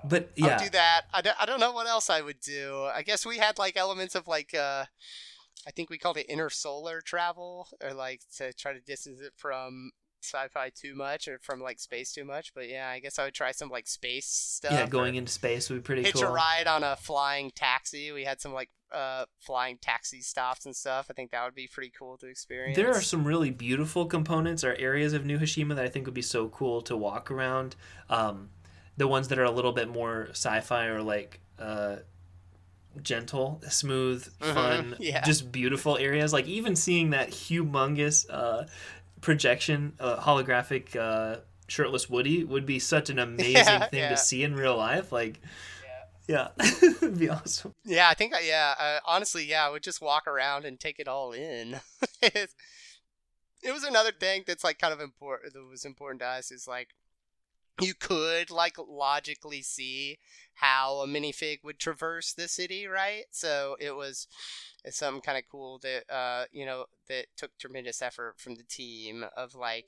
[0.04, 1.02] but I'll yeah, do that.
[1.12, 2.84] I don't, I don't know what else I would do.
[2.94, 4.84] I guess we had like elements of like uh
[5.66, 9.92] I think we called it intersolar travel or like to try to distance it from
[10.22, 12.54] sci-fi too much or from like space too much.
[12.54, 14.72] But yeah, I guess I would try some like space stuff.
[14.72, 16.24] yeah, going into space would be pretty hitch cool.
[16.24, 18.12] a ride on a flying taxi.
[18.12, 21.06] We had some like uh flying taxi stops and stuff.
[21.10, 22.76] I think that would be pretty cool to experience.
[22.76, 26.14] There are some really beautiful components or areas of New Hashima that I think would
[26.14, 27.76] be so cool to walk around.
[28.08, 28.50] Um,
[28.96, 31.96] the ones that are a little bit more sci-fi or like uh,
[33.02, 35.22] gentle, smooth, Mhm, fun, yeah.
[35.22, 36.32] just beautiful areas.
[36.32, 38.64] Like even seeing that humongous uh,
[39.20, 44.08] projection, uh, holographic uh, shirtless Woody would be such an amazing Yeah, thing yeah.
[44.10, 45.12] to see in real life.
[45.12, 45.40] Like,
[46.28, 47.72] yeah, it'd be awesome.
[47.84, 48.74] Yeah, I think yeah.
[48.78, 51.80] Uh, honestly, yeah, I would just walk around and take it all in.
[52.20, 55.52] it was another thing that's like kind of important.
[55.54, 56.88] That was important to us is like
[57.80, 60.18] you could like logically see
[60.54, 63.24] how a minifig would traverse the city, right?
[63.30, 64.26] So it was
[64.84, 68.64] it's something kind of cool that uh you know that took tremendous effort from the
[68.64, 69.86] team of like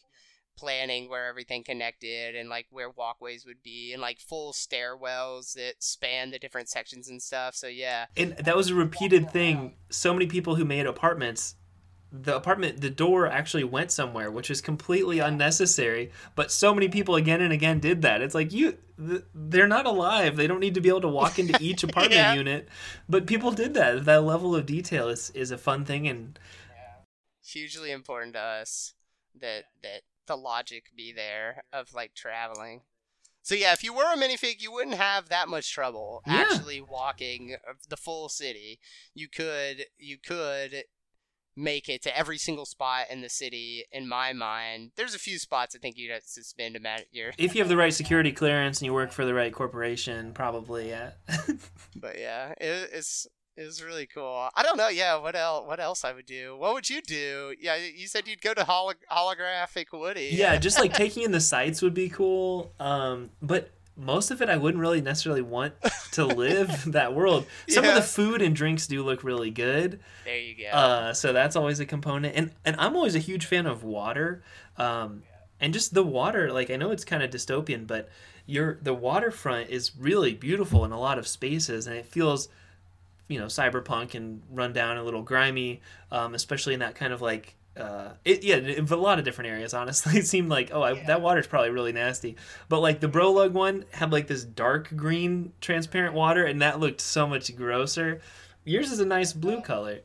[0.57, 5.75] planning where everything connected and like where walkways would be and like full stairwells that
[5.81, 7.55] span the different sections and stuff.
[7.55, 8.07] So yeah.
[8.17, 9.75] And that was a repeated thing.
[9.91, 11.57] So many people who made apartments
[12.23, 17.17] the apartment the door actually went somewhere which is completely unnecessary but so many people
[17.17, 20.81] again and again did that it's like you they're not alive they don't need to
[20.81, 22.35] be able to walk into each apartment yeah.
[22.35, 22.69] unit
[23.09, 26.39] but people did that that level of detail is is a fun thing and
[26.71, 27.03] yeah.
[27.45, 28.95] hugely important to us
[29.41, 32.83] that that the logic be there of like traveling
[33.43, 36.47] so yeah, if you were a minifig, you wouldn't have that much trouble yeah.
[36.51, 38.81] actually walking uh, the full city.
[39.13, 40.85] You could you could
[41.57, 45.39] make it to every single spot in the city in my mind there's a few
[45.39, 47.95] spots i think you'd have to spend a minute your if you have the right
[47.95, 51.11] security clearance and you work for the right corporation probably yeah
[51.97, 53.27] but yeah it, it's
[53.57, 54.49] it was really cool.
[54.57, 54.89] I don't know.
[54.89, 55.67] Yeah, what else?
[55.67, 56.57] What else I would do?
[56.57, 57.55] What would you do?
[57.61, 60.31] Yeah, you said you'd go to holo- holographic Woody.
[60.33, 62.73] Yeah, just like taking in the sights would be cool.
[62.81, 65.75] Um, but most of it I wouldn't really necessarily want
[66.13, 67.47] to live that world.
[67.69, 67.91] Some yeah.
[67.91, 70.01] of the food and drinks do look really good.
[70.25, 70.77] There you go.
[70.77, 74.43] Uh, so that's always a component, and and I'm always a huge fan of water,
[74.77, 75.23] um,
[75.61, 76.53] and just the water.
[76.53, 78.09] Like I know it's kind of dystopian, but
[78.47, 82.49] your the waterfront is really beautiful in a lot of spaces, and it feels,
[83.29, 85.81] you know, cyberpunk and run down, a little grimy,
[86.11, 89.51] um, especially in that kind of like uh, it, yeah, in a lot of different
[89.51, 89.75] areas.
[89.75, 91.07] Honestly, it seemed like oh, I, yeah.
[91.07, 92.37] that water's probably really nasty.
[92.69, 97.01] But like the Brolug one had like this dark green transparent water, and that looked
[97.01, 98.21] so much grosser.
[98.65, 100.01] Yours is a nice blue color.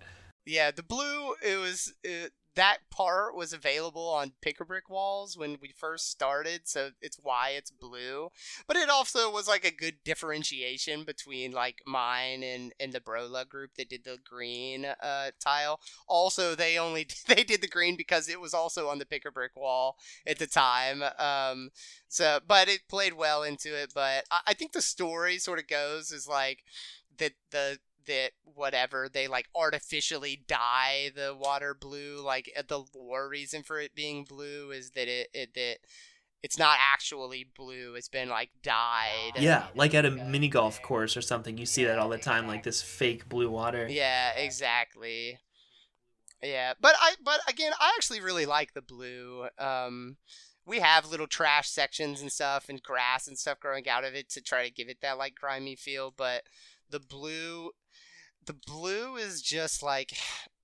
[0.46, 5.38] Yeah, the blue it was it, that part was available on Pick a Brick walls
[5.38, 8.32] when we first started, so it's why it's blue.
[8.68, 13.48] But it also was like a good differentiation between like mine and and the Brolug
[13.48, 15.80] group that did the green uh, tile.
[16.06, 19.32] Also, they only they did the green because it was also on the Pick a
[19.32, 19.96] Brick wall
[20.28, 21.02] at the time.
[21.18, 21.70] Um,
[22.10, 23.94] so, but it played well into it.
[23.96, 26.66] But I, I think the story sort of goes is like
[27.20, 27.78] that the
[28.08, 33.80] that whatever they like artificially dye the water blue like uh, the lore reason for
[33.80, 35.78] it being blue is that it, it that
[36.42, 41.18] it's not actually blue it's been like dyed yeah like at a mini golf course
[41.18, 43.88] or something you see that all the time like this fake blue water.
[43.90, 45.38] Yeah exactly.
[46.42, 50.16] Yeah but i but again i actually really like the blue um
[50.66, 54.30] we have little trash sections and stuff and grass and stuff growing out of it
[54.30, 56.44] to try to give it that like grimy feel but
[56.90, 57.72] the blue
[58.50, 60.12] the blue is just like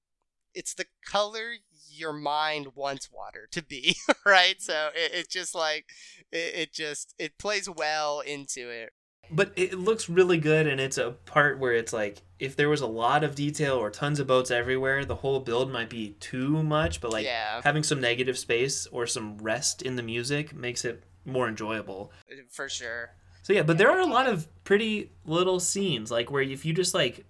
[0.55, 1.53] it's the color
[1.87, 3.95] your mind wants water to be,
[4.25, 4.55] right?
[4.59, 4.97] So mm-hmm.
[4.97, 5.85] it, it just like
[6.31, 8.91] it, it just it plays well into it.
[9.31, 12.81] But it looks really good, and it's a part where it's like if there was
[12.81, 16.61] a lot of detail or tons of boats everywhere, the whole build might be too
[16.63, 17.01] much.
[17.01, 17.61] But like yeah.
[17.63, 22.11] having some negative space or some rest in the music makes it more enjoyable.
[22.51, 23.11] For sure.
[23.41, 26.73] So yeah, but there are a lot of pretty little scenes like where if you
[26.73, 27.25] just like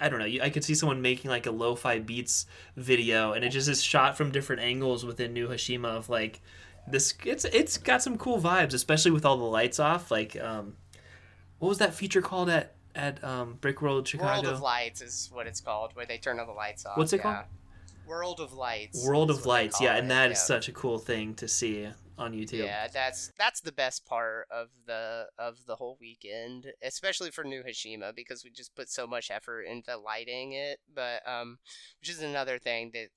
[0.00, 0.42] I don't know.
[0.42, 2.46] I could see someone making like a lo-fi beats
[2.76, 6.40] video, and it just is shot from different angles within New Hashima of like
[6.86, 7.14] this.
[7.24, 10.10] It's it's got some cool vibes, especially with all the lights off.
[10.10, 10.76] Like, um,
[11.58, 14.42] what was that feature called at at um, Brickworld Chicago?
[14.42, 16.96] World of Lights is what it's called, where they turn all the lights off.
[16.96, 17.22] What's it yeah.
[17.22, 17.44] called?
[18.06, 19.06] World of Lights.
[19.06, 21.86] World of Lights, yeah, and that is such a cool thing to see
[22.18, 22.64] on YouTube.
[22.64, 27.62] Yeah, that's that's the best part of the of the whole weekend, especially for New
[27.62, 30.78] Hashima because we just put so much effort into lighting it.
[30.94, 31.58] But um,
[32.00, 33.08] which is another thing that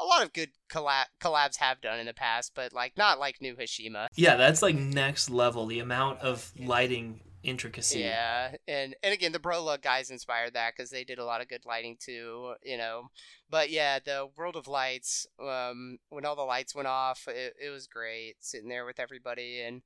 [0.00, 3.40] a lot of good collab- collabs have done in the past, but like not like
[3.40, 4.06] New Hashima.
[4.14, 5.66] Yeah, that's like next level.
[5.66, 8.00] The amount of lighting intricacy.
[8.00, 11.48] Yeah, and and again, the Brolug guys inspired that because they did a lot of
[11.48, 13.10] good lighting too, you know.
[13.50, 17.70] But yeah, the World of Lights, um, when all the lights went off, it, it
[17.70, 19.82] was great sitting there with everybody and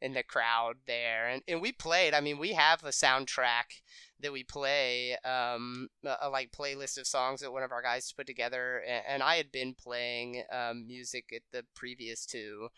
[0.00, 2.14] in the crowd there, and and we played.
[2.14, 3.82] I mean, we have a soundtrack
[4.20, 8.12] that we play, um, a, a like playlist of songs that one of our guys
[8.12, 12.68] put together, and, and I had been playing um, music at the previous two,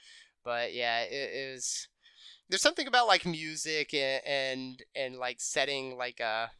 [0.44, 1.88] but yeah, it, it was
[2.48, 6.50] there's something about like music and and, and like setting like a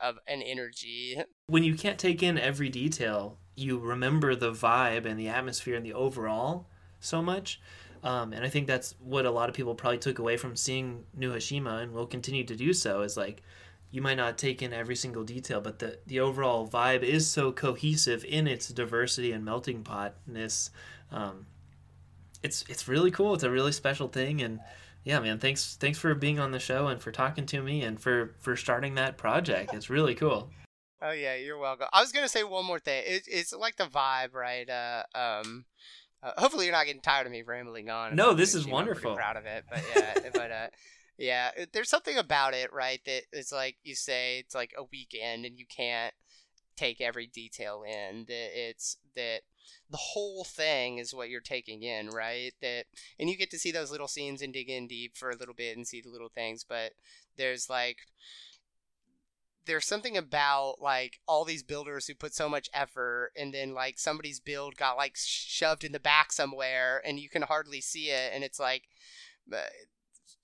[0.00, 1.16] of an energy.
[1.46, 5.86] When you can't take in every detail, you remember the vibe and the atmosphere and
[5.86, 6.68] the overall
[7.00, 7.60] so much.
[8.04, 11.04] Um, and I think that's what a lot of people probably took away from seeing
[11.14, 13.42] New Hashima and will continue to do so is like
[13.90, 17.50] you might not take in every single detail, but the, the overall vibe is so
[17.50, 20.70] cohesive in its diversity and melting potness
[21.10, 21.46] um,
[22.42, 23.34] it's it's really cool.
[23.34, 24.60] It's a really special thing, and
[25.06, 28.00] yeah, man, thanks thanks for being on the show and for talking to me and
[28.00, 29.72] for for starting that project.
[29.72, 30.50] It's really cool.
[31.00, 31.86] Oh yeah, you're welcome.
[31.92, 33.04] I was gonna say one more thing.
[33.06, 34.68] It, it's like the vibe, right?
[34.68, 35.64] Uh, um,
[36.24, 38.16] uh, hopefully you're not getting tired of me rambling on.
[38.16, 39.12] No, this is wonderful.
[39.12, 40.66] I'm proud of it, but yeah, but uh,
[41.18, 43.00] yeah, there's something about it, right?
[43.06, 46.14] That it's like you say, it's like a weekend, and you can't
[46.76, 48.24] take every detail in.
[48.26, 49.42] That it's that
[49.90, 52.52] the whole thing is what you're taking in, right?
[52.60, 52.84] That
[53.18, 55.54] and you get to see those little scenes and dig in deep for a little
[55.54, 56.92] bit and see the little things, but
[57.36, 57.98] there's like
[59.66, 63.98] there's something about like all these builders who put so much effort and then like
[63.98, 68.30] somebody's build got like shoved in the back somewhere and you can hardly see it
[68.32, 68.84] and it's like
[69.52, 69.58] uh,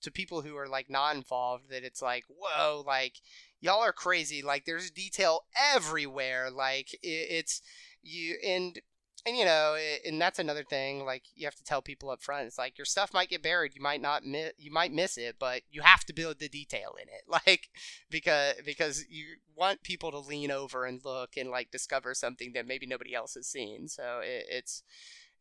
[0.01, 3.15] to people who are like not involved that it's like whoa like
[3.61, 5.41] y'all are crazy like there's detail
[5.73, 7.61] everywhere like it's
[8.01, 8.81] you and
[9.25, 12.45] and you know and that's another thing like you have to tell people up front
[12.45, 15.35] it's like your stuff might get buried you might not miss you might miss it
[15.39, 17.23] but you have to build the detail in it.
[17.47, 17.69] Like
[18.11, 19.25] because because you
[19.55, 23.33] want people to lean over and look and like discover something that maybe nobody else
[23.33, 24.83] has seen so it, it's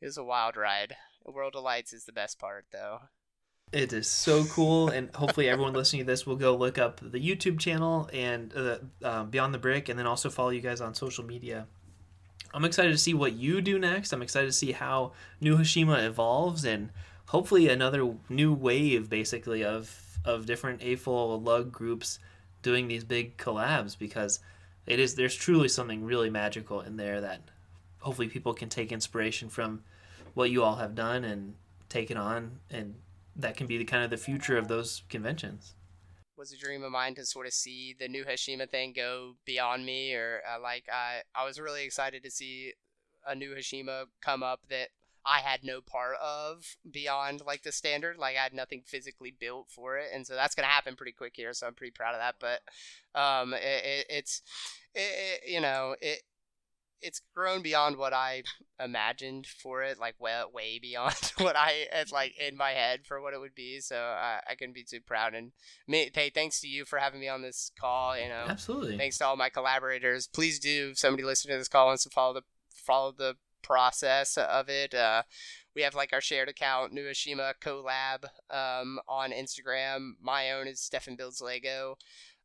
[0.03, 0.97] it's a wild ride.
[1.25, 2.99] World of lights is the best part though.
[3.73, 7.19] It is so cool, and hopefully everyone listening to this will go look up the
[7.19, 10.95] YouTube channel and uh, uh, Beyond the Brick, and then also follow you guys on
[10.95, 11.69] social media.
[12.55, 14.13] I'm excited to see what you do next.
[14.13, 16.91] I'm excited to see how New Hashima evolves, and
[17.29, 22.19] hopefully another new wave, basically, of of different AFOL lug groups
[22.63, 24.41] doing these big collabs because
[24.87, 27.41] it is there's truly something really magical in there that
[28.01, 29.83] hopefully people can take inspiration from
[30.35, 31.55] what you all have done and
[31.89, 32.95] take it on and
[33.35, 35.75] that can be the kind of the future of those conventions
[36.43, 39.87] was a dream of mine to sort of see the new Hashima thing go beyond
[39.87, 42.73] me, or uh, like I I was really excited to see
[43.25, 44.89] a new Hashima come up that
[45.25, 48.19] I had no part of beyond like the standard.
[48.19, 51.35] Like I had nothing physically built for it, and so that's gonna happen pretty quick
[51.37, 51.53] here.
[51.53, 52.35] So I'm pretty proud of that.
[52.41, 54.43] But um, it, it, it's
[54.97, 56.23] it, you know it
[57.03, 58.43] it's grown beyond what I
[58.81, 63.21] imagined for it, like way, way beyond what I had like in my head for
[63.21, 63.81] what it would be.
[63.81, 65.35] So I, I can be too proud.
[65.35, 65.53] And
[65.87, 68.19] me, hey, thanks to you for having me on this call.
[68.19, 68.97] You know, absolutely.
[68.97, 70.27] Thanks to all my collaborators.
[70.27, 70.91] Please do.
[70.93, 72.43] If somebody listening to this call wants to follow the
[72.75, 74.95] follow the process of it.
[74.95, 75.23] Uh,
[75.75, 80.13] we have like our shared account, New Hashima Collab, um, on Instagram.
[80.21, 81.97] My own is Stefan Builds Lego.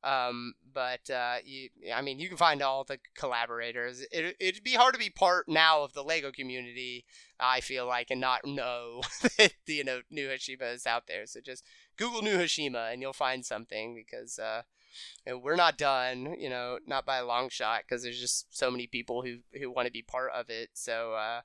[0.04, 4.02] Um, but uh, you, I mean, you can find all the collaborators.
[4.12, 7.06] It, it'd be hard to be part now of the Lego community.
[7.40, 9.02] I feel like, and not know
[9.38, 11.26] that you know New Hashima is out there.
[11.26, 11.64] So just
[11.98, 14.62] Google New Hashima and you'll find something because uh,
[15.26, 16.36] and we're not done.
[16.40, 19.72] You know, not by a long shot because there's just so many people who who
[19.72, 20.70] want to be part of it.
[20.74, 21.14] So.
[21.14, 21.42] Uh,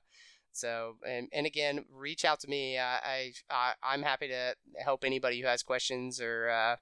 [0.53, 2.77] so, and, and again, reach out to me.
[2.77, 6.75] Uh, I, I am happy to help anybody who has questions or uh,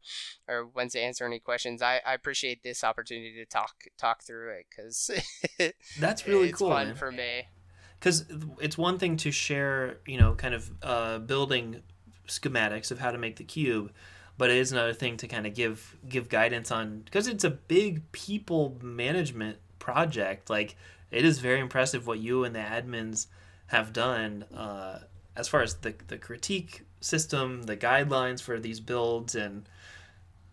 [0.48, 1.82] or wants to answer any questions.
[1.82, 5.12] I, I appreciate this opportunity to talk talk through it because
[6.00, 6.70] that's really it's cool.
[6.70, 6.96] Fun man.
[6.96, 7.48] for me.
[8.00, 8.26] Because
[8.60, 11.84] it's one thing to share, you know, kind of uh, building
[12.28, 13.92] schematics of how to make the cube,
[14.38, 17.52] but it is another thing to kind of give give guidance on because it's a
[17.52, 20.50] big people management project.
[20.50, 20.76] Like
[21.12, 23.28] it is very impressive what you and the admins
[23.72, 25.00] have done uh,
[25.36, 29.68] as far as the the critique system, the guidelines for these builds, and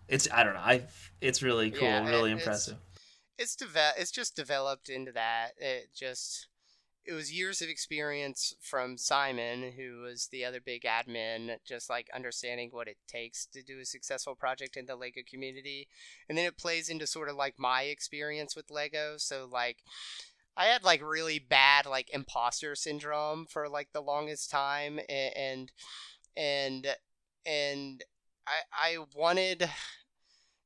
[0.09, 0.85] it's I don't know, I
[1.20, 2.78] it's really cool, yeah, really impressive.
[3.36, 5.51] It's, it's deve- it's just developed into that.
[5.59, 6.47] It just
[7.09, 12.09] it was years of experience from Simon, who was the other big admin, just like
[12.15, 15.89] understanding what it takes to do a successful project in the Lego community.
[16.28, 19.15] And then it plays into sort of like my experience with Lego.
[19.16, 19.78] So, like,
[20.59, 25.70] I had like really bad like imposter syndrome for like the longest time, and
[26.36, 26.86] and
[27.47, 28.05] and
[28.44, 29.70] I I wanted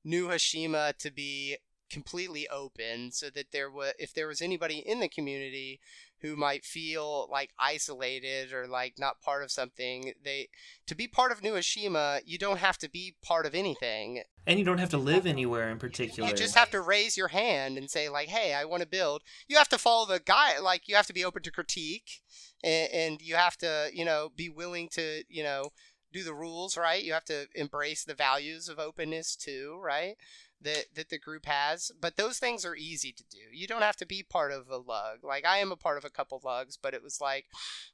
[0.02, 1.59] New Hashima to be
[1.90, 5.78] completely open so that there was if there was anybody in the community
[6.23, 10.49] who might feel like isolated or like not part of something they
[10.86, 14.23] to be part of new hashima you don't have to be part of anything.
[14.47, 16.28] And you don't have to live anywhere in particular.
[16.28, 19.23] You just have to raise your hand and say like hey i want to build.
[19.49, 22.23] You have to follow the guy like you have to be open to critique
[22.62, 25.70] and, and you have to you know be willing to you know
[26.12, 27.03] do the rules right?
[27.03, 30.16] You have to embrace the values of openness too right
[30.62, 33.39] that that the group has but those things are easy to do.
[33.52, 35.18] You don't have to be part of a lug.
[35.22, 37.47] Like i am a part of a couple lugs but it was like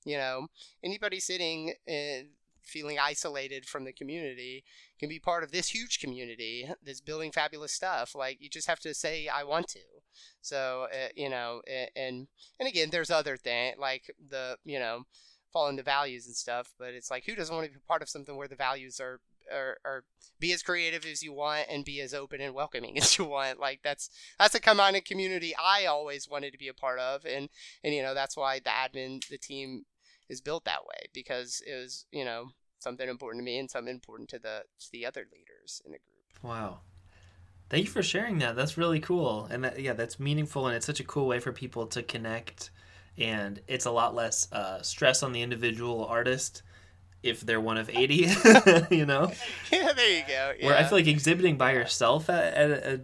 [0.05, 0.49] you know
[0.83, 2.29] anybody sitting in,
[2.69, 4.63] feeling isolated from the community
[5.01, 8.15] can be part of this huge community that's building fabulous stuff.
[8.15, 9.81] Like you just have to say i want to.
[10.41, 11.63] So uh, you know
[11.97, 12.29] and
[12.59, 15.05] and again there's other thing like the you know
[15.53, 16.73] fall into values and stuff.
[16.79, 19.21] But it's like who doesn't want to be part of something where the values are
[19.53, 20.05] or, or
[20.41, 23.59] be as creative as you want and be as open and welcoming as you want.
[23.59, 27.25] Like that's that's a kind of community I always wanted to be a part of,
[27.25, 27.49] and
[27.83, 29.85] and you know that's why the admin the team
[30.29, 33.95] is built that way because it was you know something important to me and something
[33.95, 36.43] important to the to the other leaders in the group.
[36.43, 36.81] Wow.
[37.71, 38.57] Thank you for sharing that.
[38.57, 39.47] That's really cool.
[39.51, 42.71] And that, yeah, that's meaningful and it's such a cool way for people to connect
[43.19, 46.63] and it's a lot less uh, stress on the individual artist
[47.23, 48.15] if they're one of 80
[48.95, 49.33] you know
[49.73, 50.67] yeah there you go yeah.
[50.67, 53.01] where i feel like exhibiting by yourself at, at a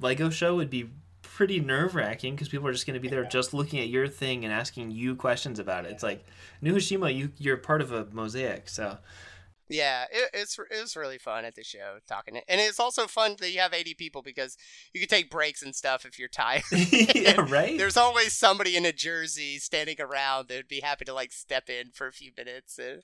[0.00, 0.90] lego show would be
[1.22, 4.44] pretty nerve-wracking because people are just going to be there just looking at your thing
[4.44, 6.24] and asking you questions about it it's like
[6.60, 8.98] New Hashima you you're part of a mosaic so
[9.68, 13.36] yeah, it, it's it was really fun at the show talking, and it's also fun
[13.40, 14.58] that you have eighty people because
[14.92, 16.62] you can take breaks and stuff if you're tired.
[16.70, 17.78] yeah, right.
[17.78, 21.70] There's always somebody in a jersey standing around that would be happy to like step
[21.70, 23.02] in for a few minutes and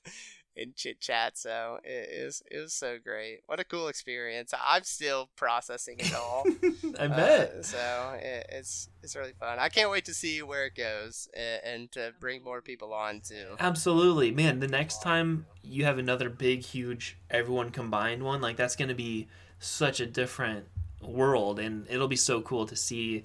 [0.57, 1.39] and chit chat.
[1.39, 3.41] So it is it was so great.
[3.47, 4.53] What a cool experience.
[4.67, 6.45] I'm still processing it all.
[6.99, 7.51] I bet.
[7.51, 9.59] Uh, so it, it's it's really fun.
[9.59, 13.21] I can't wait to see where it goes and, and to bring more people on
[13.21, 13.57] too.
[13.59, 14.61] Absolutely, man.
[14.61, 18.95] The next time you have another big, huge, everyone combined one, like that's going to
[18.95, 19.29] be
[19.59, 20.67] such a different
[21.03, 23.25] world, and it'll be so cool to see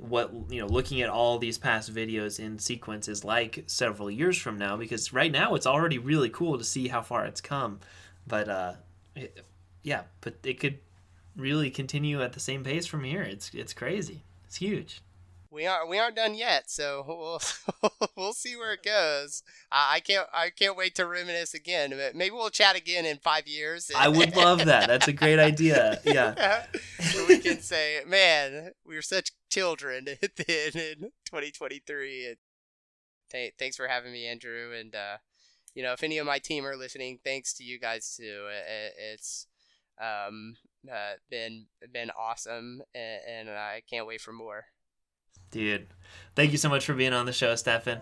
[0.00, 4.38] what you know looking at all these past videos in sequence is like several years
[4.38, 7.80] from now because right now it's already really cool to see how far it's come.
[8.26, 8.72] But uh
[9.14, 9.44] it,
[9.82, 10.78] yeah but it could
[11.36, 13.22] really continue at the same pace from here.
[13.22, 14.22] It's it's crazy.
[14.44, 15.02] It's huge
[15.50, 17.04] we aren't we aren't done yet, so
[17.82, 19.42] we'll we'll see where it goes.
[19.70, 21.92] I, I can't I can't wait to reminisce again.
[22.14, 23.90] Maybe we'll chat again in five years.
[23.96, 24.88] I would love that.
[24.88, 26.00] That's a great idea.
[26.04, 26.64] Yeah,
[27.28, 30.16] we can say, man, we were such children then
[30.46, 32.26] in 2023.
[32.26, 32.36] And
[33.30, 34.72] th- thanks for having me, Andrew.
[34.78, 35.16] And uh,
[35.74, 38.46] you know, if any of my team are listening, thanks to you guys too.
[38.50, 39.46] It, it's
[40.00, 40.56] um,
[40.90, 44.66] uh, been been awesome, and, and I can't wait for more.
[45.50, 45.86] Dude,
[46.34, 48.00] thank you so much for being on the show, Stefan.